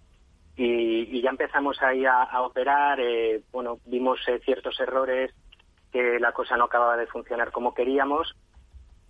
Y, 0.56 1.20
ya 1.20 1.30
empezamos 1.30 1.82
ahí 1.82 2.04
a, 2.06 2.40
operar, 2.40 3.00
bueno, 3.50 3.80
vimos 3.84 4.20
ciertos 4.44 4.78
errores, 4.78 5.34
que 5.96 6.20
la 6.20 6.32
cosa 6.32 6.58
no 6.58 6.64
acababa 6.64 6.98
de 6.98 7.06
funcionar 7.06 7.50
como 7.52 7.72
queríamos, 7.72 8.36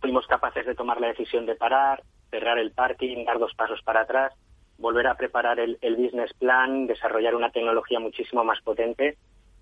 fuimos 0.01 0.25
capaces 0.29 0.65
de 0.65 0.77
tomar 0.77 1.01
la 1.01 1.09
decisión 1.09 1.45
de 1.45 1.57
parar, 1.57 2.05
cerrar 2.31 2.59
el 2.59 2.71
parking, 2.71 3.25
dar 3.25 3.41
dos 3.41 3.55
pasos 3.57 3.83
para 3.83 4.03
atrás, 4.03 4.33
volver 4.79 5.09
a 5.09 5.17
preparar 5.17 5.59
el, 5.59 5.79
business 5.97 6.33
plan, 6.35 6.87
desarrollar 6.87 7.35
una 7.35 7.51
tecnología 7.51 7.99
muchísimo 7.99 8.45
más 8.45 8.61
potente 8.63 9.17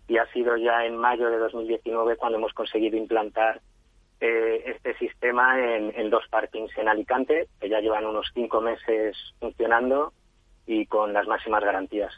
y 0.06 0.18
ha 0.18 0.26
sido 0.32 0.58
ya 0.58 0.84
en 0.84 0.98
mayo 0.98 1.30
de 1.30 1.38
2019 1.38 2.16
cuando 2.18 2.36
hemos 2.36 2.52
conseguido 2.52 2.98
implantar 2.98 3.62
eh, 4.20 4.62
este 4.66 4.94
sistema 4.98 5.58
en, 5.58 6.10
dos 6.10 6.24
parkings 6.28 6.76
en 6.76 6.88
Alicante, 6.88 7.48
que 7.58 7.70
ya 7.70 7.80
llevan 7.80 8.04
unos 8.04 8.26
cinco 8.34 8.60
meses 8.60 9.16
funcionando 9.40 10.12
y 10.66 10.84
con 10.84 11.14
las 11.14 11.26
máximas 11.26 11.64
garantías. 11.64 12.12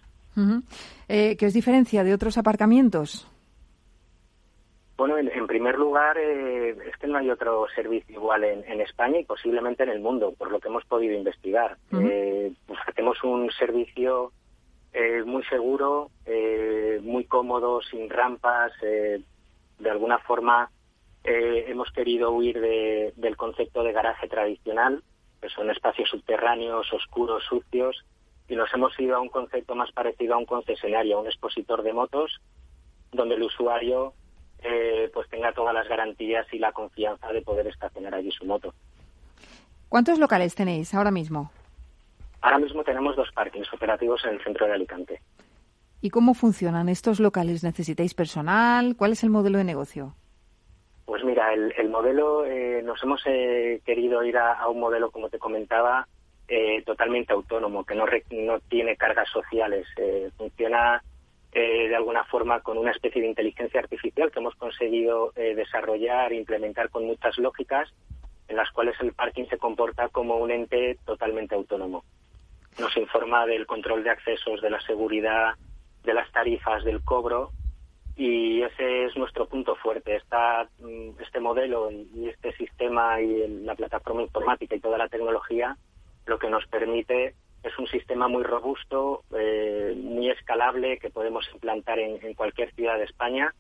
Eh, 1.09 1.37
¿Qué 1.37 1.47
os 1.47 1.55
diferencia 1.55 2.03
de 2.03 2.13
otros 2.13 2.39
aparcamientos? 2.39 3.29
Bueno, 4.97 5.19
en, 5.19 5.47
primer 5.47 5.77
lugar, 5.77 6.17
eh, 6.17 6.71
es 6.71 6.97
que 6.97 7.07
no 7.07 7.19
hay 7.19 7.29
otro 7.31 7.67
servicio 7.75 8.15
igual 8.15 8.45
en, 8.45 8.81
España 8.81 9.19
y 9.19 9.25
posiblemente 9.25 9.83
en 9.83 9.91
el 9.91 10.01
mundo, 10.01 10.33
por 10.39 10.51
lo 10.51 10.59
que 10.59 10.69
hemos 10.69 10.87
podido 10.87 11.15
investigar. 11.15 11.77
Eh, 11.93 12.53
hacemos 12.87 13.23
un 13.23 13.51
servicio 13.51 14.33
eh, 14.95 15.23
muy 15.25 15.45
seguro, 15.45 16.11
muy 17.03 17.25
cómodo, 17.25 17.83
sin 17.83 18.09
rampas. 18.09 18.73
de 18.81 19.91
alguna 19.91 20.19
forma, 20.21 20.71
hemos 21.25 21.91
querido 21.91 22.31
huir 22.31 22.59
del 22.61 23.37
concepto 23.37 23.83
de 23.83 23.93
garaje 23.93 24.29
tradicional, 24.29 25.03
que 25.43 25.51
son 25.51 25.71
espacios 25.71 26.09
subterráneos, 26.09 26.91
oscuros, 26.91 27.45
sucios, 27.45 28.03
y 28.49 28.57
nos 28.57 28.73
hemos 28.73 28.99
ido 28.99 29.17
a 29.17 29.21
un 29.21 29.29
concepto 29.29 29.75
más 29.75 29.93
parecido 29.93 30.35
a 30.35 30.39
un 30.39 30.47
concesionario, 30.47 31.19
a 31.19 31.21
un 31.21 31.27
expositor 31.27 31.83
de 31.83 31.93
motos, 31.93 32.41
donde 33.13 33.35
el 33.35 33.43
usuario 33.43 34.15
eh, 34.63 35.11
pues 35.13 35.29
tenga 35.29 35.53
todas 35.53 35.75
las 35.75 35.89
garantías 35.89 36.47
y 36.53 36.59
la 36.59 36.73
confianza 36.73 37.29
de 37.33 37.43
poder 37.43 37.67
estacionar 37.67 38.15
allí 38.15 38.31
su 38.31 38.45
moto. 38.45 38.75
¿Cuántos 39.89 40.19
locales 40.19 40.55
tenéis 40.55 40.95
ahora 40.95 41.11
mismo? 41.11 41.51
Ahora 42.41 42.59
mismo 42.59 42.85
tenemos 42.85 43.17
dos 43.17 43.31
parkings 43.33 43.73
operativos 43.73 44.25
en 44.25 44.35
el 44.35 44.45
centro 44.45 44.67
de 44.67 44.73
Alicante. 44.73 45.21
¿Y 46.01 46.11
cómo 46.11 46.35
funcionan 46.35 46.89
estos 46.89 47.21
locales? 47.21 47.65
¿Necesitáis 47.65 48.15
personal? 48.15 48.97
¿Cuál 48.97 49.13
es 49.13 49.25
el 49.25 49.31
modelo 49.31 49.59
de 49.59 49.65
negocio? 49.65 50.15
Pues 51.07 51.25
mira, 51.25 51.53
el, 51.55 51.89
modelo, 51.89 52.45
eh, 52.45 52.83
nos 52.85 53.03
hemos 53.03 53.23
eh, 53.27 53.81
querido 53.85 54.23
ir 54.25 54.37
a, 54.37 54.69
un 54.69 54.81
modelo, 54.81 55.11
como 55.11 55.29
te 55.29 55.39
comentaba, 55.39 56.07
eh, 56.49 56.83
totalmente 56.85 57.33
autónomo, 57.33 57.85
que 57.85 57.95
no, 57.95 58.05
no 58.33 58.61
tiene 58.69 58.97
cargas 58.97 59.29
sociales. 59.31 59.87
funciona 60.37 61.03
de 61.61 61.97
alguna 61.97 62.25
forma 62.25 62.61
con 62.61 62.77
una 62.77 62.91
especie 62.91 63.23
de 63.23 63.29
inteligencia 63.29 63.81
artificial 63.81 64.31
que 64.31 64.41
hemos 64.41 64.55
conseguido 64.57 65.33
desarrollar 65.35 66.33
e 66.33 66.37
implementar 66.37 66.91
con 66.91 67.05
muchas 67.05 67.39
lógicas, 67.39 67.93
en 68.49 68.57
las 68.57 68.71
cuales 68.71 68.95
el 69.01 69.13
parking 69.13 69.47
se 69.47 69.59
comporta 69.59 70.09
como 70.09 70.37
un 70.37 70.51
ente 70.51 70.99
totalmente 71.05 71.55
autónomo. 71.55 72.05
Nos 72.79 72.97
informa 72.97 73.47
del 73.47 73.67
control 73.67 74.05
de 74.05 74.11
accesos, 74.11 74.61
de 74.61 74.71
la 74.71 74.81
seguridad, 74.83 75.55
de 76.05 76.15
las 76.15 76.31
tarifas, 76.31 76.85
del 76.85 77.03
cobro 77.03 77.51
y 78.17 78.63
ese 78.63 79.05
es 79.05 79.17
nuestro 79.17 79.47
punto 79.47 79.77
fuerte. 79.77 80.23
Mm, 80.79 81.11
este 81.21 81.41
modelo 81.41 81.91
y 81.91 82.29
este 82.29 82.53
sistema 82.53 83.21
y 83.21 83.47
la 83.65 83.75
plataforma 83.75 84.23
informática 84.23 84.75
y 84.75 84.81
toda 84.81 84.99
la 84.99 85.09
tecnología 85.09 85.77
lo 86.25 86.39
que 86.39 86.51
nos 86.51 86.67
permite 86.67 87.35
es 87.67 87.79
un 87.79 87.87
sistema 87.87 88.29
muy 88.29 88.43
robusto, 88.43 89.25
eh, 89.37 89.95
muy 89.97 90.31
escalable 90.31 90.99
que 90.99 91.11
podemos 91.11 91.45
implantar 91.53 91.99
en, 91.99 92.35
cualquier 92.35 92.73
ciudad 92.75 92.99
de 92.99 93.05
España. 93.05 93.53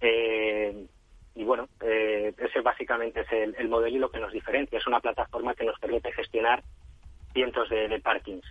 Eh, 0.00 0.86
y 1.34 1.44
bueno, 1.44 1.68
eh, 1.80 2.32
ese 2.38 2.60
básicamente 2.60 3.20
es 3.20 3.32
el, 3.32 3.54
el 3.58 3.68
modelo 3.68 3.96
y 3.96 4.00
lo 4.00 4.10
que 4.10 4.20
nos 4.20 4.32
diferencia. 4.32 4.78
Es 4.78 4.86
una 4.86 5.00
plataforma 5.00 5.54
que 5.54 5.64
nos 5.64 5.78
permite 5.80 6.12
gestionar 6.12 6.62
cientos 7.34 7.68
de, 7.68 8.00
parkings. 8.00 8.44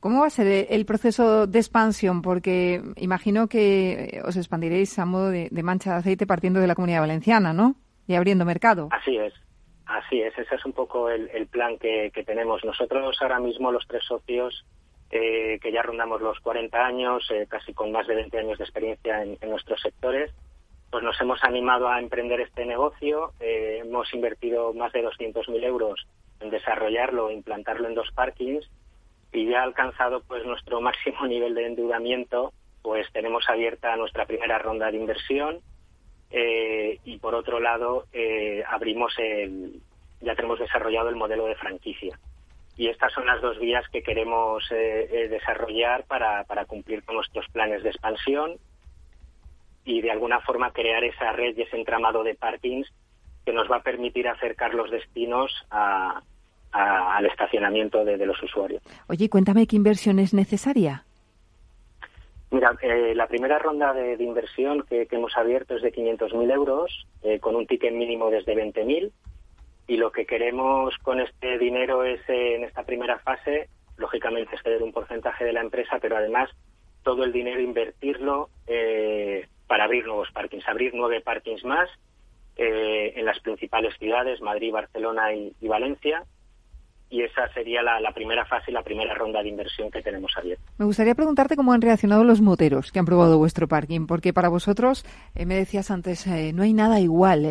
¿Cómo 0.00 0.20
va 0.20 0.26
a 0.28 0.30
ser 0.30 0.66
el 0.70 0.86
proceso 0.86 1.46
de 1.46 1.58
expansión? 1.58 2.22
Porque 2.22 2.80
imagino 2.96 3.48
que 3.48 4.22
os 4.24 4.36
expandiréis 4.36 4.98
a 4.98 5.04
modo 5.04 5.30
de, 5.30 5.50
mancha 5.62 5.92
de 5.92 5.96
aceite 5.98 6.26
partiendo 6.26 6.60
de 6.60 6.68
la 6.68 6.76
comunidad 6.76 7.00
valenciana, 7.00 7.52
¿no? 7.52 7.74
Y 8.06 8.14
abriendo 8.14 8.44
mercado. 8.44 8.88
Así 8.92 9.16
es. 9.16 9.34
Así 9.88 10.20
es, 10.20 10.38
ese 10.38 10.54
es 10.54 10.64
un 10.66 10.74
poco 10.74 11.08
el, 11.08 11.46
plan 11.46 11.78
que, 11.78 12.12
tenemos. 12.26 12.62
Nosotros 12.62 13.16
ahora 13.22 13.40
mismo, 13.40 13.72
los 13.72 13.86
tres 13.88 14.04
socios, 14.04 14.66
eh, 15.10 15.58
que 15.62 15.72
ya 15.72 15.80
rondamos 15.80 16.20
los 16.20 16.38
40 16.40 16.78
años, 16.78 17.26
eh, 17.30 17.46
casi 17.48 17.72
con 17.72 17.90
más 17.90 18.06
de 18.06 18.14
20 18.16 18.38
años 18.38 18.58
de 18.58 18.64
experiencia 18.64 19.22
en, 19.22 19.38
nuestros 19.48 19.80
sectores, 19.80 20.30
pues 20.90 21.02
nos 21.02 21.18
hemos 21.22 21.42
animado 21.42 21.88
a 21.88 22.00
emprender 22.00 22.38
este 22.42 22.66
negocio. 22.66 23.32
Eh, 23.40 23.78
hemos 23.80 24.12
invertido 24.12 24.74
más 24.74 24.92
de 24.92 25.02
200.000 25.02 25.64
euros 25.64 26.06
en 26.40 26.50
desarrollarlo, 26.50 27.30
implantarlo 27.30 27.88
en 27.88 27.94
dos 27.94 28.10
parkings 28.14 28.68
y 29.32 29.46
ya 29.46 29.62
alcanzado 29.62 30.20
pues 30.20 30.44
nuestro 30.44 30.80
máximo 30.82 31.26
nivel 31.26 31.54
de 31.54 31.64
endeudamiento, 31.64 32.52
pues 32.82 33.10
tenemos 33.14 33.48
abierta 33.48 33.96
nuestra 33.96 34.26
primera 34.26 34.58
ronda 34.58 34.90
de 34.90 34.98
inversión 34.98 35.60
eh, 36.30 36.98
y 37.04 37.18
por 37.18 37.34
otro 37.34 37.60
lado 37.60 38.04
eh, 38.12 38.62
abrimos 38.68 39.14
el, 39.18 39.80
ya 40.20 40.34
tenemos 40.34 40.58
desarrollado 40.58 41.08
el 41.08 41.16
modelo 41.16 41.46
de 41.46 41.54
franquicia. 41.54 42.18
Y 42.76 42.88
estas 42.88 43.12
son 43.12 43.26
las 43.26 43.40
dos 43.40 43.58
vías 43.58 43.84
que 43.90 44.02
queremos 44.02 44.64
eh, 44.70 45.26
desarrollar 45.28 46.04
para, 46.04 46.44
para 46.44 46.64
cumplir 46.64 47.02
con 47.02 47.16
nuestros 47.16 47.46
planes 47.48 47.82
de 47.82 47.90
expansión 47.90 48.56
y 49.84 50.00
de 50.00 50.10
alguna 50.10 50.40
forma 50.40 50.70
crear 50.70 51.02
esa 51.02 51.32
red 51.32 51.56
y 51.56 51.62
ese 51.62 51.76
entramado 51.76 52.22
de 52.22 52.34
parkings 52.34 52.88
que 53.44 53.52
nos 53.52 53.70
va 53.70 53.76
a 53.76 53.82
permitir 53.82 54.28
acercar 54.28 54.74
los 54.74 54.90
destinos 54.90 55.50
al 55.70 57.24
estacionamiento 57.26 58.04
de, 58.04 58.18
los 58.26 58.40
usuarios. 58.42 58.82
Oye, 59.08 59.30
cuéntame 59.30 59.66
qué 59.66 59.76
inversión 59.76 60.18
es 60.18 60.34
necesaria. 60.34 61.04
Mira, 62.50 62.76
eh, 62.80 63.14
la 63.14 63.26
primera 63.26 63.58
ronda 63.58 63.92
de, 63.92 64.22
inversión 64.22 64.82
que, 64.88 65.06
hemos 65.10 65.36
abierto 65.36 65.76
es 65.76 65.82
de 65.82 65.92
500.000 65.92 66.52
euros, 66.52 67.06
eh, 67.22 67.38
con 67.40 67.56
un 67.56 67.66
ticket 67.66 67.92
mínimo 67.92 68.30
desde 68.30 68.54
20.000. 68.54 69.12
Y 69.86 69.96
lo 69.96 70.12
que 70.12 70.26
queremos 70.26 70.96
con 70.98 71.20
este 71.20 71.58
dinero 71.58 72.04
es, 72.04 72.20
eh, 72.28 72.56
en 72.56 72.64
esta 72.64 72.84
primera 72.84 73.18
fase, 73.18 73.68
lógicamente, 73.96 74.56
ceder 74.62 74.82
un 74.82 74.92
porcentaje 74.92 75.44
de 75.44 75.52
la 75.52 75.60
empresa, 75.60 75.98
pero 76.00 76.16
además 76.16 76.50
todo 77.02 77.24
el 77.24 77.32
dinero 77.32 77.60
invertirlo 77.60 78.50
para 79.66 79.84
abrir 79.84 80.06
nuevos 80.06 80.30
parkings, 80.32 80.68
abrir 80.68 80.92
nueve 80.94 81.20
parkings 81.20 81.64
más 81.64 81.88
eh, 82.60 83.12
en 83.14 83.24
las 83.24 83.38
principales 83.38 83.96
ciudades, 83.98 84.40
Madrid, 84.40 84.72
Barcelona 84.72 85.32
y, 85.32 85.68
Valencia. 85.68 86.24
Y 87.10 87.22
esa 87.22 87.48
sería 87.54 87.82
la, 87.82 88.12
primera 88.12 88.44
fase 88.44 88.70
y 88.70 88.74
la 88.74 88.82
primera 88.82 89.14
ronda 89.14 89.42
de 89.42 89.48
inversión 89.48 89.90
que 89.90 90.02
tenemos 90.02 90.36
abierta. 90.36 90.62
Me 90.76 90.84
gustaría 90.84 91.14
preguntarte 91.14 91.56
cómo 91.56 91.72
han 91.72 91.80
reaccionado 91.80 92.22
los 92.22 92.42
moteros 92.42 92.92
que 92.92 92.98
han 92.98 93.06
probado 93.06 93.38
vuestro 93.38 93.66
parking, 93.66 94.06
porque 94.06 94.34
para 94.34 94.50
vosotros, 94.50 95.06
eh, 95.34 95.46
me 95.46 95.54
decías 95.54 95.90
antes, 95.90 96.26
eh, 96.26 96.52
no 96.52 96.62
hay 96.62 96.74
nada 96.74 97.00
igual. 97.00 97.46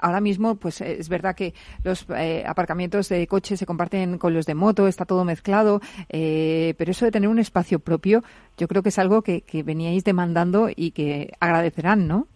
ahora 0.00 0.20
mismo, 0.20 0.56
pues 0.56 0.80
es 0.80 1.08
verdad 1.08 1.36
que 1.36 1.54
los 1.84 2.06
aparcamientos 2.46 3.08
de 3.08 3.26
coches 3.26 3.60
se 3.60 3.66
comparten 3.66 4.18
con 4.18 4.34
los 4.34 4.46
de 4.46 4.54
moto, 4.54 4.88
está 4.88 5.04
todo 5.04 5.24
mezclado, 5.24 5.80
pero 6.08 6.90
eso 6.90 7.04
de 7.04 7.12
tener 7.12 7.28
un 7.28 7.38
espacio 7.38 7.78
propio, 7.78 8.22
yo 8.56 8.66
creo 8.66 8.82
que 8.82 8.88
es 8.88 8.98
algo 8.98 9.22
que 9.22 9.62
veníais 9.64 10.04
demandando 10.04 10.68
y 10.74 10.90
que 10.90 11.32
agradecerán, 11.38 12.08
¿no? 12.08 12.26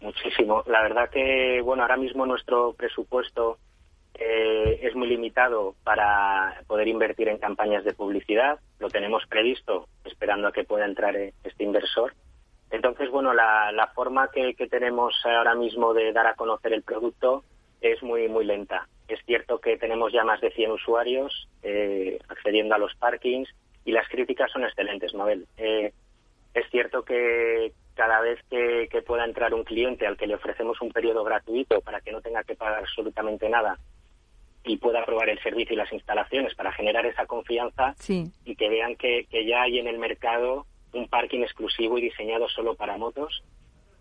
Muchísimo. 0.00 0.64
La 0.66 0.82
verdad 0.82 1.10
que, 1.10 1.60
bueno, 1.62 1.82
ahora 1.82 1.96
mismo 1.96 2.24
nuestro 2.24 2.72
presupuesto 2.72 3.58
eh, 4.22 4.78
es 4.82 4.94
muy 4.94 5.08
limitado 5.08 5.74
para 5.82 6.62
poder 6.66 6.86
invertir 6.88 7.28
en 7.28 7.38
campañas 7.38 7.84
de 7.84 7.94
publicidad. 7.94 8.60
Lo 8.78 8.90
tenemos 8.90 9.24
previsto, 9.26 9.88
esperando 10.04 10.46
a 10.46 10.52
que 10.52 10.64
pueda 10.64 10.84
entrar 10.84 11.16
eh, 11.16 11.32
este 11.42 11.64
inversor. 11.64 12.12
Entonces, 12.70 13.10
bueno, 13.10 13.32
la, 13.32 13.90
forma 13.94 14.30
que, 14.30 14.54
tenemos 14.68 15.14
ahora 15.24 15.54
mismo 15.54 15.94
de 15.94 16.12
dar 16.12 16.26
a 16.26 16.34
conocer 16.34 16.74
el 16.74 16.82
producto 16.82 17.44
es 17.80 18.02
muy, 18.02 18.28
muy 18.28 18.44
lenta. 18.44 18.86
Es 19.08 19.18
cierto 19.24 19.58
que 19.58 19.78
tenemos 19.78 20.12
ya 20.12 20.22
más 20.22 20.40
de 20.42 20.50
100 20.50 20.70
usuarios 20.70 21.48
eh, 21.62 22.18
accediendo 22.28 22.74
a 22.74 22.78
los 22.78 22.94
parkings 22.96 23.48
y 23.86 23.92
las 23.92 24.06
críticas 24.08 24.52
son 24.52 24.64
excelentes, 24.64 25.14
Mabel. 25.14 25.46
es 25.56 26.70
cierto 26.70 27.02
que, 27.02 27.72
cada 27.94 28.20
vez 28.20 28.38
que, 28.48 29.02
pueda 29.06 29.24
entrar 29.24 29.54
un 29.54 29.64
cliente 29.64 30.06
al 30.06 30.16
que 30.16 30.26
le 30.26 30.34
ofrecemos 30.34 30.80
un 30.80 30.90
periodo 30.90 31.24
gratuito 31.24 31.80
para 31.80 32.00
que 32.00 32.12
no 32.12 32.20
tenga 32.20 32.44
que 32.44 32.54
pagar 32.54 32.80
absolutamente 32.80 33.48
nada 33.48 33.78
y 34.64 34.76
pueda 34.76 35.04
probar 35.04 35.28
el 35.30 35.40
servicio 35.42 35.74
y 35.74 35.78
las 35.78 35.92
instalaciones 35.92 36.54
para 36.54 36.72
generar 36.72 37.06
esa 37.06 37.26
confianza 37.26 37.94
y 38.08 38.56
que 38.56 38.68
vean 38.68 38.96
que, 38.96 39.26
ya 39.46 39.62
hay 39.62 39.78
en 39.78 39.86
el 39.86 39.98
mercado 39.98 40.66
un 40.92 41.08
parking 41.08 41.40
exclusivo 41.40 41.98
y 41.98 42.02
diseñado 42.02 42.48
solo 42.48 42.74
para 42.74 42.98
motos, 42.98 43.42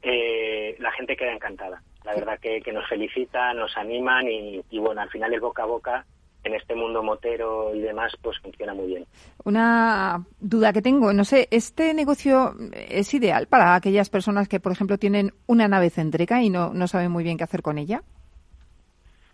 eh, 0.02 0.76
la 0.80 0.92
gente 0.92 1.16
queda 1.16 1.34
encantada. 1.34 1.82
La 2.04 2.16
verdad 2.16 2.40
que, 2.40 2.62
nos 2.72 2.88
felicitan, 2.88 3.58
nos 3.58 3.76
animan 3.78 4.28
y, 4.28 4.62
y 4.70 4.80
bueno, 4.80 5.02
al 5.02 5.10
final 5.10 5.34
el 5.34 5.40
boca 5.40 5.64
a 5.64 5.68
boca 5.68 6.06
en 6.44 6.56
este 6.56 6.76
mundo 6.76 7.04
motero 7.04 7.76
y 7.76 7.82
demás, 7.82 8.14
pues 8.22 8.40
funciona 8.40 8.74
muy 8.74 8.88
bien. 8.88 9.06
Una 9.44 10.26
duda 10.40 10.72
que 10.74 10.82
tengo, 10.82 11.14
no 11.14 11.26
sé, 11.26 11.48
¿este 11.52 11.94
negocio 11.94 12.56
es 12.74 13.14
ideal 13.14 13.48
para 13.48 13.76
aquellas 13.76 14.10
personas 14.10 14.48
que, 14.48 14.60
por 14.60 14.72
ejemplo, 14.72 14.98
tienen 14.98 15.34
una 15.48 15.68
nave 15.68 15.90
céntrica 15.90 16.42
y 16.42 16.50
no, 16.50 16.74
no 16.74 16.88
saben 16.88 17.12
muy 17.12 17.24
bien 17.24 17.38
qué 17.38 17.44
hacer 17.44 17.62
con 17.62 17.78
ella? 17.78 18.04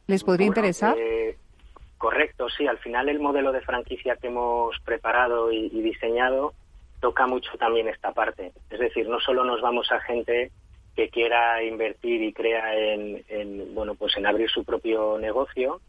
¿Les 0.07 0.23
podría 0.23 0.47
interesar? 0.47 0.97
Eh, 0.97 1.14
correcto, 1.97 2.49
sí. 2.49 2.67
Al 2.67 2.77
final 2.79 3.09
el 3.09 3.19
modelo 3.19 3.51
de 3.51 3.61
franquicia 3.61 4.15
que 4.15 4.27
hemos 4.27 4.79
preparado 4.81 5.51
y, 5.51 5.69
diseñado 5.69 6.53
toca 6.99 7.27
mucho 7.27 7.57
también 7.57 7.87
esta 7.87 8.13
parte. 8.13 8.51
Es 8.69 8.79
decir, 8.79 9.07
no 9.07 9.19
solo 9.19 9.43
nos 9.43 9.61
vamos 9.61 9.91
a 9.91 9.99
gente 10.01 10.51
que 10.95 11.09
quiera 11.09 11.61
invertir 11.63 12.23
y 12.23 12.33
crea 12.33 12.73
en, 12.75 13.23
en 13.27 13.75
bueno, 13.75 13.95
pues 13.95 14.15
en 14.17 14.25
abrir 14.25 14.49
su 14.49 14.63
propio 14.63 15.17
negocio, 15.19 15.81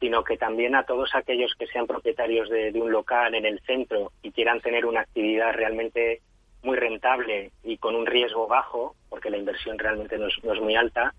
sino 0.00 0.24
que 0.24 0.36
también 0.36 0.74
a 0.74 0.84
todos 0.84 1.14
aquellos 1.14 1.54
que 1.58 1.66
sean 1.66 1.86
propietarios 1.86 2.48
de, 2.50 2.72
un 2.74 2.92
local 2.92 3.34
en 3.34 3.46
el 3.46 3.60
centro 3.60 4.12
y 4.22 4.30
quieran 4.30 4.60
tener 4.60 4.84
una 4.84 5.00
actividad 5.00 5.52
realmente 5.52 6.20
muy 6.62 6.76
rentable 6.76 7.52
y 7.64 7.78
con 7.78 7.94
un 7.94 8.06
riesgo 8.06 8.46
bajo, 8.46 8.94
porque 9.08 9.30
la 9.30 9.38
inversión 9.38 9.78
realmente 9.78 10.18
no 10.18 10.26
es, 10.26 10.60
muy 10.60 10.74
alta, 10.74 11.14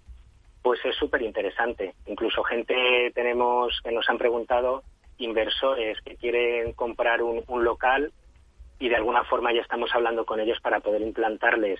pues 0.62 0.84
es 0.86 0.96
súper 0.96 1.22
interesante. 1.22 1.94
Incluso 2.06 2.44
gente 2.44 3.12
tenemos 3.14 3.80
que 3.84 3.92
nos 3.92 4.10
han 4.10 4.18
preguntado, 4.18 4.84
inversores 5.18 6.00
que 6.02 6.16
quieren 6.16 6.74
comprar 6.74 7.22
un, 7.22 7.44
local 7.64 8.12
y 8.80 8.90
de 8.90 8.96
alguna 8.96 9.24
forma 9.24 9.54
ya 9.54 9.62
estamos 9.62 9.94
hablando 9.94 10.26
con 10.26 10.40
ellos 10.40 10.60
para 10.62 10.80
poder 10.80 11.02
implantarles 11.02 11.80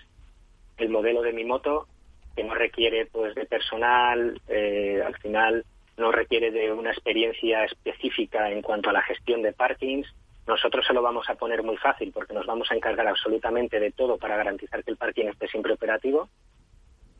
el 0.78 0.90
modelo 0.90 1.22
de 1.22 1.34
mi 1.34 1.44
moto 1.44 1.88
que 2.36 2.44
no 2.44 2.54
requiere 2.54 3.08
pues 3.08 3.36
de 3.36 3.46
personal, 3.46 4.40
eh, 4.48 5.02
al 5.06 5.18
final 5.18 5.66
no 5.98 6.12
requiere 6.12 6.52
de 6.52 6.72
una 6.72 6.92
experiencia 6.92 7.66
específica 7.66 8.52
en 8.52 8.62
cuanto 8.62 8.90
a 8.90 8.94
la 8.94 9.02
gestión 9.02 9.42
de 9.42 9.54
parkings. 9.54 10.08
Nosotros 10.46 10.86
se 10.86 10.94
lo 10.94 11.02
vamos 11.02 11.30
a 11.30 11.36
poner 11.36 11.64
muy 11.64 11.78
fácil 11.78 12.12
porque 12.14 12.34
nos 12.34 12.46
vamos 12.46 12.72
a 12.72 12.76
encargar 12.76 13.08
absolutamente 13.08 13.80
de 13.80 13.92
todo 13.92 14.18
para 14.18 14.38
garantizar 14.38 14.84
que 14.84 14.92
el 14.92 14.98
parking 14.98 15.26
esté 15.26 15.48
siempre 15.48 15.74
operativo 15.74 16.30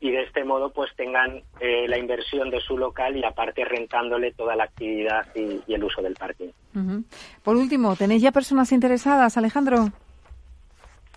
y 0.00 0.10
de 0.10 0.22
este 0.22 0.44
modo 0.44 0.70
pues 0.70 0.94
tengan 0.96 1.42
eh, 1.60 1.88
la 1.88 1.98
inversión 1.98 2.50
de 2.50 2.60
su 2.60 2.78
local 2.78 3.16
y 3.16 3.24
aparte 3.24 3.64
rentándole 3.64 4.32
toda 4.32 4.54
la 4.54 4.64
actividad 4.64 5.26
y, 5.34 5.60
el 5.72 5.84
uso 5.84 6.02
del 6.02 6.14
parking. 6.14 6.50
Por 7.42 7.56
último, 7.56 7.96
¿tenéis 7.96 8.22
ya 8.22 8.30
personas 8.30 8.70
interesadas, 8.72 9.36
Alejandro? 9.36 9.88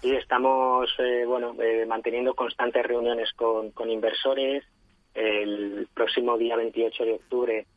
Sí, 0.01 0.11
estamos 0.15 0.89
eh, 0.97 1.25
bueno 1.27 1.55
eh, 1.61 1.85
manteniendo 1.85 2.33
constantes 2.33 2.83
reuniones 2.83 3.31
con, 3.33 3.71
con, 3.71 3.89
inversores. 3.89 4.63
El 5.13 5.87
próximo 5.93 6.37
día 6.37 6.55
28 6.55 7.05
de 7.05 7.13
octubre 7.13 7.67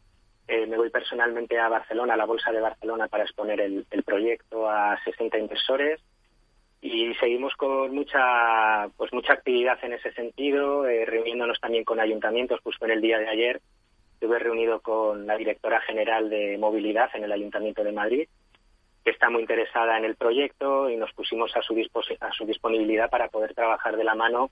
eh, 0.48 0.66
me 0.66 0.78
voy 0.78 0.88
personalmente 0.88 1.58
a 1.58 1.68
Barcelona, 1.68 2.14
a 2.14 2.16
la 2.16 2.24
Bolsa 2.24 2.50
de 2.50 2.60
Barcelona, 2.60 3.08
para 3.08 3.24
exponer 3.24 3.60
el, 3.60 3.86
el 3.90 4.02
proyecto 4.04 4.68
a 4.70 4.98
60 5.04 5.38
inversores 5.38 6.00
y 6.84 7.14
seguimos 7.14 7.54
con 7.54 7.94
mucha 7.94 8.90
pues 8.98 9.10
mucha 9.14 9.32
actividad 9.32 9.78
en 9.82 9.94
ese 9.94 10.12
sentido, 10.12 10.86
eh, 10.86 11.06
reuniéndonos 11.06 11.58
también 11.58 11.82
con 11.82 11.98
ayuntamientos. 11.98 12.60
Justo 12.62 12.84
en 12.84 12.90
el 12.90 13.00
día 13.00 13.18
de 13.18 13.26
ayer 13.26 13.62
estuve 14.12 14.38
reunido 14.38 14.80
con 14.80 15.26
la 15.26 15.38
directora 15.38 15.80
general 15.80 16.28
de 16.28 16.58
movilidad 16.58 17.08
en 17.14 17.24
el 17.24 17.32
Ayuntamiento 17.32 17.82
de 17.82 17.92
Madrid, 17.92 18.28
que 19.02 19.10
está 19.10 19.30
muy 19.30 19.40
interesada 19.40 19.96
en 19.96 20.04
el 20.04 20.16
proyecto 20.16 20.90
y 20.90 20.96
nos 20.96 21.10
pusimos 21.14 21.56
a 21.56 21.62
su, 21.62 21.74
a 22.20 22.32
su 22.32 22.44
disponibilidad 22.44 23.08
para 23.08 23.28
poder 23.28 23.54
trabajar 23.54 23.96
de 23.96 24.04
la 24.04 24.14
mano 24.14 24.50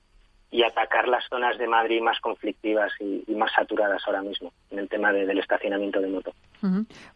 y 0.52 0.62
atacar 0.62 1.08
las 1.08 1.24
zonas 1.28 1.56
de 1.56 1.66
Madrid 1.66 2.00
más 2.02 2.20
conflictivas 2.20 2.92
y, 3.00 3.24
más 3.34 3.50
saturadas 3.52 4.02
ahora 4.06 4.20
mismo 4.20 4.52
en 4.70 4.80
el 4.80 4.88
tema 4.88 5.10
del 5.10 5.38
estacionamiento 5.38 6.00
de 6.00 6.08
moto. 6.08 6.32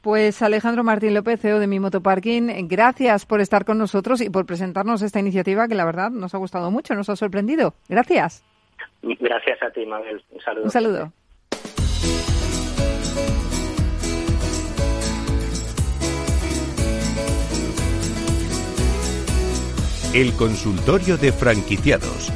Pues 0.01 0.43
Alejandro 0.43 0.83
Martín 0.83 1.15
López, 1.15 1.41
CEO 1.41 1.61
de 1.61 1.67
Mi 1.67 1.79
Motoparking, 1.79 2.67
gracias 2.67 3.27
por 3.27 3.43
estar 3.43 3.67
con 3.67 3.79
nosotros 3.79 4.23
y 4.23 4.31
por 4.31 4.47
presentarnos 4.47 5.03
esta 5.03 5.21
iniciativa 5.21 5.69
que 5.69 5.75
la 5.75 5.85
verdad 5.85 6.11
nos 6.11 6.35
ha 6.35 6.39
gustado 6.39 6.71
mucho, 6.71 6.95
nos 6.95 7.11
ha 7.11 7.17
sorprendido. 7.17 7.75
Gracias. 7.89 8.43
Gracias 9.03 9.63
a 9.63 9.71
ti, 9.71 9.85
Mabel. 9.85 10.25
Un 10.31 10.41
saludo. 10.41 10.65
Un 10.65 10.71
saludo. 10.71 11.13
El 20.15 20.33
consultorio 20.33 21.19
de 21.19 21.31
franquiciados 21.31 22.33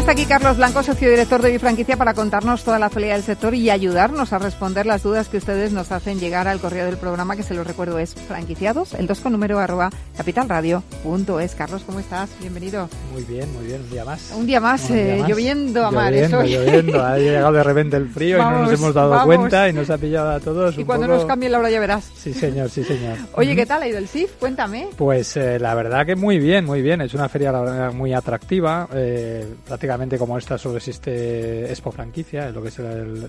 ya 0.00 0.12
está 0.12 0.12
aquí 0.12 0.24
Carlos 0.24 0.56
Blanco, 0.56 0.82
socio 0.82 1.10
director 1.10 1.42
de 1.42 1.50
Bifranquicia, 1.50 1.94
para 1.94 2.14
contarnos 2.14 2.64
toda 2.64 2.78
la 2.78 2.86
actualidad 2.86 3.16
del 3.16 3.22
sector 3.22 3.54
y 3.54 3.68
ayudarnos 3.68 4.32
a 4.32 4.38
responder 4.38 4.86
las 4.86 5.02
dudas 5.02 5.28
que 5.28 5.36
ustedes 5.36 5.72
nos 5.72 5.92
hacen 5.92 6.18
llegar 6.18 6.48
al 6.48 6.58
correo 6.58 6.86
del 6.86 6.96
programa, 6.96 7.36
que 7.36 7.42
se 7.42 7.52
lo 7.52 7.64
recuerdo 7.64 7.98
es 7.98 8.14
franquiciados, 8.14 8.94
el 8.94 9.06
2 9.06 9.20
con 9.20 9.32
número 9.32 9.58
arroba 9.58 9.90
capitalradio.es. 10.16 11.54
Carlos, 11.54 11.82
¿cómo 11.84 12.00
estás? 12.00 12.30
Bienvenido. 12.40 12.88
Muy 13.12 13.24
bien, 13.24 13.52
muy 13.52 13.66
bien, 13.66 13.82
un 13.82 13.90
día 13.90 14.04
más. 14.06 14.32
Un 14.34 14.46
día 14.46 14.60
más, 14.60 14.90
eh, 14.90 15.22
lloviendo 15.28 15.84
a 15.84 15.90
mares 15.90 16.32
hoy. 16.32 16.54
Lloviendo, 16.54 17.04
ha 17.04 17.18
llegado 17.18 17.52
de 17.52 17.62
repente 17.62 17.96
el 17.98 18.08
frío 18.08 18.38
y 18.38 18.40
no 18.40 18.62
nos 18.62 18.72
hemos 18.72 18.94
dado 18.94 19.22
cuenta 19.26 19.68
y 19.68 19.74
nos 19.74 19.90
ha 19.90 19.98
pillado 19.98 20.30
a 20.30 20.40
todos. 20.40 20.78
Y 20.78 20.84
cuando 20.84 21.08
nos 21.08 21.26
cambie 21.26 21.50
la 21.50 21.58
hora 21.58 21.68
ya 21.68 21.78
verás. 21.78 22.10
Sí, 22.16 22.32
señor, 22.32 22.70
sí, 22.70 22.84
señor. 22.84 23.18
Oye, 23.34 23.54
¿qué 23.54 23.66
tal 23.66 23.82
ha 23.82 23.88
ido 23.88 23.98
el 23.98 24.08
SIF? 24.08 24.30
Cuéntame. 24.38 24.88
Pues 24.96 25.36
eh, 25.36 25.58
la 25.58 25.74
verdad 25.74 26.06
que 26.06 26.16
muy 26.16 26.38
bien, 26.38 26.64
muy 26.64 26.80
bien. 26.80 27.02
Es 27.02 27.12
una 27.12 27.28
feria 27.28 27.52
muy 27.92 28.14
atractiva. 28.14 28.88
Eh, 28.94 29.46
prácticamente 29.66 29.89
como 30.18 30.38
esta 30.38 30.56
solo 30.56 30.76
existe 30.76 31.68
Expo 31.68 31.90
Franquicia, 31.90 32.50
lo 32.50 32.62
que 32.62 32.68
es 32.68 32.80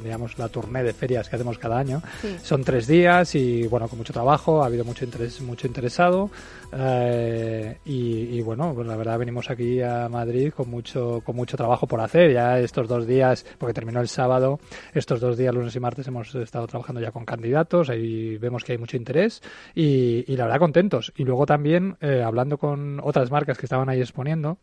digamos, 0.04 0.38
la 0.38 0.48
tournée 0.48 0.84
de 0.84 0.94
ferias 0.94 1.28
que 1.28 1.36
hacemos 1.36 1.58
cada 1.58 1.80
año. 1.80 2.04
Son 2.44 2.64
tres 2.64 2.86
días 2.86 3.34
y 3.34 3.66
bueno, 3.66 3.88
con 3.88 3.98
mucho 3.98 4.14
trabajo, 4.14 4.62
ha 4.62 4.68
habido 4.68 4.86
mucho 4.86 5.04
interés, 5.04 5.42
mucho 5.42 5.66
interesado. 5.66 6.30
Eh, 6.72 7.78
y, 7.86 8.42
bueno, 8.42 8.74
pues 8.76 8.88
la 8.88 8.96
verdad 8.96 9.18
venimos 9.18 9.50
aquí 9.50 9.82
a 9.82 10.08
Madrid 10.08 10.54
con 10.56 10.70
mucho, 10.70 11.22
con 11.26 11.36
mucho 11.36 11.58
trabajo 11.58 11.88
por 11.88 12.00
hacer. 12.00 12.32
Ya 12.32 12.60
estos 12.60 12.88
dos 12.88 13.08
días, 13.08 13.44
porque 13.58 13.74
terminó 13.74 14.00
el 14.00 14.08
sábado, 14.08 14.60
estos 14.94 15.20
dos 15.20 15.38
días, 15.38 15.56
lunes 15.56 15.76
y 15.76 15.80
martes, 15.80 16.08
hemos 16.08 16.34
estado 16.36 16.68
trabajando 16.68 17.02
ya 17.02 17.12
con 17.12 17.26
candidatos, 17.26 17.90
ahí 17.90 18.38
vemos 18.38 18.64
que 18.64 18.74
hay 18.74 18.78
mucho 18.78 18.98
interés 18.98 19.42
y, 19.74 20.24
la 20.36 20.46
verdad 20.46 20.60
contentos. 20.60 21.12
Y 21.16 21.24
luego 21.24 21.48
también 21.48 21.98
eh, 22.02 22.22
hablando 22.24 22.60
con 22.60 23.00
otras 23.04 23.32
marcas 23.32 23.58
que 23.58 23.66
estaban 23.66 23.90
ahí 23.90 24.00
exponiendo, 24.00 24.60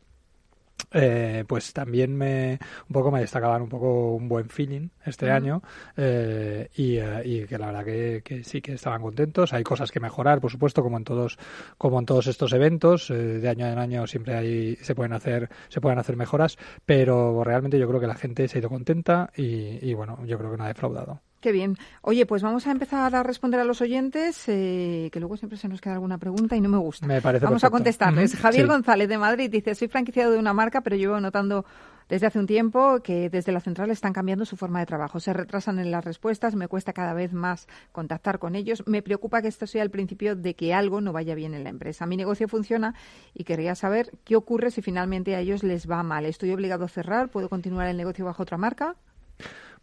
eh, 0.92 1.44
pues 1.46 1.72
también 1.72 2.16
me 2.16 2.58
un 2.88 2.92
poco 2.92 3.10
me 3.10 3.20
destacaban 3.20 3.62
un 3.62 3.68
poco 3.68 4.14
un 4.14 4.28
buen 4.28 4.48
feeling 4.48 4.88
este 5.04 5.30
año 5.30 5.62
eh, 5.96 6.68
eh, 6.76 7.22
y, 7.24 7.44
que 7.46 7.58
la 7.58 7.66
verdad 7.66 7.84
que, 7.84 8.42
sí 8.44 8.60
que 8.60 8.74
estaban 8.74 9.02
contentos. 9.02 9.52
Hay 9.52 9.64
cosas 9.64 9.90
que 9.90 10.00
mejorar 10.00 10.40
por 10.40 10.50
supuesto 10.50 10.82
como 10.82 10.96
en 10.96 11.04
todos 11.04 11.38
como 11.76 11.98
en 11.98 12.06
todos 12.06 12.26
estos 12.26 12.52
eventos 12.52 13.08
de 13.08 13.48
año 13.48 13.66
en 13.66 13.78
año 13.78 14.06
siempre 14.06 14.34
hay 14.34 14.76
se 14.76 14.94
pueden 14.94 15.12
hacer 15.12 15.48
se 15.68 15.80
pueden 15.80 15.98
hacer 15.98 16.16
mejoras 16.16 16.56
pero 16.84 17.42
realmente 17.44 17.78
yo 17.78 17.88
creo 17.88 18.00
que 18.00 18.06
la 18.06 18.14
gente 18.14 18.48
se 18.48 18.58
ha 18.58 18.60
ido 18.60 18.68
contenta 18.68 19.30
y, 19.36 19.78
y 19.88 19.94
bueno 19.94 20.24
yo 20.26 20.38
creo 20.38 20.50
que 20.50 20.56
no 20.56 20.64
ha 20.64 20.68
defraudado 20.68 21.22
Qué 21.40 21.52
bien. 21.52 21.76
Oye, 22.02 22.26
pues 22.26 22.42
vamos 22.42 22.66
a 22.66 22.72
empezar 22.72 23.14
a 23.14 23.22
responder 23.22 23.60
a 23.60 23.64
los 23.64 23.80
oyentes, 23.80 24.44
eh, 24.48 25.08
que 25.12 25.20
luego 25.20 25.36
siempre 25.36 25.56
se 25.56 25.68
nos 25.68 25.80
queda 25.80 25.94
alguna 25.94 26.18
pregunta 26.18 26.56
y 26.56 26.60
no 26.60 26.68
me 26.68 26.78
gusta. 26.78 27.06
Me 27.06 27.22
parece 27.22 27.44
Vamos 27.44 27.62
a 27.62 27.70
contestarles. 27.70 28.34
Javier 28.34 28.66
González 28.66 29.08
de 29.08 29.18
Madrid 29.18 29.48
dice, 29.48 29.74
soy 29.76 29.86
franquiciado 29.86 30.32
de 30.32 30.38
una 30.38 30.52
marca, 30.52 30.80
pero 30.80 30.96
llevo 30.96 31.20
notando 31.20 31.64
desde 32.08 32.26
hace 32.26 32.38
un 32.38 32.46
tiempo 32.46 33.00
que 33.02 33.28
desde 33.30 33.52
la 33.52 33.60
central 33.60 33.90
están 33.90 34.12
cambiando 34.12 34.44
su 34.44 34.56
forma 34.56 34.80
de 34.80 34.86
trabajo. 34.86 35.20
Se 35.20 35.32
retrasan 35.32 35.78
en 35.78 35.90
las 35.90 36.04
respuestas, 36.04 36.56
me 36.56 36.66
cuesta 36.66 36.92
cada 36.92 37.14
vez 37.14 37.32
más 37.32 37.68
contactar 37.92 38.38
con 38.38 38.56
ellos. 38.56 38.82
Me 38.86 39.02
preocupa 39.02 39.42
que 39.42 39.48
esto 39.48 39.66
sea 39.66 39.82
el 39.82 39.90
principio 39.90 40.34
de 40.34 40.54
que 40.54 40.74
algo 40.74 41.00
no 41.00 41.12
vaya 41.12 41.34
bien 41.34 41.54
en 41.54 41.64
la 41.64 41.70
empresa. 41.70 42.06
Mi 42.06 42.16
negocio 42.16 42.48
funciona 42.48 42.94
y 43.34 43.44
querría 43.44 43.74
saber 43.74 44.10
qué 44.24 44.36
ocurre 44.36 44.70
si 44.70 44.82
finalmente 44.82 45.36
a 45.36 45.40
ellos 45.40 45.62
les 45.62 45.88
va 45.88 46.02
mal. 46.02 46.24
¿Estoy 46.24 46.50
obligado 46.50 46.84
a 46.84 46.88
cerrar? 46.88 47.28
¿Puedo 47.28 47.48
continuar 47.48 47.88
el 47.88 47.96
negocio 47.96 48.24
bajo 48.24 48.42
otra 48.42 48.56
marca? 48.56 48.96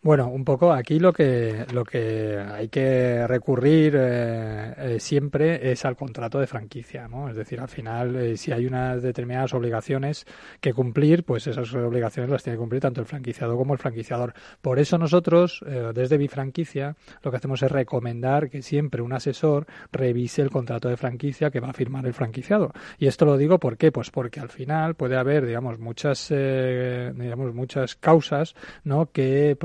Bueno, 0.05 0.27
un 0.27 0.45
poco 0.45 0.71
aquí 0.71 0.99
lo 0.99 1.11
que, 1.11 1.65
lo 1.73 1.83
que 1.83 2.37
hay 2.37 2.67
que 2.67 3.25
recurrir 3.25 3.95
eh, 3.97 4.73
eh, 4.77 4.99
siempre 4.99 5.71
es 5.71 5.83
al 5.83 5.95
contrato 5.95 6.39
de 6.39 6.45
franquicia, 6.45 7.07
¿no? 7.07 7.27
Es 7.27 7.35
decir, 7.35 7.59
al 7.59 7.69
final, 7.69 8.15
eh, 8.15 8.37
si 8.37 8.51
hay 8.51 8.67
unas 8.67 9.01
determinadas 9.01 9.55
obligaciones 9.55 10.27
que 10.61 10.73
cumplir, 10.73 11.23
pues 11.23 11.47
esas 11.47 11.73
obligaciones 11.73 12.29
las 12.29 12.43
tiene 12.43 12.55
que 12.55 12.59
cumplir 12.59 12.83
tanto 12.83 13.01
el 13.01 13.07
franquiciado 13.07 13.57
como 13.57 13.73
el 13.73 13.79
franquiciador. 13.79 14.35
Por 14.61 14.77
eso 14.77 14.99
nosotros, 14.99 15.65
desde 15.95 16.19
Bifranquicia, 16.19 16.95
lo 17.23 17.31
que 17.31 17.37
hacemos 17.37 17.63
es 17.63 17.71
recomendar 17.71 18.51
que 18.51 18.61
siempre 18.61 19.01
un 19.01 19.11
asesor 19.11 19.65
revise 19.91 20.43
el 20.43 20.51
contrato 20.51 20.87
de 20.87 20.97
franquicia 20.97 21.49
que 21.49 21.59
va 21.59 21.69
a 21.69 21.73
firmar 21.73 22.05
el 22.05 22.13
franquiciado. 22.13 22.73
Y 22.99 23.07
esto 23.07 23.25
lo 23.25 23.37
digo 23.37 23.57
¿por 23.57 23.75
qué? 23.75 23.91
Pues 23.91 24.11
porque 24.11 24.39
al 24.39 24.49
final 24.49 24.93
puede 24.93 25.17
haber, 25.17 25.47
digamos, 25.47 25.79
muchas, 25.79 26.29
digamos, 26.29 27.55
muchas 27.55 27.95
causas, 27.95 28.53
¿no? 28.83 29.07
Que 29.11 29.57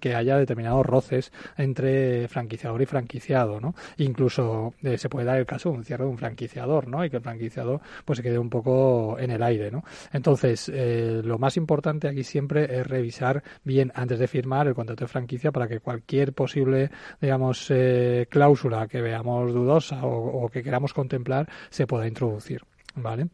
que 0.00 0.14
haya 0.14 0.38
determinados 0.38 0.86
roces 0.86 1.32
entre 1.56 2.28
franquiciador 2.28 2.80
y 2.80 2.86
franquiciado, 2.86 3.60
¿no? 3.60 3.74
Incluso 3.98 4.74
eh, 4.82 4.96
se 4.96 5.08
puede 5.08 5.26
dar 5.26 5.38
el 5.38 5.46
caso 5.46 5.70
de 5.70 5.76
un 5.76 5.84
cierre 5.84 6.04
de 6.04 6.10
un 6.10 6.18
franquiciador, 6.18 6.88
¿no? 6.88 7.04
Y 7.04 7.10
que 7.10 7.16
el 7.16 7.22
franquiciado 7.22 7.80
pues 8.04 8.16
se 8.18 8.22
quede 8.22 8.38
un 8.38 8.50
poco 8.50 9.18
en 9.18 9.30
el 9.30 9.42
aire, 9.42 9.70
¿no? 9.70 9.84
Entonces, 10.12 10.70
eh, 10.72 11.20
lo 11.22 11.38
más 11.38 11.56
importante 11.56 12.08
aquí 12.08 12.24
siempre 12.24 12.80
es 12.80 12.86
revisar 12.86 13.42
bien 13.64 13.92
antes 13.94 14.18
de 14.18 14.26
firmar 14.26 14.66
el 14.66 14.74
contrato 14.74 15.04
de 15.04 15.08
franquicia 15.08 15.52
para 15.52 15.68
que 15.68 15.80
cualquier 15.80 16.32
posible, 16.32 16.90
digamos, 17.20 17.70
eh, 17.70 18.26
cláusula 18.30 18.88
que 18.88 19.02
veamos 19.02 19.52
dudosa 19.52 20.00
o, 20.04 20.48
que 20.48 20.62
queramos 20.62 20.94
contemplar 20.94 21.48
se 21.70 21.86
pueda 21.86 22.06
introducir. 22.06 22.62
¿Vale? 22.98 23.28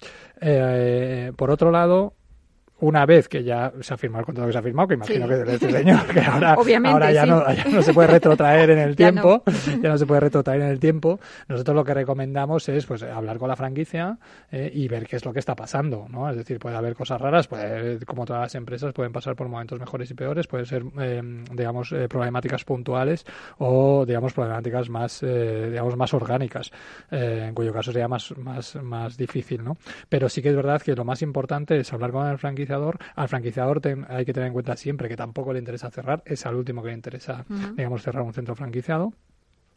por 1.37 1.53
otro 1.53 1.71
lado, 1.71 2.15
una 2.83 3.07
vez 3.07 3.29
que 3.29 3.45
ya 3.45 3.73
se 3.81 3.95
ha 3.95 3.97
firmado 3.97 4.21
el 4.21 4.27
contrato 4.27 4.49
que 4.49 4.53
se 4.53 4.59
ha 4.59 4.63
firmado, 4.63 4.89
que 4.89 4.95
imagino 4.95 5.29
que 5.29 5.35
de 5.37 5.55
este 5.55 5.71
señor, 5.71 6.05
que 6.07 6.21
ahora, 6.21 6.55
ahora 6.91 7.13
ya, 7.13 7.25
no, 7.25 7.53
ya, 7.53 7.65
no, 7.67 7.81
se 7.81 7.95
puede 7.95 8.09
retrotraer 8.09 8.71
en 8.71 8.79
el 8.81 8.97
tiempo, 9.03 9.45
ya 9.81 9.91
no. 9.91 9.99
se 9.99 10.05
puede 10.05 10.21
retrotraer 10.21 10.63
en 10.63 10.69
el 10.69 10.81
tiempo, 10.81 11.21
nosotros 11.47 11.77
lo 11.77 11.85
que 11.85 11.95
recomendamos 11.95 12.69
es 12.69 12.85
pues 12.87 13.05
hablar 13.05 13.39
con 13.39 13.49
la 13.49 13.55
franquicia 13.55 14.19
eh, 14.51 14.69
y 14.75 14.89
ver 14.89 15.07
qué 15.07 15.15
es 15.15 15.25
lo 15.25 15.33
que 15.33 15.39
está 15.39 15.55
pasando, 15.55 16.07
¿no? 16.11 16.29
Es 16.29 16.37
decir, 16.37 16.59
puede 16.59 16.75
haber 16.75 16.97
cosas 16.97 17.21
raras, 17.21 17.47
pues 17.47 18.05
como 18.05 18.25
todas 18.25 18.43
las 18.43 18.55
empresas 18.57 18.93
pueden 18.93 19.13
pasar 19.13 19.37
por 19.37 19.49
momentos 19.49 19.79
mejores 19.79 20.11
y 20.11 20.15
peores, 20.15 20.49
pueden 20.49 20.67
ser, 20.67 20.83
eh, 21.01 21.23
digamos, 21.53 21.93
eh, 21.93 22.09
problemáticas 22.09 22.65
puntuales 22.65 23.25
o, 23.59 24.05
digamos, 24.05 24.33
problemáticas 24.33 24.91
más, 24.91 25.21
digamos, 25.21 25.97
más 25.97 26.13
orgánicas, 26.15 26.73
en 27.13 27.55
cuyo 27.55 27.73
caso 27.73 27.93
sería 27.93 28.09
más, 28.09 28.37
más, 28.37 28.75
más 28.83 29.17
difícil, 29.17 29.63
¿no? 29.63 29.77
Pero 30.09 30.29
sí 30.29 30.43
que 30.43 30.49
es 30.49 30.57
verdad 30.57 30.83
que 30.83 30.97
lo 30.97 31.05
más 31.05 31.23
importante 31.23 31.79
es 31.79 31.93
hablar 31.93 32.11
con 32.11 32.27
el 32.27 32.39
franquicia 32.39 32.72
al 33.15 33.29
franquiciador 33.29 33.81
hay 34.09 34.25
que 34.25 34.33
tener 34.33 34.49
en 34.49 34.53
cuenta 34.53 34.77
siempre 34.77 35.09
que 35.09 35.17
tampoco 35.17 35.53
le 35.53 35.59
interesa 35.59 35.91
cerrar, 35.91 36.23
es 36.27 36.47
al 36.47 36.55
último 36.55 36.83
que 36.83 36.89
le 36.89 36.95
interesa, 36.95 37.45
digamos, 37.77 38.03
cerrar 38.03 38.23
un 38.23 38.33
centro 38.33 38.55
franquiciado 38.55 39.13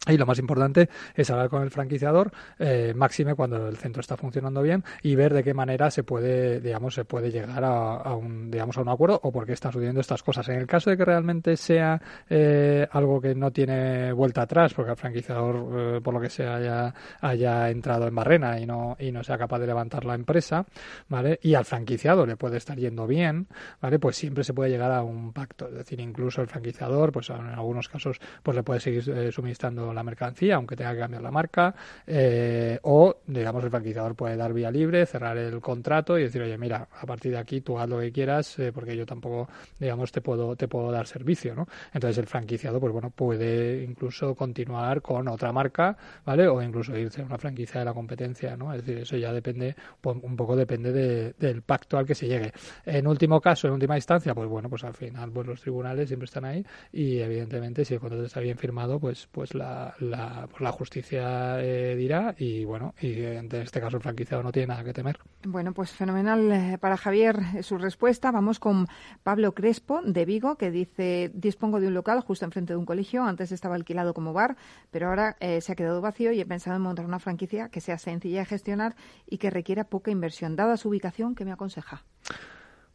Y 0.08 0.16
lo 0.16 0.26
más 0.26 0.38
importante 0.38 0.88
es 1.14 1.30
hablar 1.30 1.48
con 1.48 1.62
el 1.62 1.70
franquiciador, 1.70 2.30
eh, 2.58 2.92
máxime 2.94 3.34
cuando 3.34 3.68
el 3.68 3.76
centro 3.76 4.00
está 4.00 4.16
funcionando 4.16 4.62
bien 4.62 4.84
y 5.02 5.16
ver 5.16 5.34
de 5.34 5.42
qué 5.42 5.52
manera 5.52 5.90
se 5.90 6.04
puede, 6.04 6.60
digamos, 6.60 6.94
se 6.94 7.04
puede 7.04 7.32
llegar 7.32 7.64
a, 7.64 8.14
un, 8.14 8.50
digamos, 8.50 8.78
a 8.78 8.82
un 8.82 8.88
acuerdo 8.88 9.18
o 9.22 9.32
por 9.32 9.46
qué 9.46 9.52
están 9.52 9.72
sucediendo 9.72 10.00
estas 10.00 10.22
cosas. 10.22 10.48
En 10.48 10.56
el 10.56 10.66
caso 10.66 10.90
de 10.90 10.96
que 10.96 11.04
realmente 11.04 11.56
sea 11.56 12.00
eh, 12.30 12.86
algo 12.92 13.20
que 13.20 13.34
no 13.34 13.50
tiene 13.50 14.12
vuelta 14.12 14.42
atrás, 14.42 14.74
porque 14.74 14.92
el 14.92 14.96
franquiciador, 14.96 15.96
eh, 15.96 16.00
por 16.00 16.14
lo 16.14 16.20
que 16.20 16.30
sea, 16.30 16.56
haya, 16.56 16.94
haya 17.20 17.68
entrado 17.70 18.06
en 18.06 18.14
barrena 18.14 18.60
y 18.60 18.66
no, 18.66 18.96
y 19.00 19.10
no 19.10 19.24
sea 19.24 19.36
capaz 19.36 19.58
de 19.58 19.66
levantar 19.66 20.04
la 20.04 20.14
empresa, 20.14 20.66
¿vale? 21.08 21.40
Y 21.42 21.54
al 21.54 21.64
franquiciado 21.64 22.26
le 22.26 22.36
puede 22.36 22.58
estar 22.58 22.78
yendo 22.78 23.08
bien, 23.08 23.48
¿vale? 23.80 23.98
Pues 23.98 24.16
siempre 24.16 24.44
se 24.44 24.54
puede 24.54 24.70
llegar 24.70 24.92
a 24.92 25.02
un 25.02 25.32
pacto. 25.32 25.68
Es 25.68 25.74
decir, 25.74 25.98
incluso 25.98 26.42
el 26.42 26.46
franquiciador, 26.46 27.10
pues 27.10 27.28
en 27.30 27.46
algunos 27.46 27.88
casos, 27.88 28.20
pues 28.44 28.54
le 28.56 28.62
puede 28.62 28.78
seguir 28.78 29.32
suministrando 29.32 29.95
la 29.96 30.02
mercancía, 30.02 30.56
aunque 30.56 30.76
tenga 30.76 30.92
que 30.92 31.00
cambiar 31.00 31.22
la 31.22 31.30
marca, 31.30 31.74
eh, 32.06 32.78
o, 32.82 33.16
digamos, 33.26 33.64
el 33.64 33.70
franquiciador 33.70 34.14
puede 34.14 34.36
dar 34.36 34.52
vía 34.52 34.70
libre, 34.70 35.06
cerrar 35.06 35.36
el 35.36 35.60
contrato 35.60 36.18
y 36.18 36.22
decir, 36.22 36.42
oye, 36.42 36.56
mira, 36.58 36.88
a 36.90 37.06
partir 37.06 37.32
de 37.32 37.38
aquí 37.38 37.60
tú 37.60 37.78
haz 37.78 37.88
lo 37.88 37.98
que 37.98 38.12
quieras, 38.12 38.58
eh, 38.58 38.72
porque 38.72 38.96
yo 38.96 39.04
tampoco, 39.06 39.48
digamos, 39.78 40.12
te 40.12 40.20
puedo, 40.20 40.56
te 40.56 40.68
puedo 40.68 40.90
dar 40.90 41.06
servicio, 41.06 41.54
¿no? 41.54 41.66
Entonces 41.92 42.18
el 42.18 42.26
franquiciado, 42.26 42.80
pues 42.80 42.92
bueno, 42.92 43.10
puede 43.10 43.82
incluso 43.82 44.34
continuar 44.34 45.02
con 45.02 45.28
otra 45.28 45.52
marca, 45.52 45.96
¿vale? 46.24 46.46
O 46.48 46.62
incluso 46.62 46.96
irse 46.96 47.22
a 47.22 47.24
una 47.24 47.38
franquicia 47.38 47.80
de 47.80 47.84
la 47.86 47.94
competencia, 47.94 48.56
¿no? 48.56 48.72
Es 48.72 48.84
decir, 48.84 49.02
eso 49.02 49.16
ya 49.16 49.32
depende, 49.32 49.74
pues, 50.00 50.16
un 50.22 50.36
poco 50.36 50.56
depende 50.56 51.34
del 51.38 51.62
pacto 51.62 51.98
al 51.98 52.06
que 52.06 52.14
se 52.14 52.26
llegue. 52.26 52.52
En 52.84 53.06
último 53.06 53.40
caso, 53.40 53.66
en 53.68 53.74
última 53.74 53.96
instancia, 53.96 54.34
pues 54.34 54.48
bueno, 54.48 54.68
pues 54.68 54.84
al 54.84 54.94
final, 54.94 55.30
pues 55.32 55.46
los 55.46 55.60
tribunales 55.60 56.08
siempre 56.08 56.26
están 56.26 56.44
ahí 56.44 56.64
y 56.92 57.18
evidentemente 57.18 57.84
si 57.84 57.94
el 57.94 58.00
contrato 58.00 58.24
está 58.24 58.40
bien 58.40 58.58
firmado, 58.58 58.98
pues, 58.98 59.28
pues 59.30 59.54
la, 59.54 59.85
la, 60.00 60.46
pues 60.50 60.60
la 60.60 60.72
justicia 60.72 61.62
eh, 61.62 61.94
dirá 61.96 62.34
y 62.38 62.64
bueno, 62.64 62.94
y 63.00 63.22
en 63.22 63.52
este 63.52 63.80
caso 63.80 63.96
el 63.96 64.02
franquiciado 64.02 64.42
no 64.42 64.52
tiene 64.52 64.68
nada 64.68 64.84
que 64.84 64.92
temer. 64.92 65.18
Bueno, 65.44 65.72
pues 65.72 65.90
fenomenal 65.92 66.50
eh, 66.52 66.78
para 66.78 66.96
Javier 66.96 67.38
eh, 67.56 67.62
su 67.62 67.78
respuesta. 67.78 68.30
Vamos 68.30 68.58
con 68.58 68.86
Pablo 69.22 69.52
Crespo 69.52 70.00
de 70.02 70.24
Vigo 70.24 70.56
que 70.56 70.70
dice, 70.70 71.30
dispongo 71.34 71.80
de 71.80 71.88
un 71.88 71.94
local 71.94 72.20
justo 72.20 72.44
enfrente 72.44 72.72
de 72.72 72.78
un 72.78 72.86
colegio, 72.86 73.24
antes 73.24 73.52
estaba 73.52 73.74
alquilado 73.74 74.14
como 74.14 74.32
bar, 74.32 74.56
pero 74.90 75.08
ahora 75.08 75.36
se 75.40 75.72
ha 75.72 75.74
quedado 75.74 76.00
vacío 76.00 76.32
y 76.32 76.40
he 76.40 76.46
pensado 76.46 76.76
en 76.76 76.82
montar 76.82 77.04
una 77.04 77.18
franquicia 77.18 77.68
que 77.68 77.80
sea 77.80 77.98
sencilla 77.98 78.40
de 78.40 78.46
gestionar 78.46 78.96
y 79.26 79.38
que 79.38 79.50
requiera 79.50 79.84
poca 79.84 80.10
inversión. 80.10 80.56
Dada 80.56 80.76
su 80.76 80.88
ubicación, 80.88 81.34
¿qué 81.34 81.44
me 81.44 81.52
aconseja? 81.52 82.04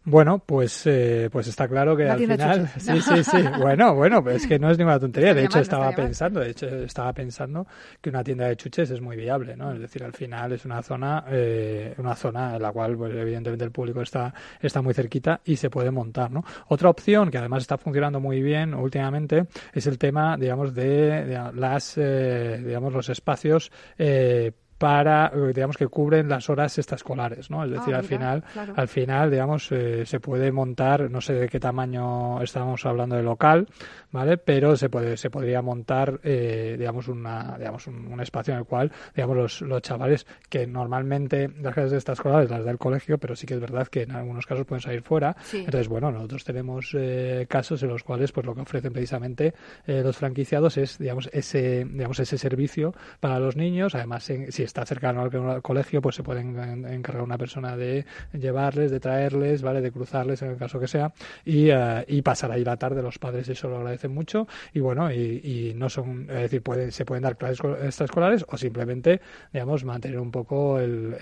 Bueno, 0.03 0.39
pues, 0.39 0.87
eh, 0.87 1.29
pues 1.31 1.47
está 1.47 1.67
claro 1.67 1.95
que 1.95 2.09
al 2.09 2.17
final, 2.17 2.67
sí, 2.79 2.99
sí, 3.01 3.23
sí. 3.23 3.37
Bueno, 3.59 3.93
bueno, 3.93 4.27
es 4.31 4.47
que 4.47 4.57
no 4.57 4.71
es 4.71 4.77
ninguna 4.79 4.99
tontería. 4.99 5.35
De 5.35 5.45
hecho, 5.45 5.59
estaba 5.59 5.91
pensando, 5.91 6.39
de 6.39 6.49
hecho, 6.49 6.65
estaba 6.65 7.13
pensando 7.13 7.67
que 8.01 8.09
una 8.09 8.23
tienda 8.23 8.47
de 8.47 8.55
chuches 8.55 8.89
es 8.89 8.99
muy 8.99 9.15
viable, 9.15 9.55
¿no? 9.55 9.71
Es 9.73 9.79
decir, 9.79 10.03
al 10.03 10.13
final 10.13 10.53
es 10.53 10.65
una 10.65 10.81
zona, 10.81 11.25
eh, 11.29 11.93
una 11.99 12.15
zona 12.15 12.55
en 12.55 12.61
la 12.63 12.71
cual, 12.71 12.97
pues, 12.97 13.13
evidentemente 13.13 13.63
el 13.63 13.71
público 13.71 14.01
está, 14.01 14.33
está 14.59 14.81
muy 14.81 14.95
cerquita 14.95 15.39
y 15.45 15.55
se 15.55 15.69
puede 15.69 15.91
montar, 15.91 16.31
¿no? 16.31 16.43
Otra 16.69 16.89
opción 16.89 17.29
que 17.29 17.37
además 17.37 17.61
está 17.61 17.77
funcionando 17.77 18.19
muy 18.19 18.41
bien 18.41 18.73
últimamente 18.73 19.45
es 19.71 19.85
el 19.85 19.99
tema, 19.99 20.35
digamos, 20.35 20.73
de, 20.73 21.51
las, 21.53 21.95
eh, 21.97 22.59
digamos, 22.65 22.91
los 22.91 23.09
espacios 23.09 23.71
eh, 23.99 24.51
para, 24.81 25.31
eh, 25.35 25.53
digamos, 25.53 25.77
que 25.77 25.87
cubren 25.87 26.27
las 26.27 26.49
horas 26.49 26.75
extraescolares, 26.75 27.51
¿no? 27.51 27.63
Es 27.63 27.69
decir, 27.69 27.93
ah, 27.93 27.99
al 27.99 28.03
final, 28.03 28.43
al 28.75 28.87
final, 28.87 29.29
digamos, 29.29 29.71
eh, 29.71 30.07
se 30.07 30.19
puede 30.19 30.51
montar, 30.51 31.11
no 31.11 31.21
sé 31.21 31.33
de 31.33 31.49
qué 31.49 31.59
tamaño 31.59 32.41
estamos 32.41 32.83
hablando 32.87 33.15
de 33.15 33.21
local, 33.21 33.67
¿vale? 34.09 34.37
Pero 34.37 34.75
se 34.75 34.89
puede, 34.89 35.17
se 35.17 35.29
podría 35.29 35.61
montar, 35.61 36.19
eh, 36.23 36.77
digamos, 36.79 37.09
una, 37.09 37.57
digamos, 37.59 37.85
un, 37.85 38.19
espacio 38.21 38.55
en 38.55 38.61
el 38.61 38.65
cual, 38.65 38.91
digamos, 39.15 39.37
los, 39.37 39.61
los 39.61 39.83
chavales 39.83 40.25
que 40.49 40.65
normalmente 40.65 41.47
las 41.61 41.75
clases 41.75 41.93
extraescolares 41.93 42.49
las 42.49 42.65
da 42.65 42.71
el 42.71 42.79
colegio, 42.79 43.19
pero 43.19 43.35
sí 43.35 43.45
que 43.45 43.53
es 43.53 43.59
verdad 43.59 43.87
que 43.87 44.01
en 44.01 44.13
algunos 44.13 44.47
casos 44.47 44.65
pueden 44.65 44.81
salir 44.81 45.03
fuera. 45.03 45.35
Entonces, 45.53 45.87
bueno, 45.89 46.11
nosotros 46.11 46.43
tenemos 46.43 46.95
casos 47.47 47.83
en 47.83 47.89
los 47.89 48.03
cuales, 48.03 48.31
pues 48.31 48.45
lo 48.45 48.55
que 48.55 48.61
ofrecen 48.61 48.93
precisamente 48.93 49.53
los 49.85 50.17
franquiciados 50.17 50.77
es, 50.77 50.97
digamos, 50.97 51.29
ese, 51.33 51.85
digamos, 51.85 52.19
ese 52.19 52.37
servicio 52.37 52.93
para 53.19 53.39
los 53.39 53.55
niños. 53.55 53.95
Además, 53.95 54.23
si 54.23 54.63
está 54.71 54.85
cercano 54.85 55.21
al 55.21 55.61
colegio, 55.61 56.01
pues 56.01 56.15
se 56.15 56.23
pueden 56.23 56.57
encargar 56.85 57.23
una 57.23 57.37
persona 57.37 57.75
de 57.75 58.05
llevarles, 58.33 58.89
de 58.89 58.99
traerles, 58.99 59.61
¿vale? 59.61 59.81
De 59.81 59.91
cruzarles 59.91 60.41
en 60.41 60.51
el 60.51 60.57
caso 60.57 60.79
que 60.79 60.87
sea 60.87 61.13
y, 61.43 61.69
eh, 61.69 62.05
y 62.07 62.21
pasar 62.21 62.51
ahí 62.51 62.63
la 62.63 62.77
tarde. 62.77 63.01
Los 63.01 63.19
padres 63.19 63.49
eso 63.49 63.67
lo 63.67 63.77
agradecen 63.77 64.13
mucho 64.13 64.47
y 64.73 64.79
bueno, 64.79 65.11
y, 65.11 65.73
no 65.75 65.89
son, 65.89 66.27
es 66.29 66.41
decir, 66.41 66.61
puede, 66.61 66.91
se 66.91 67.05
pueden 67.05 67.23
dar 67.23 67.37
clases 67.37 67.59
extraescolares 67.83 68.45
o 68.47 68.57
simplemente, 68.57 69.21
digamos, 69.51 69.83
mantener 69.83 70.19
un 70.19 70.31
poco 70.31 70.79
el, 70.79 71.15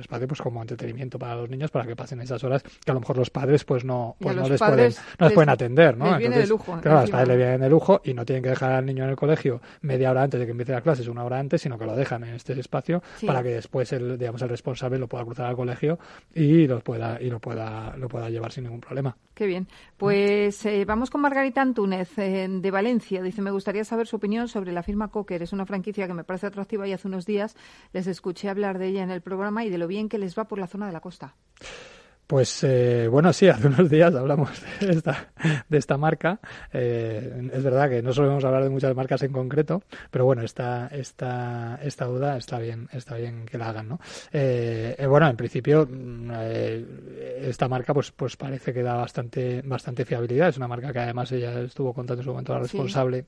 espacio 0.00 0.26
pues 0.26 0.40
como 0.40 0.62
entretenimiento 0.62 1.18
para 1.18 1.36
los 1.36 1.50
niños 1.50 1.70
para 1.70 1.86
que 1.86 1.96
pasen 1.96 2.20
esas 2.20 2.42
horas 2.44 2.62
que 2.62 2.90
a 2.90 2.94
lo 2.94 3.00
mejor 3.00 3.18
los 3.18 3.30
padres 3.30 3.64
pues 3.64 3.84
no, 3.84 4.16
pues 4.18 4.34
no 4.36 4.48
les 4.48 4.58
pueden, 4.58 4.92
no 5.18 5.26
les 5.26 5.34
pueden 5.34 5.48
atender, 5.50 5.96
¿no? 5.96 6.16
viene 6.16 6.38
de 6.38 6.46
lujo. 6.46 6.78
Claro, 6.80 7.02
los 7.02 7.10
padres 7.10 7.28
le 7.28 7.36
vienen 7.36 7.60
de 7.60 7.68
lujo 7.68 8.00
y 8.04 8.14
no 8.14 8.24
tienen 8.24 8.42
que 8.42 8.50
dejar 8.50 8.72
al 8.72 8.86
niño 8.86 9.04
en 9.04 9.10
el 9.10 9.16
colegio 9.16 9.60
media 9.82 10.10
hora 10.10 10.22
antes 10.22 10.40
de 10.40 10.46
que 10.46 10.52
empiece 10.52 10.72
las 10.72 10.82
clases, 10.82 11.08
una 11.08 11.24
hora 11.24 11.38
antes, 11.38 11.60
sino 11.60 11.78
que 11.78 11.86
lo 11.86 11.96
dejan 11.96 12.24
en 12.24 12.34
este 12.34 12.58
espacio 12.58 12.93
para 13.26 13.42
que 13.42 13.50
después 13.50 13.92
el, 13.92 14.18
digamos, 14.18 14.42
el 14.42 14.48
responsable 14.48 14.98
lo 14.98 15.08
pueda 15.08 15.24
cruzar 15.24 15.46
al 15.46 15.56
colegio 15.56 15.98
y 16.34 16.66
lo 16.66 16.80
pueda, 16.80 17.20
y 17.20 17.30
lo 17.30 17.40
pueda, 17.40 17.96
lo 17.96 18.08
pueda 18.08 18.28
llevar 18.30 18.52
sin 18.52 18.64
ningún 18.64 18.80
problema. 18.80 19.16
Qué 19.34 19.46
bien. 19.46 19.66
Pues 19.96 20.64
eh, 20.66 20.84
vamos 20.84 21.10
con 21.10 21.20
Margarita 21.20 21.60
Antúnez 21.60 22.16
eh, 22.18 22.46
de 22.48 22.70
Valencia. 22.70 23.22
Dice, 23.22 23.42
me 23.42 23.50
gustaría 23.50 23.84
saber 23.84 24.06
su 24.06 24.16
opinión 24.16 24.48
sobre 24.48 24.72
la 24.72 24.82
firma 24.82 25.08
Cocker. 25.08 25.42
Es 25.42 25.52
una 25.52 25.66
franquicia 25.66 26.06
que 26.06 26.14
me 26.14 26.24
parece 26.24 26.46
atractiva 26.46 26.86
y 26.86 26.92
hace 26.92 27.08
unos 27.08 27.26
días 27.26 27.56
les 27.92 28.06
escuché 28.06 28.48
hablar 28.48 28.78
de 28.78 28.88
ella 28.88 29.02
en 29.02 29.10
el 29.10 29.22
programa 29.22 29.64
y 29.64 29.70
de 29.70 29.78
lo 29.78 29.86
bien 29.86 30.08
que 30.08 30.18
les 30.18 30.38
va 30.38 30.44
por 30.44 30.58
la 30.58 30.66
zona 30.66 30.86
de 30.86 30.92
la 30.92 31.00
costa. 31.00 31.34
Pues 32.26 32.64
eh, 32.64 33.06
bueno, 33.08 33.32
sí, 33.32 33.48
hace 33.48 33.66
unos 33.66 33.90
días 33.90 34.14
hablamos 34.14 34.50
de 34.80 34.90
esta, 34.90 35.32
de 35.68 35.78
esta 35.78 35.96
marca. 35.98 36.40
Eh, 36.72 37.50
es 37.52 37.62
verdad 37.62 37.88
que 37.88 38.02
no 38.02 38.12
solemos 38.12 38.44
hablar 38.44 38.64
de 38.64 38.70
muchas 38.70 38.94
marcas 38.94 39.22
en 39.22 39.32
concreto, 39.32 39.82
pero 40.10 40.24
bueno, 40.24 40.42
esta, 40.42 40.88
esta, 40.88 41.78
esta 41.82 42.06
duda 42.06 42.36
está 42.36 42.58
bien, 42.58 42.88
está 42.92 43.16
bien 43.16 43.46
que 43.46 43.58
la 43.58 43.68
hagan, 43.68 43.88
¿no? 43.88 44.00
Eh, 44.32 45.06
bueno, 45.08 45.28
en 45.28 45.36
principio 45.36 45.86
mm, 45.90 46.30
esta 47.42 47.68
marca 47.68 47.92
pues, 47.92 48.10
pues 48.12 48.36
parece 48.36 48.72
que 48.72 48.82
da 48.82 48.94
bastante, 48.94 49.62
bastante 49.62 50.04
fiabilidad. 50.04 50.48
Es 50.48 50.56
una 50.56 50.68
marca 50.68 50.92
que 50.92 51.00
además 51.00 51.30
ella 51.32 51.60
estuvo 51.60 51.92
contando 51.92 52.20
en 52.20 52.24
su 52.24 52.30
momento 52.30 52.54
la 52.54 52.60
responsable 52.60 53.26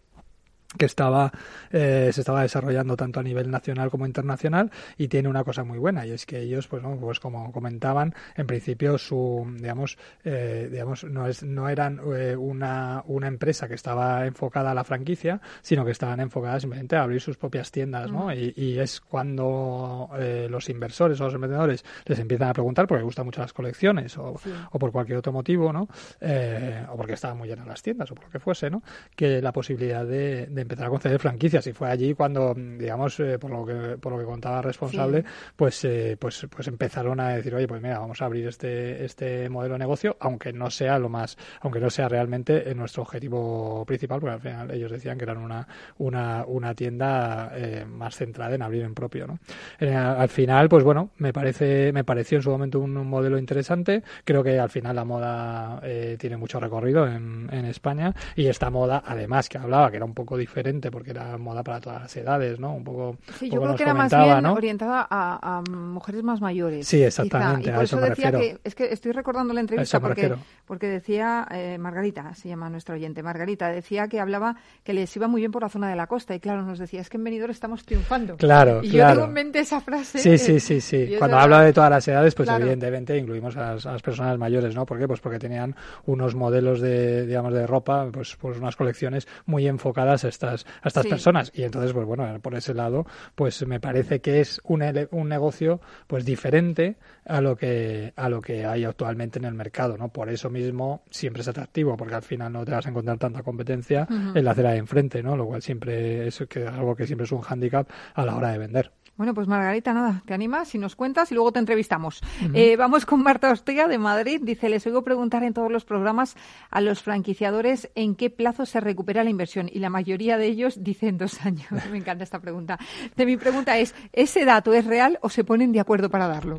que 0.77 0.87
estaba 0.87 1.33
eh, 1.71 2.11
se 2.13 2.21
estaba 2.21 2.43
desarrollando 2.43 2.97
tanto 2.97 3.21
a 3.21 3.23
nivel 3.23 3.51
nacional 3.51 3.91
como 3.91 4.05
internacional 4.05 4.71
y 4.99 5.09
tiene 5.09 5.29
una 5.29 5.45
cosa 5.45 5.65
muy 5.65 5.79
buena 5.79 6.07
y 6.07 6.11
es 6.11 6.27
que 6.27 6.41
ellos 6.41 6.67
pues 6.67 6.83
no, 6.83 6.97
pues 6.97 7.21
como 7.21 7.53
comentaban 7.53 8.15
en 8.35 8.47
principio 8.47 8.99
su 8.99 9.47
digamos 9.57 9.97
eh, 10.25 10.69
digamos 10.71 11.05
no 11.05 11.27
es 11.27 11.43
no 11.43 11.69
eran 11.69 12.01
eh, 12.15 12.37
una, 12.37 13.03
una 13.07 13.29
empresa 13.29 13.69
que 13.69 13.75
estaba 13.75 14.27
enfocada 14.27 14.73
a 14.73 14.75
la 14.75 14.85
franquicia 14.85 15.41
sino 15.63 15.85
que 15.85 15.93
estaban 15.93 16.21
enfocadas 16.21 16.63
simplemente 16.63 16.97
a 16.97 17.03
abrir 17.03 17.21
sus 17.21 17.37
propias 17.37 17.71
tiendas 17.71 18.11
¿no? 18.11 18.33
y, 18.33 18.53
y, 18.57 18.79
es 18.79 19.01
cuando 19.01 20.11
los 20.51 20.69
inversores 20.69 21.21
o 21.21 21.25
los 21.25 21.35
emprendedores 21.35 21.85
les 22.05 22.19
empiezan 22.19 22.49
a 22.49 22.53
preguntar 22.53 22.87
porque 22.87 22.99
les 22.99 23.07
gustan 23.07 23.25
mucho 23.25 23.41
las 23.41 23.53
colecciones 23.53 24.19
o, 24.19 24.39
o 24.71 24.79
por 24.79 24.93
cualquier 24.93 25.19
otro 25.19 25.33
motivo 25.33 25.73
no 25.73 25.83
o 25.83 26.97
porque 26.97 27.15
estaban 27.15 27.39
muy 27.39 27.49
llenas 27.49 27.67
las 27.67 27.83
tiendas 27.83 28.11
o 28.11 28.15
por 28.15 28.25
lo 28.25 28.31
que 28.31 28.41
fuese 28.41 28.69
no 28.69 28.83
que 29.15 29.41
la 29.41 29.53
posibilidad 29.53 30.05
de 30.05 30.56
de 30.57 30.63
empezar 30.63 30.87
a 30.87 30.91
conceder 30.91 31.21
franquicias. 31.21 31.67
Y 31.67 31.73
fue 31.73 31.91
allí 31.91 32.15
cuando 32.15 32.55
digamos 32.57 33.21
eh, 33.21 33.39
por 33.39 33.51
lo 33.51 33.65
que 33.65 33.99
por 33.99 34.13
lo 34.13 34.19
que 34.19 34.25
contaba 34.25 34.63
responsable 34.63 35.25
pues 35.55 35.85
eh, 35.85 36.17
pues 36.19 36.47
pues 36.51 36.67
empezaron 36.67 37.21
a 37.21 37.31
decir 37.31 37.55
oye 37.55 37.69
pues 37.69 37.83
mira 37.83 37.99
vamos 37.99 38.21
a 38.23 38.25
abrir 38.25 38.49
este 38.49 39.05
este 39.05 39.49
modelo 39.49 39.75
de 39.75 39.79
negocio 39.81 40.17
aunque 40.19 40.53
no 40.53 40.71
sea 40.71 40.99
lo 40.99 41.09
más 41.09 41.37
aunque 41.61 41.79
no 41.79 41.91
sea 41.91 42.09
realmente 42.09 42.75
nuestro 42.75 43.03
objetivo 43.03 43.85
principal 43.85 44.21
porque 44.21 44.35
al 44.35 44.41
final 44.41 44.71
ellos 44.71 44.91
decían 44.91 45.19
que 45.19 45.25
eran 45.25 45.39
una 45.39 45.69
una, 45.99 46.45
una 46.47 46.75
tienda 46.75 47.53
eh, 47.55 47.85
más 47.87 48.17
centrada 48.17 48.55
en 48.55 48.63
abrir 48.63 48.83
en 48.83 48.95
propio 48.95 49.27
¿no? 49.27 49.39
al 49.81 50.29
final 50.29 50.69
pues 50.69 50.83
bueno 50.83 51.11
me 51.19 51.33
parece 51.33 51.93
me 51.93 52.05
pareció 52.05 52.39
en 52.39 52.43
su 52.43 52.51
momento 52.51 52.81
un, 52.81 52.97
modelo 53.07 53.39
interesante. 53.39 54.03
Creo 54.25 54.43
que 54.43 54.59
al 54.59 54.71
final 54.71 54.97
la 54.97 55.05
moda 55.05 55.81
tiene 56.19 56.37
mucho 56.39 56.59
recorrido 56.59 57.07
en, 57.07 57.49
en 57.53 57.67
España 57.67 58.15
y 58.35 58.47
esta 58.47 58.71
moda 58.71 59.03
además 59.07 59.49
que 59.49 59.59
hablaba 59.59 59.91
que 59.91 59.97
era 59.97 60.07
un 60.07 60.15
poco 60.15 60.37
diferente 60.47 60.91
porque 60.93 61.11
era 61.11 61.37
moda 61.37 61.63
para 61.65 61.81
todas 61.81 62.03
las 62.03 62.17
edades, 62.17 62.61
¿no? 62.61 62.75
Un 62.75 62.85
poco. 62.85 63.17
Sí, 63.39 63.51
yo 63.51 63.61
creo 63.61 63.75
que 63.75 63.83
era 63.83 63.95
más 63.95 64.13
bien 64.13 64.47
orientada 64.47 65.07
a, 65.11 65.63
mujeres 65.69 66.23
más 66.23 66.41
mayores. 66.41 66.87
Sí, 66.87 67.03
exactamente. 67.03 67.71
a 67.71 67.83
eso, 67.83 68.01
decía 68.01 68.31
que 68.31 68.59
es 68.63 68.75
que 68.75 68.93
estoy 68.93 69.13
recordando 69.13 69.53
la 69.53 69.61
entrevista 69.61 69.99
porque, 70.01 70.35
porque 70.65 70.87
decía 70.87 71.47
eh, 71.51 71.79
Margarita, 71.79 72.35
se 72.35 72.49
llama 72.49 72.71
nuestra 72.71 72.95
oyente, 72.95 73.23
Margarita 73.23 73.69
decía 73.69 74.07
que 74.09 74.21
hablaba 74.21 74.57
que 74.85 74.95
les 74.95 75.15
iba 75.17 75.27
muy 75.27 75.41
bien 75.41 75.51
por 75.51 75.63
la 75.63 75.69
zona 75.69 75.91
de 75.91 75.97
la 75.97 76.07
costa 76.07 76.35
y 76.35 76.41
claro 76.41 76.63
nos 76.63 76.79
decía 76.79 77.01
es 77.01 77.11
que 77.11 77.17
en 77.17 77.25
Benidorm 77.25 77.51
estamos 77.51 77.85
triunfando. 77.85 78.37
Claro, 78.37 78.81
y 78.83 78.91
claro. 78.91 79.09
yo 79.09 79.15
tengo 79.15 79.27
en 79.27 79.33
mente 79.33 79.59
esa 79.61 79.81
frase. 79.81 80.19
Sí, 80.19 80.39
sí, 80.39 80.61
sí, 80.61 80.81
sí. 80.81 81.15
Cuando 81.19 81.39
habla 81.39 81.63
de 81.63 81.73
todas 81.73 81.91
las 81.91 82.07
edades, 82.07 82.35
pues 82.35 82.49
evidentemente 82.49 83.17
incluimos 83.19 83.57
a 83.57 83.75
las, 83.75 84.03
personas 84.03 84.39
mayores, 84.39 84.75
¿no? 84.75 84.87
¿Por 84.87 84.99
qué? 84.99 85.09
Pues 85.09 85.21
porque 85.21 85.39
tenían 85.39 85.75
unos 86.07 86.35
modelos 86.35 86.81
de 86.81 87.27
digamos 87.27 87.53
de 87.53 87.67
ropa, 87.67 88.09
pues 88.13 88.37
pues 88.37 88.59
unas 88.59 88.77
colecciones 88.77 89.27
muy 89.47 89.67
enfocadas 89.67 90.25
a 90.25 90.29
estas, 90.37 90.67
a 90.83 90.89
estas 90.89 91.07
personas. 91.07 91.53
Y 91.55 91.63
entonces, 91.63 91.93
pues 91.93 92.07
bueno, 92.07 92.39
por 92.41 92.55
ese 92.55 92.75
lado, 92.75 93.07
pues 93.35 93.67
me 93.67 93.81
parece 93.81 94.21
que 94.21 94.41
es 94.41 94.61
un, 94.65 94.83
un 95.11 95.29
negocio 95.29 95.81
pues 96.07 96.25
diferente 96.25 96.97
a 97.25 97.41
lo 97.41 97.57
que 97.57 98.13
a 98.17 98.29
lo 98.29 98.41
que 98.41 98.65
hay 98.65 98.85
actualmente 98.85 99.39
en 99.39 99.47
el 99.47 99.55
mercado, 99.55 99.97
¿no? 99.97 100.09
Por 100.09 100.29
eso 100.29 100.51
mismo 100.51 101.03
siempre 101.11 101.43
es 101.43 101.49
atractivo, 101.49 101.97
porque 101.97 102.15
al 102.15 102.23
final 102.23 102.53
no 102.53 102.65
te 102.65 102.73
vas 102.73 102.87
a 102.87 102.91
encontrar 102.91 103.19
tanta 103.19 103.43
competencia 103.43 104.07
en 104.11 104.45
la 104.45 104.53
acera 104.53 104.73
de 104.73 104.79
enfrente, 104.79 105.23
¿no? 105.23 105.37
Lo 105.37 105.47
cual 105.47 105.63
siempre 105.63 106.27
es 106.27 106.45
que 106.49 106.67
algo 106.67 106.95
que 106.95 107.07
siempre 107.07 107.25
es 107.25 107.33
un 107.33 107.41
hándicap 107.41 107.89
a 108.15 108.25
la 108.25 108.37
hora 108.37 108.53
de 108.53 108.59
vender. 108.59 108.93
Bueno, 109.17 109.33
pues 109.33 109.49
Margarita, 109.49 109.95
nada, 109.95 110.23
¿te 110.27 110.35
animas 110.35 110.75
y 110.75 110.79
nos 110.79 110.95
cuentas 110.95 111.33
y 111.33 111.35
luego 111.35 111.51
te 111.51 111.59
entrevistamos? 111.59 112.21
eh, 112.53 112.77
vamos 112.77 113.07
con 113.07 113.23
Marta 113.23 113.51
Ostega 113.51 113.89
de 113.89 113.97
Madrid. 113.97 114.41
Dice, 114.43 114.69
les 114.69 114.87
oigo 114.87 115.03
preguntar 115.05 115.43
en 115.43 115.55
todos 115.55 115.73
los 115.73 115.87
programas 115.87 116.37
a 116.71 116.83
los 116.83 117.03
franquiciadores 117.03 117.91
en 117.95 118.15
qué 118.15 118.29
plazo 118.29 118.67
se 118.67 118.79
recupera 118.79 119.25
la 119.25 119.31
inversión 119.31 119.71
y 119.73 119.79
la 119.79 119.89
mayoría 119.89 120.37
de 120.37 120.47
ellos 120.49 120.83
dicen 120.85 121.17
dos 121.17 121.41
años. 121.47 121.67
Me 121.91 121.97
encanta 121.97 122.25
esta 122.25 122.41
pregunta. 122.41 122.79
De 123.17 123.25
mi 123.25 123.39
pregunta 123.39 123.79
es, 123.79 123.95
¿ese 124.13 124.45
dato 124.45 124.75
es 124.75 124.85
real 124.85 125.19
o 125.23 125.31
se 125.31 125.45
ponen 125.45 125.73
de 125.73 125.81
acuerdo 125.81 126.11
para 126.11 126.29
darlo? 126.29 126.59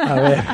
A 0.00 0.14
ver, 0.14 0.44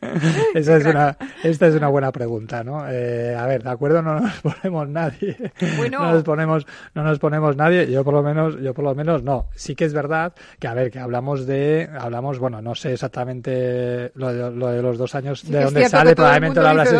Esa 0.54 0.76
es 0.76 0.84
una, 0.86 1.16
esta 1.42 1.66
es 1.68 1.74
una 1.74 1.88
buena 1.88 2.10
pregunta, 2.12 2.62
¿no? 2.64 2.86
Eh, 2.88 3.34
a 3.34 3.46
ver, 3.46 3.62
de 3.62 3.70
acuerdo 3.70 4.02
no 4.02 4.20
nos 4.20 4.40
ponemos 4.42 4.88
nadie. 4.88 5.36
Bueno. 5.76 6.00
No 6.00 6.12
nos 6.12 6.22
ponemos, 6.22 6.66
no 6.94 7.02
nos 7.02 7.18
ponemos 7.18 7.56
nadie. 7.56 7.90
Yo 7.90 8.04
por 8.04 8.14
lo 8.14 8.22
menos, 8.22 8.58
yo 8.60 8.74
por 8.74 8.84
lo 8.84 8.94
menos 8.94 9.22
no. 9.22 9.46
Sí 9.54 9.74
que 9.74 9.84
es 9.84 9.94
verdad 9.94 10.34
que 10.58 10.68
a 10.68 10.74
ver 10.74 10.90
que 10.90 10.98
hablamos 10.98 11.46
de 11.46 11.88
hablamos 11.98 12.38
bueno 12.38 12.60
no 12.60 12.74
sé 12.74 12.92
exactamente 12.92 14.12
lo 14.14 14.32
de, 14.32 14.50
lo 14.50 14.68
de 14.68 14.82
los 14.82 14.98
dos 14.98 15.14
años 15.14 15.48
de 15.48 15.64
dónde 15.64 15.88
sale 15.88 16.14
probablemente 16.14 16.60
lo 16.60 16.68
habrás, 16.68 16.92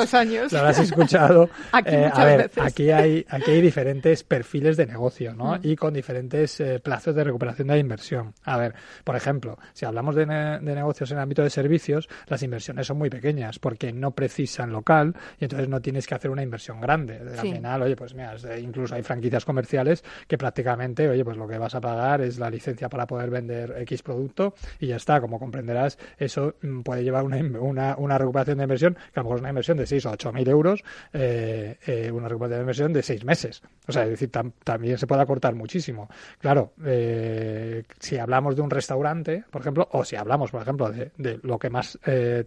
lo 0.53 0.59
habrás 0.59 0.79
escuchado. 0.79 1.51
Aquí 1.73 1.95
eh, 1.95 2.11
a 2.13 2.25
ver 2.25 2.51
aquí 2.57 2.91
hay 2.91 3.25
aquí 3.29 3.51
hay 3.51 3.61
diferentes 3.61 4.23
perfiles 4.25 4.77
de 4.77 4.87
negocio 4.87 5.35
no 5.35 5.57
mm. 5.57 5.61
y 5.63 5.77
con 5.77 5.95
diferentes 5.95 6.61
eh, 6.61 6.81
plazos 6.81 7.15
de 7.15 7.25
recuperación 7.25 7.69
de 7.69 7.75
la 7.75 7.81
inversión. 7.81 8.35
A 8.45 8.57
ver 8.57 8.75
por 9.05 9.17
ejemplo 9.17 9.59
si 9.73 9.85
hablamos 9.85 10.15
de, 10.15 10.27
de, 10.27 10.61
negocios 10.61 11.11
en 11.11 11.19
el 11.19 11.23
ámbito 11.23 11.43
de 11.43 11.51
servicios 11.51 12.09
las 12.27 12.43
inversiones 12.43 12.87
son 12.87 12.99
muy 12.99 13.11
pequeñas 13.11 13.59
porque 13.59 13.93
no 13.93 14.13
precisan 14.13 14.73
local 14.73 15.15
y 15.39 15.45
entonces 15.45 15.69
no 15.69 15.81
tienes 15.81 16.07
que 16.07 16.15
hacer 16.15 16.31
una 16.31 16.43
inversión 16.43 16.81
grande. 16.81 17.19
Al 17.19 17.41
final 17.41 17.83
oye 17.83 17.97
pues 17.97 18.15
mira 18.15 18.37
incluso 18.59 18.95
hay 18.95 19.03
franquicias 19.03 19.45
comerciales 19.45 20.05
que 20.27 20.39
prácticamente 20.39 21.09
oye 21.09 21.25
pues 21.25 21.37
lo 21.37 21.49
que 21.49 21.59
vas 21.59 21.75
a 21.75 21.81
pagar 21.81 22.21
es 22.21 22.39
la 22.39 22.51
licencia 22.51 22.89
para 22.89 23.07
poder 23.07 23.31
vender 23.31 23.40
vender 23.41 23.75
X 23.83 24.03
producto 24.03 24.55
y 24.79 24.89
ya 24.89 24.97
está. 24.97 25.21
Como 25.21 25.39
comprenderás, 25.39 25.99
eso 26.19 26.55
mm, 26.63 26.81
puede 26.81 27.03
llevar 27.03 27.25
una, 27.25 27.39
una, 27.61 27.97
una 27.97 28.19
recuperación 28.19 28.59
de 28.59 28.65
inversión, 28.65 28.95
que 28.95 29.21
a 29.21 29.23
lo 29.23 29.25
mejor 29.25 29.37
es 29.37 29.41
una 29.41 29.49
inversión 29.51 29.77
de 29.79 29.87
6 29.87 30.07
o 30.07 30.11
8 30.13 30.33
mil 30.33 30.49
euros, 30.49 30.85
eh, 31.13 31.77
eh, 31.87 32.11
una 32.11 32.29
recuperación 32.29 32.59
de 32.59 32.63
inversión 32.63 32.93
de 32.93 33.03
6 33.03 33.25
meses. 33.25 33.63
O 33.87 33.93
sea, 33.93 34.05
es 34.05 34.11
decir, 34.11 34.31
también 34.31 34.99
se 34.99 35.07
puede 35.07 35.23
acortar 35.23 35.55
muchísimo. 35.55 36.09
Claro, 36.39 36.73
eh, 36.85 37.85
si 37.99 38.19
hablamos 38.19 38.55
de 38.57 38.63
un 38.63 38.71
restaurante, 38.71 39.45
por 39.51 39.63
ejemplo, 39.63 39.89
o 39.93 40.05
si 40.05 40.17
hablamos, 40.17 40.51
por 40.51 40.63
ejemplo, 40.63 40.91
de, 40.91 41.11
de 41.17 41.41
lo 41.43 41.59
que 41.59 41.71
más 41.71 41.99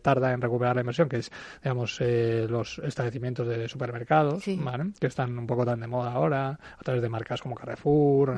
tarda 0.01 0.33
en 0.33 0.41
recuperar 0.41 0.75
la 0.75 0.81
inversión, 0.81 1.09
que 1.09 1.17
es, 1.17 1.31
digamos, 1.61 1.99
los 2.01 2.79
establecimientos 2.79 3.47
de 3.47 3.67
supermercados, 3.67 4.43
que 4.43 5.07
están 5.07 5.37
un 5.37 5.47
poco 5.47 5.65
tan 5.65 5.79
de 5.79 5.87
moda 5.87 6.11
ahora, 6.11 6.49
a 6.49 6.83
través 6.83 7.01
de 7.01 7.09
marcas 7.09 7.41
como 7.41 7.55
Carrefour, 7.55 8.35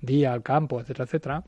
Día, 0.00 0.34
El 0.34 0.42
Campo, 0.42 0.80
etcétera, 0.80 1.04
etcétera. 1.04 1.44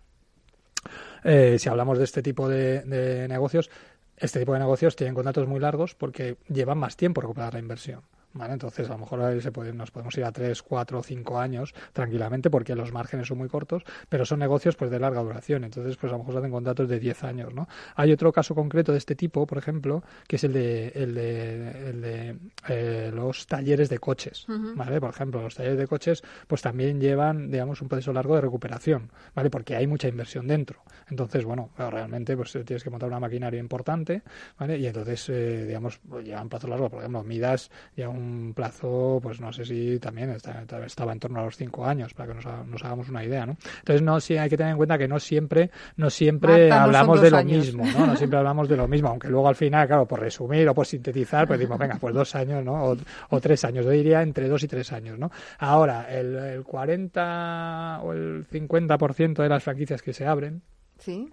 Eh, 1.24 1.57
si 1.59 1.68
hablamos 1.68 1.99
de 1.99 2.05
este 2.05 2.22
tipo 2.22 2.49
de, 2.49 3.26
negocios, 3.28 3.70
este 4.16 4.39
tipo 4.41 4.53
de 4.53 4.61
negocios 4.61 4.97
tienen 4.97 5.14
contratos 5.14 5.47
muy 5.47 5.61
largos 5.61 5.95
porque 5.95 6.37
llevan 6.49 6.78
más 6.78 6.97
tiempo 6.97 7.20
recuperar 7.20 7.55
la 7.55 7.61
inversión. 7.61 8.03
Entonces, 8.45 8.89
a 8.89 8.93
lo 8.93 8.99
mejor 8.99 9.41
se 9.41 9.53
puede, 9.53 9.72
nos 9.72 9.91
podemos 9.91 10.16
ir 10.18 10.24
a 10.24 10.32
3, 10.32 10.62
4, 10.62 11.03
5 11.03 11.39
años 11.39 11.74
tranquilamente 11.93 12.51
porque 12.51 12.74
los 12.74 12.93
márgenes 12.93 13.28
son 13.28 13.39
muy 13.39 13.49
cortos, 13.49 13.82
pero 14.09 14.24
son 14.24 14.39
negocios 14.39 14.76
pues 14.76 14.91
de 14.91 14.99
larga 14.99 15.22
duración. 15.22 15.64
Entonces, 15.64 15.97
pues 15.97 16.12
a 16.12 16.16
lo 16.16 16.20
mejor 16.20 16.34
se 16.34 16.39
hacen 16.39 16.51
contratos 16.51 16.89
de 16.89 16.99
10 16.99 17.24
años, 17.24 17.55
¿no? 17.55 17.68
Hay 17.95 18.12
otro 18.12 18.32
caso 18.32 18.55
concreto 18.55 18.93
de 18.93 18.99
este 18.99 19.14
tipo, 19.14 19.47
por 19.47 19.59
ejemplo, 19.59 20.03
que 20.26 20.37
es 20.37 20.45
el 20.45 20.53
de, 20.53 20.89
el 20.95 21.14
de, 21.14 21.91
el 21.91 22.01
de 22.01 22.39
eh, 22.68 23.11
los 23.12 23.47
talleres 23.47 23.89
de 23.89 23.99
coches, 23.99 24.47
¿vale? 24.49 25.01
Por 25.01 25.11
ejemplo, 25.11 25.43
los 25.43 25.55
talleres 25.55 25.78
de 25.78 25.87
coches 25.87 26.22
pues 26.47 26.62
también 26.62 27.01
llevan, 27.01 27.51
digamos, 27.51 27.80
un 27.82 27.89
proceso 27.89 28.12
largo 28.12 28.34
de 28.34 28.43
recuperación, 28.43 29.11
¿vale? 29.34 29.51
Porque 29.51 29.76
hay 29.76 29.87
mucha 29.87 30.09
inversión 30.09 30.47
dentro. 30.47 30.82
Entonces, 31.09 31.45
bueno, 31.45 31.70
realmente 31.76 32.37
pues 32.37 32.53
tienes 32.53 32.82
que 32.82 32.91
montar 32.91 33.09
una 33.09 33.20
maquinaria 33.20 33.61
importante, 33.61 34.22
¿vale? 34.59 34.78
Y 34.78 34.87
entonces, 34.87 35.28
eh, 35.28 35.64
digamos, 35.66 36.01
pues, 36.09 36.24
llevan 36.24 36.49
plazo 36.49 36.68
largo. 36.68 36.91
Por 36.91 37.01
ejemplo, 37.01 37.22
Midas 37.22 37.70
un 38.09 38.25
un 38.26 38.54
plazo, 38.54 39.20
pues 39.22 39.40
no 39.40 39.52
sé 39.52 39.64
si 39.64 39.98
también 39.98 40.30
estaba 40.30 41.12
en 41.12 41.20
torno 41.20 41.40
a 41.40 41.44
los 41.44 41.56
cinco 41.56 41.86
años, 41.86 42.14
para 42.14 42.32
que 42.32 42.34
nos, 42.34 42.84
hagamos 42.84 43.08
una 43.08 43.24
idea, 43.24 43.46
¿no? 43.46 43.56
Entonces, 43.78 44.02
no, 44.02 44.20
sí 44.20 44.36
hay 44.36 44.48
que 44.48 44.56
tener 44.56 44.72
en 44.72 44.76
cuenta 44.76 44.98
que 44.98 45.08
no 45.08 45.18
siempre, 45.18 45.70
no 45.96 46.10
siempre 46.10 46.70
hablamos 46.70 47.20
de 47.20 47.30
lo 47.30 47.44
mismo, 47.44 47.84
¿no? 47.86 48.06
No 48.06 48.16
siempre 48.16 48.38
hablamos 48.38 48.68
de 48.68 48.76
lo 48.76 48.88
mismo, 48.88 49.08
aunque 49.08 49.28
luego 49.28 49.48
al 49.48 49.56
final, 49.56 49.86
claro, 49.86 50.06
por 50.06 50.20
resumir 50.20 50.68
o 50.68 50.74
por 50.74 50.86
sintetizar, 50.86 51.46
pues 51.46 51.58
decimos, 51.58 51.78
venga, 51.78 51.96
pues 52.00 52.14
dos 52.14 52.34
años, 52.34 52.64
¿no? 52.64 52.96
O, 53.30 53.40
tres 53.40 53.64
años, 53.64 53.84
yo 53.84 53.90
diría 53.90 54.22
entre 54.22 54.48
dos 54.48 54.62
y 54.62 54.68
tres 54.68 54.92
años, 54.92 55.18
¿no? 55.18 55.30
Ahora, 55.58 56.06
el, 56.10 56.34
el 56.36 56.62
40 56.64 58.00
o 58.02 58.12
el 58.12 58.46
50% 58.48 59.42
de 59.42 59.48
las 59.48 59.62
franquicias 59.62 60.02
que 60.02 60.12
se 60.12 60.26
abren, 60.26 60.62
¿Sí? 60.98 61.30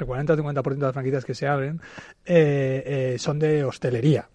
el 0.00 0.06
40 0.06 0.32
o 0.32 0.36
50% 0.36 0.76
de 0.76 0.86
las 0.86 0.92
franquicias 0.92 1.24
que 1.24 1.34
se 1.34 1.46
abren 1.46 1.80
eh, 2.24 2.82
eh, 3.14 3.18
son 3.18 3.38
de 3.38 3.64
hostelería. 3.64 4.28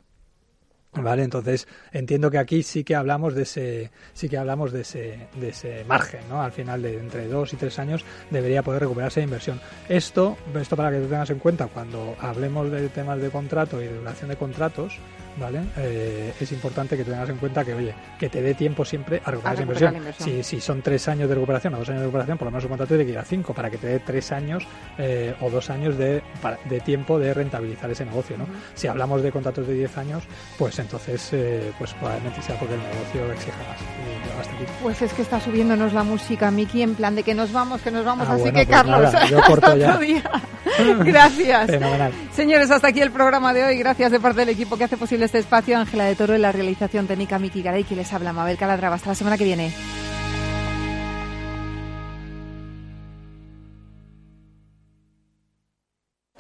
Vale, 0.96 1.24
entonces 1.24 1.68
entiendo 1.92 2.30
que 2.30 2.38
aquí 2.38 2.62
sí 2.62 2.84
que 2.84 2.96
hablamos 2.96 3.34
de 3.34 3.44
ese, 3.44 3.92
sí 4.14 4.30
que 4.30 4.38
hablamos 4.38 4.72
de 4.72 4.82
ese, 4.82 5.28
de 5.36 5.50
ese 5.50 5.84
margen, 5.86 6.22
¿no? 6.30 6.42
Al 6.44 6.52
final 6.52 6.84
de 6.84 7.00
entre 7.00 7.28
dos 7.28 7.52
y 7.54 7.58
tres 7.58 7.80
años 7.80 8.06
debería 8.30 8.62
poder 8.62 8.82
recuperarse 8.82 9.20
la 9.22 9.26
inversión. 9.26 9.60
Esto, 9.90 10.38
esto 10.54 10.76
para 10.76 10.92
que 10.92 11.00
tú 11.00 11.08
tengas 11.08 11.32
en 11.32 11.40
cuenta 11.40 11.66
cuando 11.68 12.16
hablemos 12.20 12.70
de 12.70 12.90
temas 12.90 13.20
de 13.20 13.32
contrato 13.32 13.82
y 13.82 13.86
de 13.86 13.98
duración 13.98 14.30
de 14.30 14.36
contratos, 14.36 15.00
¿vale? 15.38 15.62
Eh, 15.78 16.34
es 16.40 16.52
importante 16.52 16.98
que 16.98 17.04
tengas 17.04 17.30
en 17.30 17.38
cuenta 17.38 17.64
que, 17.64 17.74
oye, 17.74 17.94
que 18.20 18.30
te 18.30 18.42
dé 18.42 18.54
tiempo 18.54 18.86
siempre 18.86 19.22
a 19.24 19.32
recuperar, 19.32 19.54
esa 19.56 19.64
inversión. 19.64 19.96
Si, 20.18 20.44
si, 20.44 20.62
son 20.62 20.82
tres 20.82 21.08
años 21.08 21.30
de 21.30 21.36
recuperación 21.36 21.74
o 21.76 21.80
dos 21.80 21.90
años 21.90 22.02
de 22.02 22.06
recuperación, 22.06 22.38
por 22.38 22.46
lo 22.46 22.52
menos 22.52 22.64
un 22.64 22.70
contrato 22.70 22.90
tiene 22.90 23.06
que 23.06 23.12
ir 23.12 23.18
a 23.18 23.26
cinco 23.26 23.54
para 23.54 23.70
que 23.70 23.78
te 23.78 23.88
dé 23.88 24.00
tres 24.00 24.32
años 24.32 24.66
eh, 24.98 25.36
o 25.42 25.50
dos 25.50 25.70
años 25.70 25.98
de, 25.98 26.22
de 26.66 26.80
tiempo 26.82 27.20
de 27.20 27.34
rentabilizar 27.34 27.90
ese 27.92 28.06
negocio, 28.06 28.38
¿no? 28.38 28.46
Si 28.76 28.88
hablamos 28.88 29.22
de 29.22 29.32
contratos 29.32 29.68
de 29.68 29.74
diez 29.74 29.98
años, 29.98 30.24
pues 30.58 30.78
entonces, 30.80 31.30
eh, 31.34 31.72
pues 31.78 31.94
probablemente 31.94 32.42
sea 32.42 32.58
porque 32.58 32.76
el 32.76 32.82
negocio 32.82 33.32
exige 33.34 33.58
más. 33.68 33.78
Pues 34.82 35.02
es 35.02 35.14
que 35.14 35.22
está 35.22 35.40
subiéndonos 35.40 35.94
la 35.94 36.04
música, 36.04 36.52
Miki, 36.52 36.82
en 36.82 36.96
plan 36.96 37.16
de 37.16 37.24
que 37.24 37.34
nos 37.34 37.52
vamos, 37.52 37.82
que 37.82 37.92
nos 37.92 38.06
vamos. 38.06 38.28
Ah, 38.30 38.34
así 38.34 38.46
que, 38.46 38.52
pues 38.52 38.68
Carlos, 38.68 39.12
yo 39.30 39.42
corto 39.44 39.76
ya. 39.76 40.00
Gracias. 41.04 41.72
Señores, 42.34 42.72
hasta 42.72 42.88
aquí 42.88 43.02
el 43.02 43.12
programa 43.12 43.54
de 43.54 43.64
hoy. 43.64 43.78
Gracias 43.78 44.12
de 44.12 44.20
parte 44.20 44.42
del 44.42 44.50
equipo 44.50 44.78
que 44.78 44.86
hace 44.86 44.98
posible 44.98 45.23
este 45.26 45.40
espacio. 45.40 45.78
Ángela 45.78 46.06
de 46.06 46.16
Toro 46.16 46.34
en 46.36 46.42
la 46.42 46.52
realización 46.52 47.08
técnica, 47.08 47.40
Miki 47.40 47.62
Garay, 47.62 47.84
que 47.84 47.96
les 47.96 48.12
habla, 48.14 48.34
Mabel 48.34 48.58
Calatrava. 48.58 48.96
Hasta 48.96 49.10
la 49.10 49.16
semana 49.16 49.38
que 49.38 49.44
viene. 49.44 49.74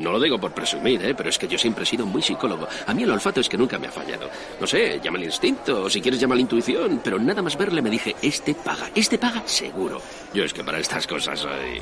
No 0.04 0.12
lo 0.12 0.20
digo 0.20 0.38
por 0.38 0.54
presumir, 0.54 1.04
¿eh? 1.06 1.16
pero 1.16 1.30
es 1.30 1.38
que 1.38 1.48
yo 1.48 1.58
siempre 1.58 1.84
he 1.84 1.86
sido 1.86 2.06
muy 2.06 2.22
psicólogo. 2.22 2.68
A 2.88 2.94
mí 2.94 3.04
el 3.04 3.12
olfato 3.12 3.40
es 3.40 3.48
que 3.48 3.58
nunca 3.58 3.80
me 3.80 3.88
ha 3.88 3.92
fallado. 3.92 4.30
No 4.60 4.68
sé, 4.68 5.00
llama 5.02 5.18
el 5.18 5.24
instinto, 5.26 5.84
o 5.84 5.90
si 5.90 6.02
quieres 6.02 6.20
llama 6.20 6.36
la 6.36 6.42
intuición, 6.42 7.00
pero 7.02 7.18
nada 7.20 7.42
más 7.42 7.58
verle 7.58 7.82
me 7.82 7.90
dije, 7.90 8.14
este 8.22 8.54
paga, 8.54 8.90
este 8.96 9.18
paga 9.18 9.44
seguro. 9.46 10.02
Yo 10.34 10.44
es 10.44 10.54
que 10.54 10.64
para 10.64 10.80
estas 10.80 11.08
cosas 11.08 11.40
soy... 11.40 11.82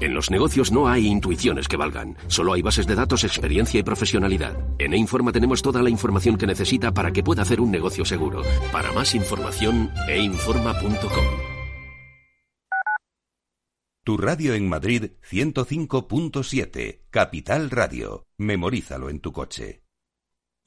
En 0.00 0.12
los 0.12 0.30
negocios 0.30 0.72
no 0.72 0.88
hay 0.88 1.06
intuiciones 1.06 1.68
que 1.68 1.76
valgan, 1.76 2.16
solo 2.26 2.52
hay 2.52 2.62
bases 2.62 2.86
de 2.86 2.94
datos, 2.94 3.24
experiencia 3.24 3.80
y 3.80 3.82
profesionalidad. 3.82 4.56
En 4.78 4.92
E-Informa 4.92 5.32
tenemos 5.32 5.62
toda 5.62 5.82
la 5.82 5.90
información 5.90 6.36
que 6.36 6.46
necesita 6.46 6.92
para 6.92 7.12
que 7.12 7.22
pueda 7.22 7.42
hacer 7.42 7.60
un 7.60 7.70
negocio 7.70 8.04
seguro. 8.04 8.42
Para 8.72 8.92
más 8.92 9.14
información, 9.14 9.90
einforma.com. 10.08 11.24
Tu 14.04 14.16
radio 14.16 14.54
en 14.54 14.68
Madrid 14.68 15.12
105.7, 15.28 17.00
Capital 17.10 17.70
Radio. 17.70 18.26
Memorízalo 18.38 19.10
en 19.10 19.18
tu 19.18 19.32
coche. 19.32 19.85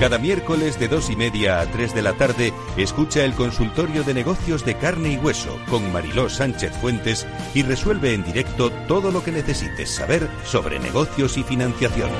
Cada 0.00 0.18
miércoles 0.18 0.78
de 0.78 0.88
2 0.88 1.10
y 1.10 1.16
media 1.16 1.60
a 1.60 1.66
3 1.66 1.94
de 1.94 2.02
la 2.02 2.12
tarde, 2.14 2.52
escucha 2.76 3.24
el 3.24 3.32
consultorio 3.32 4.02
de 4.02 4.12
negocios 4.12 4.64
de 4.64 4.74
carne 4.74 5.12
y 5.12 5.16
hueso 5.16 5.56
con 5.70 5.92
Mariló 5.92 6.28
Sánchez 6.28 6.72
Fuentes 6.80 7.26
y 7.54 7.62
resuelve 7.62 8.12
en 8.12 8.24
directo 8.24 8.70
todo 8.88 9.10
lo 9.10 9.22
que 9.22 9.32
necesites 9.32 9.90
saber 9.90 10.28
sobre 10.44 10.78
negocios 10.78 11.38
y 11.38 11.42
financiación. 11.42 12.10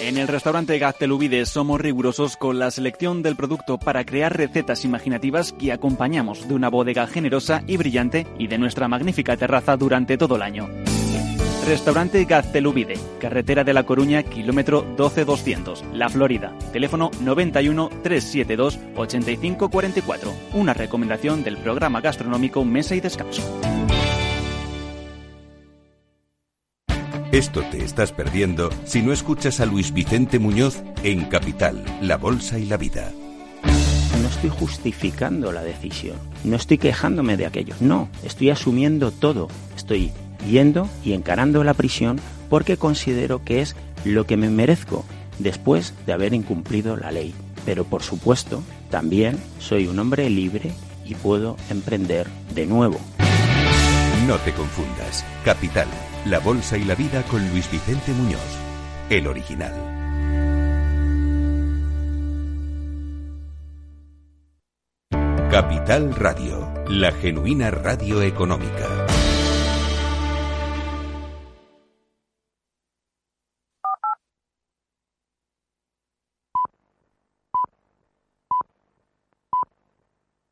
En 0.00 0.18
el 0.18 0.28
restaurante 0.28 0.78
Gaztelubides 0.78 1.48
somos 1.48 1.80
rigurosos 1.80 2.36
con 2.36 2.58
la 2.58 2.70
selección 2.70 3.22
del 3.22 3.36
producto 3.36 3.76
para 3.76 4.04
crear 4.06 4.36
recetas 4.36 4.84
imaginativas 4.84 5.52
que 5.52 5.72
acompañamos 5.72 6.48
de 6.48 6.54
una 6.54 6.70
bodega 6.70 7.06
generosa 7.06 7.62
y 7.66 7.76
brillante 7.76 8.26
y 8.38 8.46
de 8.46 8.56
nuestra 8.56 8.88
magnífica 8.88 9.36
terraza 9.36 9.76
durante 9.76 10.16
todo 10.16 10.36
el 10.36 10.42
año. 10.42 10.68
Restaurante 11.66 12.24
Gaztelubide, 12.24 12.94
carretera 13.18 13.64
de 13.64 13.74
La 13.74 13.84
Coruña, 13.84 14.22
kilómetro 14.22 14.82
12200, 14.96 15.82
La 15.94 16.08
Florida. 16.08 16.56
Teléfono 16.72 17.10
91 17.20 17.90
372 18.04 18.78
8544. 18.94 20.32
Una 20.54 20.74
recomendación 20.74 21.42
del 21.42 21.56
programa 21.56 22.00
gastronómico 22.00 22.64
Mesa 22.64 22.94
y 22.94 23.00
Descanso. 23.00 23.42
Esto 27.32 27.62
te 27.72 27.82
estás 27.82 28.12
perdiendo 28.12 28.70
si 28.84 29.02
no 29.02 29.12
escuchas 29.12 29.58
a 29.58 29.66
Luis 29.66 29.92
Vicente 29.92 30.38
Muñoz 30.38 30.84
en 31.02 31.24
Capital, 31.24 31.84
La 32.00 32.16
Bolsa 32.16 32.60
y 32.60 32.66
la 32.66 32.76
Vida. 32.76 33.10
No 34.22 34.28
estoy 34.28 34.50
justificando 34.50 35.50
la 35.50 35.64
decisión, 35.64 36.16
no 36.44 36.54
estoy 36.54 36.78
quejándome 36.78 37.36
de 37.36 37.46
aquello, 37.46 37.74
no, 37.80 38.08
estoy 38.22 38.50
asumiendo 38.50 39.10
todo, 39.10 39.48
estoy 39.76 40.12
yendo 40.48 40.88
y 41.04 41.12
encarando 41.12 41.64
la 41.64 41.74
prisión 41.74 42.20
porque 42.48 42.76
considero 42.76 43.44
que 43.44 43.60
es 43.60 43.76
lo 44.04 44.26
que 44.26 44.36
me 44.36 44.50
merezco 44.50 45.04
después 45.38 45.94
de 46.06 46.12
haber 46.12 46.34
incumplido 46.34 46.96
la 46.96 47.10
ley. 47.10 47.34
Pero 47.64 47.84
por 47.84 48.02
supuesto, 48.02 48.62
también 48.90 49.38
soy 49.58 49.86
un 49.86 49.98
hombre 49.98 50.30
libre 50.30 50.72
y 51.04 51.14
puedo 51.14 51.56
emprender 51.70 52.26
de 52.54 52.66
nuevo. 52.66 52.98
No 54.26 54.36
te 54.38 54.52
confundas. 54.52 55.24
Capital, 55.44 55.88
la 56.24 56.38
bolsa 56.38 56.76
y 56.76 56.84
la 56.84 56.94
vida 56.94 57.22
con 57.24 57.48
Luis 57.50 57.70
Vicente 57.70 58.12
Muñoz, 58.12 58.40
el 59.10 59.26
original. 59.26 59.72
Capital 65.50 66.14
Radio, 66.14 66.68
la 66.88 67.12
genuina 67.12 67.70
radio 67.70 68.20
económica. 68.20 69.06